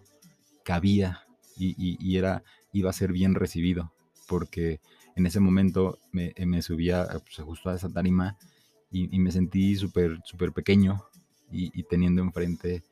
cabía 0.67 1.23
y, 1.57 2.17
era, 2.17 2.43
iba 2.73 2.89
a 2.89 2.93
ser 2.93 3.13
bien 3.13 3.35
recibido, 3.35 3.93
porque 4.27 4.81
en 5.15 5.25
ese 5.25 5.39
momento 5.39 5.97
me, 6.11 6.61
subía 6.61 7.07
pues, 7.07 7.37
justo 7.37 7.69
a 7.69 7.75
esa 7.75 7.89
tarima 7.89 8.37
y, 8.91 9.17
me 9.17 9.31
sentí 9.31 9.77
súper, 9.77 10.19
súper 10.25 10.51
pequeño 10.51 11.05
y, 11.49 11.83
teniendo 11.83 12.21
enfrente 12.21 12.83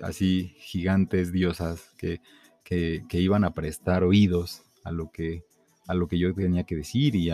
así 0.00 0.54
gigantes 0.60 1.30
diosas 1.30 1.90
que, 1.98 2.22
iban 3.10 3.44
a 3.44 3.52
prestar 3.52 4.02
oídos 4.02 4.62
a 4.82 4.90
lo 4.90 5.10
que, 5.10 5.44
a 5.88 5.92
lo 5.92 6.08
que 6.08 6.18
yo 6.18 6.32
tenía 6.32 6.64
que 6.64 6.76
decir 6.76 7.14
y 7.16 7.30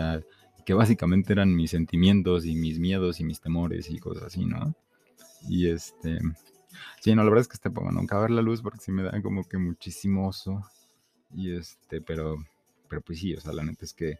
que 0.65 0.73
básicamente 0.73 1.31
eran 1.31 1.55
mis 1.55 1.71
sentimientos 1.71 2.45
y 2.45 2.55
mis 2.55 2.77
miedos 2.77 3.21
y 3.21 3.23
mis 3.23 3.39
temores 3.39 3.89
y 3.89 3.99
cosas 3.99 4.23
así, 4.23 4.43
¿no? 4.43 4.75
Y 5.47 5.69
este, 5.69 6.19
sí, 7.01 7.13
no, 7.15 7.23
la 7.23 7.29
verdad 7.29 7.41
es 7.41 7.47
que 7.47 7.55
este 7.55 7.69
poema 7.69 7.91
nunca 7.91 8.19
ver 8.19 8.31
la 8.31 8.41
luz 8.41 8.61
porque 8.61 8.79
sí 8.79 8.91
me 8.91 9.03
da 9.03 9.21
como 9.21 9.47
que 9.47 9.57
muchísimo 9.57 10.27
oso. 10.27 10.63
Y 11.33 11.55
este, 11.55 12.01
pero, 12.01 12.37
pero 12.87 13.01
pues 13.01 13.19
sí, 13.19 13.33
o 13.35 13.41
sea, 13.41 13.53
la 13.53 13.63
neta 13.63 13.85
es 13.85 13.93
que 13.93 14.17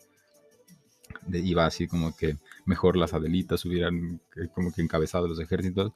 iba 1.32 1.66
así 1.66 1.88
como 1.88 2.16
que 2.16 2.38
mejor 2.66 2.98
las 2.98 3.14
adelitas 3.14 3.64
hubieran 3.66 4.22
eh, 4.36 4.48
como 4.54 4.72
que 4.72 4.82
encabezado 4.82 5.28
los 5.28 5.40
ejércitos 5.40 5.94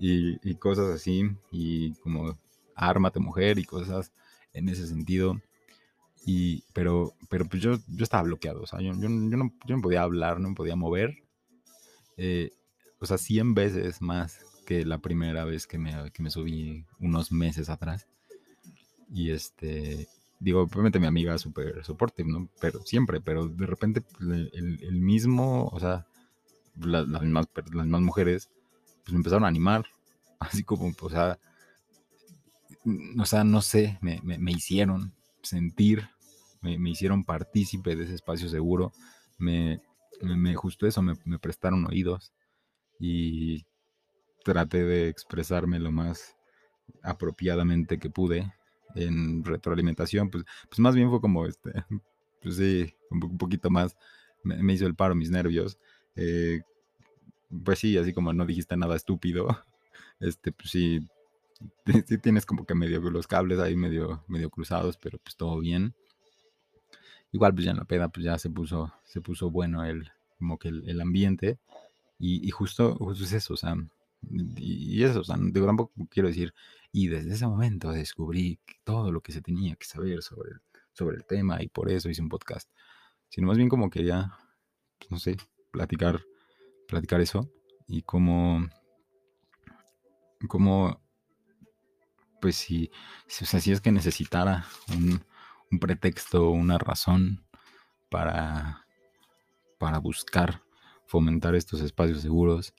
y, 0.00 0.54
cosas 0.54 0.90
así, 0.90 1.28
y 1.50 1.92
como 1.94 2.38
ármate 2.76 3.18
mujer 3.18 3.58
y 3.58 3.64
cosas 3.64 4.12
en 4.52 4.68
ese 4.68 4.86
sentido. 4.86 5.40
Y, 6.24 6.62
pero, 6.72 7.14
pero 7.28 7.46
pues 7.46 7.62
yo, 7.62 7.78
yo 7.88 8.04
estaba 8.04 8.22
bloqueado, 8.22 8.62
o 8.62 8.66
sea, 8.66 8.80
yo, 8.80 8.92
yo, 8.92 9.08
no, 9.08 9.52
yo 9.66 9.76
no, 9.76 9.82
podía 9.82 10.02
hablar, 10.02 10.38
no 10.38 10.54
podía 10.54 10.76
mover. 10.76 11.24
Eh, 12.16 12.52
o 13.00 13.06
sea, 13.06 13.18
100 13.18 13.54
veces 13.54 14.00
más 14.00 14.40
que 14.68 14.84
la 14.84 14.98
primera 14.98 15.46
vez 15.46 15.66
que 15.66 15.78
me, 15.78 16.12
que 16.12 16.22
me 16.22 16.28
subí 16.28 16.84
unos 17.00 17.32
meses 17.32 17.70
atrás. 17.70 18.06
Y 19.10 19.30
este, 19.30 20.06
digo, 20.38 20.60
obviamente 20.60 21.00
mi 21.00 21.06
amiga 21.06 21.38
súper 21.38 21.82
soporte, 21.86 22.22
¿no? 22.22 22.50
Pero 22.60 22.82
siempre, 22.84 23.22
pero 23.22 23.48
de 23.48 23.64
repente 23.64 24.02
pues, 24.02 24.28
el, 24.28 24.78
el 24.82 25.00
mismo, 25.00 25.68
o 25.68 25.80
sea, 25.80 26.06
las, 26.78 27.06
más, 27.06 27.46
las 27.72 27.86
más 27.86 28.02
mujeres 28.02 28.50
pues 29.04 29.14
me 29.14 29.16
empezaron 29.20 29.44
a 29.44 29.48
animar, 29.48 29.86
así 30.38 30.62
como, 30.62 30.92
o 31.00 31.08
sea, 31.08 31.38
o 33.18 33.24
sea, 33.24 33.42
no 33.42 33.62
sé, 33.62 33.98
me, 34.02 34.52
hicieron 34.52 35.14
sentir, 35.40 36.10
me, 36.60 36.90
hicieron 36.90 37.24
partícipe 37.24 37.96
de 37.96 38.04
ese 38.04 38.16
espacio 38.16 38.50
seguro, 38.50 38.92
me, 39.38 39.80
me 40.20 40.54
justo 40.56 40.86
eso, 40.86 41.00
me, 41.00 41.38
prestaron 41.38 41.86
oídos 41.86 42.34
y 43.00 43.64
traté 44.48 44.82
de 44.82 45.08
expresarme 45.08 45.78
lo 45.78 45.92
más 45.92 46.34
apropiadamente 47.02 47.98
que 47.98 48.08
pude 48.08 48.50
en 48.94 49.44
retroalimentación, 49.44 50.30
pues, 50.30 50.44
pues 50.68 50.78
más 50.78 50.94
bien 50.94 51.10
fue 51.10 51.20
como, 51.20 51.44
este, 51.44 51.70
pues 52.42 52.56
sí, 52.56 52.94
un, 53.10 53.36
poquito 53.36 53.68
más, 53.68 53.94
me, 54.42 54.72
hizo 54.72 54.86
el 54.86 54.94
paro 54.94 55.14
mis 55.14 55.30
nervios, 55.30 55.78
eh, 56.16 56.62
pues 57.62 57.80
sí, 57.80 57.98
así 57.98 58.14
como 58.14 58.32
no 58.32 58.46
dijiste 58.46 58.74
nada 58.78 58.96
estúpido, 58.96 59.48
este, 60.20 60.50
pues 60.52 60.70
sí, 60.70 61.06
sí 62.06 62.16
tienes 62.16 62.46
como 62.46 62.64
que 62.64 62.74
medio 62.74 63.00
los 63.00 63.26
cables 63.26 63.58
ahí 63.58 63.76
medio, 63.76 64.24
medio 64.28 64.48
cruzados, 64.48 64.96
pero 64.96 65.18
pues 65.18 65.36
todo 65.36 65.58
bien. 65.60 65.94
Igual 67.32 67.52
pues 67.52 67.66
ya 67.66 67.72
en 67.72 67.76
la 67.76 67.84
peda 67.84 68.08
pues 68.08 68.24
ya 68.24 68.38
se 68.38 68.48
puso, 68.48 68.90
se 69.04 69.20
puso 69.20 69.50
bueno 69.50 69.84
el, 69.84 70.10
como 70.38 70.58
que 70.58 70.68
el, 70.68 70.98
ambiente 71.02 71.58
y, 72.18 72.50
justo, 72.50 72.94
justo 72.96 73.24
es 73.24 73.32
eso, 73.32 73.52
o 73.52 73.56
sea, 73.56 73.76
y, 74.22 75.02
eso, 75.04 75.20
o 75.20 75.24
sea, 75.24 75.36
digo, 75.38 75.66
tampoco 75.66 75.92
quiero 76.10 76.28
decir, 76.28 76.54
y 76.92 77.08
desde 77.08 77.34
ese 77.34 77.46
momento 77.46 77.90
descubrí 77.90 78.60
todo 78.84 79.12
lo 79.12 79.20
que 79.20 79.32
se 79.32 79.42
tenía 79.42 79.76
que 79.76 79.86
saber 79.86 80.22
sobre 80.22 80.50
el, 80.52 80.60
sobre 80.92 81.16
el 81.16 81.24
tema 81.24 81.62
y 81.62 81.68
por 81.68 81.90
eso 81.90 82.08
hice 82.08 82.22
un 82.22 82.28
podcast, 82.28 82.68
sino 83.28 83.46
más 83.46 83.56
bien 83.56 83.68
como 83.68 83.90
quería, 83.90 84.32
pues, 84.98 85.10
no 85.10 85.18
sé, 85.18 85.36
platicar 85.70 86.20
platicar 86.88 87.20
eso 87.20 87.48
y 87.86 88.02
cómo, 88.02 88.66
cómo 90.48 91.00
pues 92.40 92.56
si, 92.56 92.90
si, 93.26 93.44
o 93.44 93.72
es 93.72 93.80
que 93.80 93.92
necesitara 93.92 94.64
un, 94.96 95.22
un 95.70 95.78
pretexto, 95.78 96.50
una 96.50 96.78
razón 96.78 97.44
para, 98.08 98.86
para 99.78 99.98
buscar 99.98 100.62
fomentar 101.06 101.54
estos 101.54 101.80
espacios 101.82 102.22
seguros, 102.22 102.74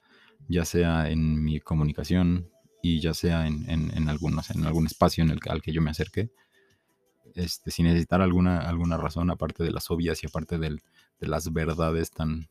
ya 0.50 0.66
sea 0.66 1.10
en 1.10 1.44
mi 1.44 1.60
comunicación 1.60 2.50
y 2.82 3.00
ya 3.00 3.14
sea 3.14 3.48
en, 3.48 3.70
en, 3.70 4.10
algunos, 4.10 4.50
en 4.50 4.66
algún 4.66 4.88
espacio 4.88 5.24
en 5.24 5.38
al 5.48 5.62
que 5.62 5.72
yo 5.72 5.82
me 5.82 5.92
acerque, 5.92 6.32
este, 7.36 7.72
sin 7.72 7.86
necesitar 7.86 8.22
alguna, 8.22 8.60
alguna 8.60 8.98
razón, 8.98 9.30
aparte 9.30 9.64
de 9.64 9.72
las 9.72 9.92
obvias 9.92 10.24
y 10.24 10.28
aparte 10.28 10.58
de 10.58 10.80
las 11.20 11.54
verdades 11.54 12.12
tan, 12.12 12.50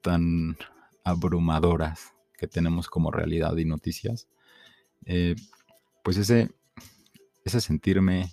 tan 0.00 0.56
abrumadoras 1.04 2.12
que 2.36 2.46
tenemos 2.46 2.88
como 2.88 3.10
realidad 3.10 3.56
y 3.56 3.64
noticias, 3.64 4.28
eh, 5.04 5.34
pues 6.04 6.16
ese, 6.16 6.50
ese 7.44 7.60
sentirme 7.60 8.32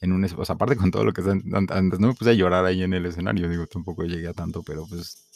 en 0.00 0.12
un... 0.12 0.24
O 0.24 0.42
aparte 0.46 0.76
con 0.76 0.90
todo 0.90 1.04
lo 1.04 1.12
que 1.12 1.22
antes, 1.22 2.00
no 2.00 2.08
me 2.08 2.14
puse 2.14 2.30
a 2.30 2.34
llorar 2.34 2.64
ahí 2.64 2.82
en 2.82 2.92
el 2.92 3.06
escenario, 3.06 3.48
digo, 3.48 3.66
tampoco 3.66 4.04
llegué 4.04 4.28
a 4.28 4.34
tanto, 4.34 4.62
pero 4.62 4.86
pues 4.86 5.33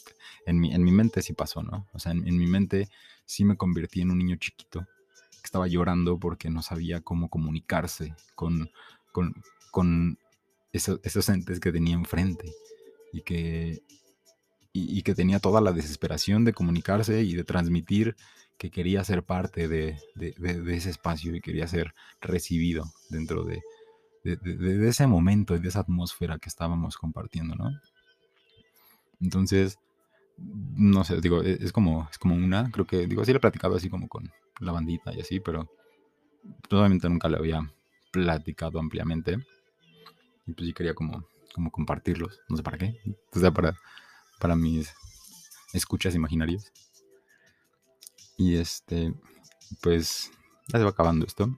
en 0.49 0.59
mi, 0.59 0.75
en 0.75 0.83
mi 0.83 0.93
mente 0.93 1.21
sí 1.21 1.35
pasó, 1.35 1.63
¿no? 1.63 1.87
O 1.93 1.99
sea, 1.99 2.13
en, 2.13 2.39
mi 2.39 2.47
mente 2.47 2.89
sí 3.27 3.45
me 3.45 3.57
convertí 3.57 4.01
en 4.01 4.11
un 4.11 4.19
niño 4.19 4.37
chiquito 4.37 4.81
que 5.31 5.45
estaba 5.45 5.69
llorando 5.69 6.19
porque 6.19 6.49
no 6.49 6.63
sabía 6.63 7.03
cómo 7.03 7.29
comunicarse 7.29 8.15
con, 8.35 8.71
con, 9.13 9.35
con 9.71 10.19
esos, 10.73 11.01
esos 11.03 11.29
entes 11.29 11.61
que 11.61 11.71
tenía 11.71 11.95
enfrente 11.95 12.51
y 13.13 13.21
que, 13.23 13.83
y, 14.73 15.03
que 15.03 15.15
tenía 15.15 15.39
toda 15.39 15.61
la 15.61 15.73
desesperación 15.73 16.45
de 16.45 16.55
comunicarse 16.55 17.23
y 17.23 17.35
de 17.35 17.45
transmitir 17.45 18.17
que 18.57 18.71
quería 18.71 19.05
ser 19.05 19.23
parte 19.25 19.69
de, 19.69 19.99
ese 20.69 20.91
espacio 20.91 21.35
y 21.35 21.41
quería 21.41 21.69
ser 21.69 21.95
recibido 22.21 22.85
dentro 23.11 23.45
de, 23.45 23.61
ese 24.25 25.07
momento 25.07 25.55
y 25.55 25.61
de 25.61 25.69
esa 25.69 25.81
atmósfera 25.81 26.39
que 26.39 26.49
estábamos 26.49 26.97
compartiendo, 26.97 27.55
¿no? 27.55 27.71
Entonces, 29.21 29.79
no 30.39 31.05
sé, 31.05 31.21
digo, 31.21 31.43
e, 31.43 31.59
es 31.61 31.73
como, 31.73 32.09
es 32.11 32.19
como 32.19 32.35
una, 32.35 32.71
creo 32.71 32.87
que, 32.87 33.07
digo, 33.07 33.25
sí 33.25 33.33
le 33.33 33.39
he 33.39 33.41
platicado 33.41 33.77
así 33.77 33.89
como 33.91 34.09
con 34.09 34.31
la 34.61 34.73
bandita 34.73 35.13
y 35.15 35.21
así, 35.21 35.41
pero 35.41 35.69
probablemente 36.69 37.09
nunca 37.09 37.29
le 37.29 37.37
había 37.37 37.73
platicado 38.11 38.79
ampliamente. 38.79 39.39
Y 40.47 40.53
pues 40.53 40.67
sí 40.67 40.73
quería 40.73 40.95
como, 40.95 41.27
como 41.55 41.71
compartirlos, 41.71 42.41
no 42.49 42.57
sé 42.57 42.63
para 42.63 42.79
qué, 42.79 42.99
o 43.33 43.39
sea, 43.39 43.51
para 43.51 43.77
para 44.39 44.57
mis 44.57 44.95
escuchas 45.73 46.15
imaginarios. 46.15 46.73
Y 48.37 48.57
este, 48.57 49.13
pues 49.83 50.31
ya 50.69 50.79
se 50.79 50.85
va 50.85 50.91
acabando 50.91 51.27
esto. 51.27 51.49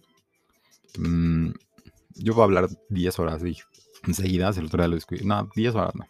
Mm, 0.99 1.51
yo 2.17 2.35
voy 2.35 2.43
a 2.43 2.45
hablar 2.45 2.69
10 2.89 3.19
horas 3.19 3.43
seguidas, 4.13 4.57
el 4.57 4.67
otro 4.67 4.83
día 4.83 4.89
lo. 4.89 4.99
No, 5.25 5.51
10 5.55 5.75
horas 5.75 5.95
no. 5.95 6.07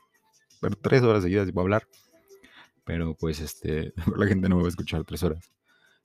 Pero 0.60 0.76
3 0.76 1.02
horas 1.02 1.22
seguidas 1.22 1.50
voy 1.52 1.62
a 1.62 1.64
hablar. 1.64 1.88
Pero 2.84 3.14
pues 3.14 3.40
este, 3.40 3.92
la 4.16 4.26
gente 4.26 4.48
no 4.48 4.56
me 4.56 4.62
va 4.62 4.68
a 4.68 4.70
escuchar 4.70 5.04
3 5.04 5.22
horas. 5.22 5.50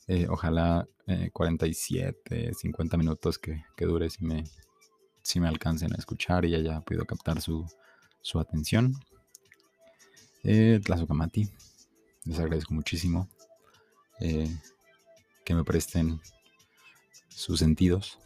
Eh, 0.07 0.28
ojalá 0.30 0.88
47, 1.34 2.49
eh, 2.49 2.53
50 2.53 2.97
minutos 2.97 3.38
que, 3.39 3.63
que, 3.76 3.86
dure 3.86 4.09
si 4.09 4.23
me, 4.23 4.43
si 5.21 5.39
me 5.39 5.47
alcancen 5.47 5.93
a 5.93 5.97
escuchar 5.97 6.45
y 6.45 6.51
ya, 6.51 6.59
ya 6.59 6.82
puedo 6.82 7.05
captar 7.05 7.41
su, 7.41 7.65
su 8.21 8.39
atención. 8.39 8.93
Eh, 10.43 10.80
Tlazocamati, 10.84 11.49
les 12.26 12.39
agradezco 12.39 12.73
muchísimo 12.73 13.28
eh, 14.19 14.47
que 15.43 15.55
me 15.55 15.63
presten 15.63 16.19
sus 17.30 17.59
sentidos 17.59 18.19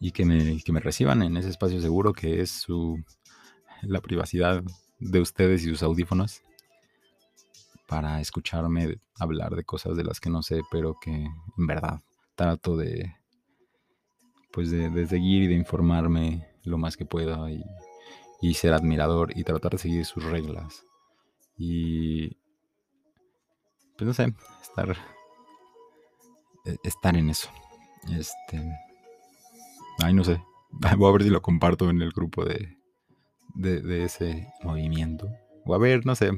y 0.00 0.12
que 0.12 0.24
me, 0.24 0.62
que 0.62 0.72
me 0.72 0.80
reciban 0.80 1.22
en 1.22 1.36
ese 1.36 1.48
espacio 1.48 1.80
seguro 1.80 2.12
que 2.12 2.40
es 2.40 2.50
su, 2.50 3.02
la 3.82 4.00
privacidad 4.00 4.62
de 4.98 5.20
ustedes 5.20 5.64
y 5.64 5.70
sus 5.70 5.82
audífonos 5.82 6.42
para 7.88 8.20
escucharme 8.20 9.00
hablar 9.18 9.56
de 9.56 9.64
cosas 9.64 9.96
de 9.96 10.04
las 10.04 10.20
que 10.20 10.30
no 10.30 10.42
sé, 10.42 10.60
pero 10.70 10.96
que 11.00 11.10
en 11.10 11.66
verdad 11.66 12.00
trato 12.36 12.76
de 12.76 13.14
pues 14.52 14.70
de, 14.70 14.90
de 14.90 15.06
seguir 15.06 15.44
y 15.44 15.46
de 15.48 15.54
informarme 15.54 16.46
lo 16.64 16.78
más 16.78 16.96
que 16.96 17.04
pueda 17.04 17.50
y 18.40 18.54
ser 18.54 18.72
admirador 18.72 19.36
y 19.36 19.44
tratar 19.44 19.72
de 19.72 19.78
seguir 19.78 20.04
sus 20.04 20.24
reglas. 20.24 20.84
Y 21.56 22.36
pues 23.96 24.06
no 24.06 24.14
sé, 24.14 24.32
estar 24.62 24.96
e, 26.64 26.76
estar 26.84 27.16
en 27.16 27.30
eso. 27.30 27.50
Este 28.16 28.62
ay, 29.98 30.14
no 30.14 30.24
sé. 30.24 30.40
Voy 30.98 31.08
a 31.08 31.12
ver 31.12 31.22
si 31.24 31.30
lo 31.30 31.42
comparto 31.42 31.90
en 31.90 32.00
el 32.00 32.12
grupo 32.12 32.44
de, 32.44 32.76
de, 33.54 34.04
ese 34.04 34.46
movimiento. 34.62 35.28
O 35.64 35.74
a 35.74 35.78
ver, 35.78 36.06
no 36.06 36.14
sé, 36.14 36.30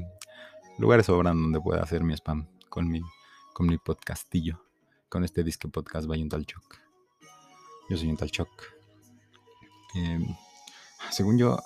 lugares 0.80 1.06
sobran 1.06 1.40
donde 1.40 1.60
pueda 1.60 1.82
hacer 1.82 2.02
mi 2.02 2.14
spam 2.14 2.48
con 2.70 2.88
mi, 2.88 3.02
con 3.52 3.66
mi 3.66 3.76
podcastillo, 3.76 4.64
con 5.10 5.24
este 5.24 5.44
disque 5.44 5.68
podcast 5.68 6.06
by 6.06 6.22
un 6.22 6.30
tal 6.30 6.46
Choc. 6.46 6.80
Yo 7.90 7.98
soy 7.98 8.08
un 8.08 8.16
tal 8.16 8.30
Choc. 8.30 8.48
Em, 9.94 10.26
según 11.10 11.36
yo, 11.36 11.58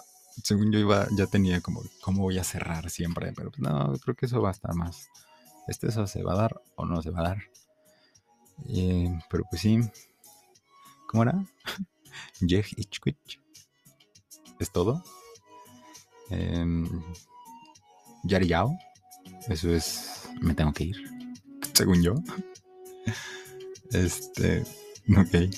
según 0.43 0.73
yo 0.73 0.81
iba, 0.81 1.07
ya 1.17 1.27
tenía 1.27 1.61
como 1.61 1.83
cómo 2.03 2.23
voy 2.23 2.39
a 2.39 2.45
cerrar 2.45 2.91
siempre, 2.91 3.33
pero 3.33 3.53
pues 3.53 3.61
no, 3.61 3.93
creo 4.03 4.17
que 4.17 4.27
eso 4.27 4.43
va 4.43 4.49
a 4.49 4.53
estar 4.53 4.75
más. 4.75 5.09
Este 5.69 5.87
eso 5.87 6.09
se 6.09 6.25
va 6.25 6.33
a 6.33 6.37
dar 6.37 6.61
o 6.75 6.85
no 6.85 7.01
se 7.01 7.11
va 7.11 7.21
a 7.21 7.29
dar. 7.29 7.39
Eh, 8.67 9.17
pero 9.31 9.45
pues 9.49 9.63
sí. 9.63 9.79
¿Cómo 11.07 11.23
era? 11.23 11.45
Jej 12.41 12.67
Ichquich. 12.77 13.41
Es 14.59 14.73
todo. 14.73 15.05
Eh, 16.31 16.85
Yari 18.25 18.49
Yao. 18.49 18.77
Eso 19.49 19.71
es. 19.71 20.29
Me 20.41 20.55
tengo 20.55 20.73
que 20.73 20.85
ir. 20.85 20.97
Según 21.73 22.03
yo. 22.03 22.15
Este. 23.93 24.63
Ok. 25.17 25.55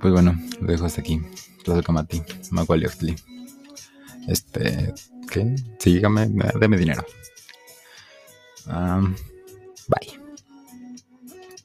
Pues 0.00 0.12
bueno, 0.12 0.38
lo 0.60 0.66
dejo 0.66 0.86
hasta 0.86 1.00
aquí. 1.00 1.20
Plazo 1.64 1.82
Kamati. 1.82 2.22
Macaulay 2.50 2.86
este, 4.26 4.92
¿qué? 5.30 5.54
Sígame, 5.78 6.28
deme 6.58 6.76
dinero. 6.76 7.04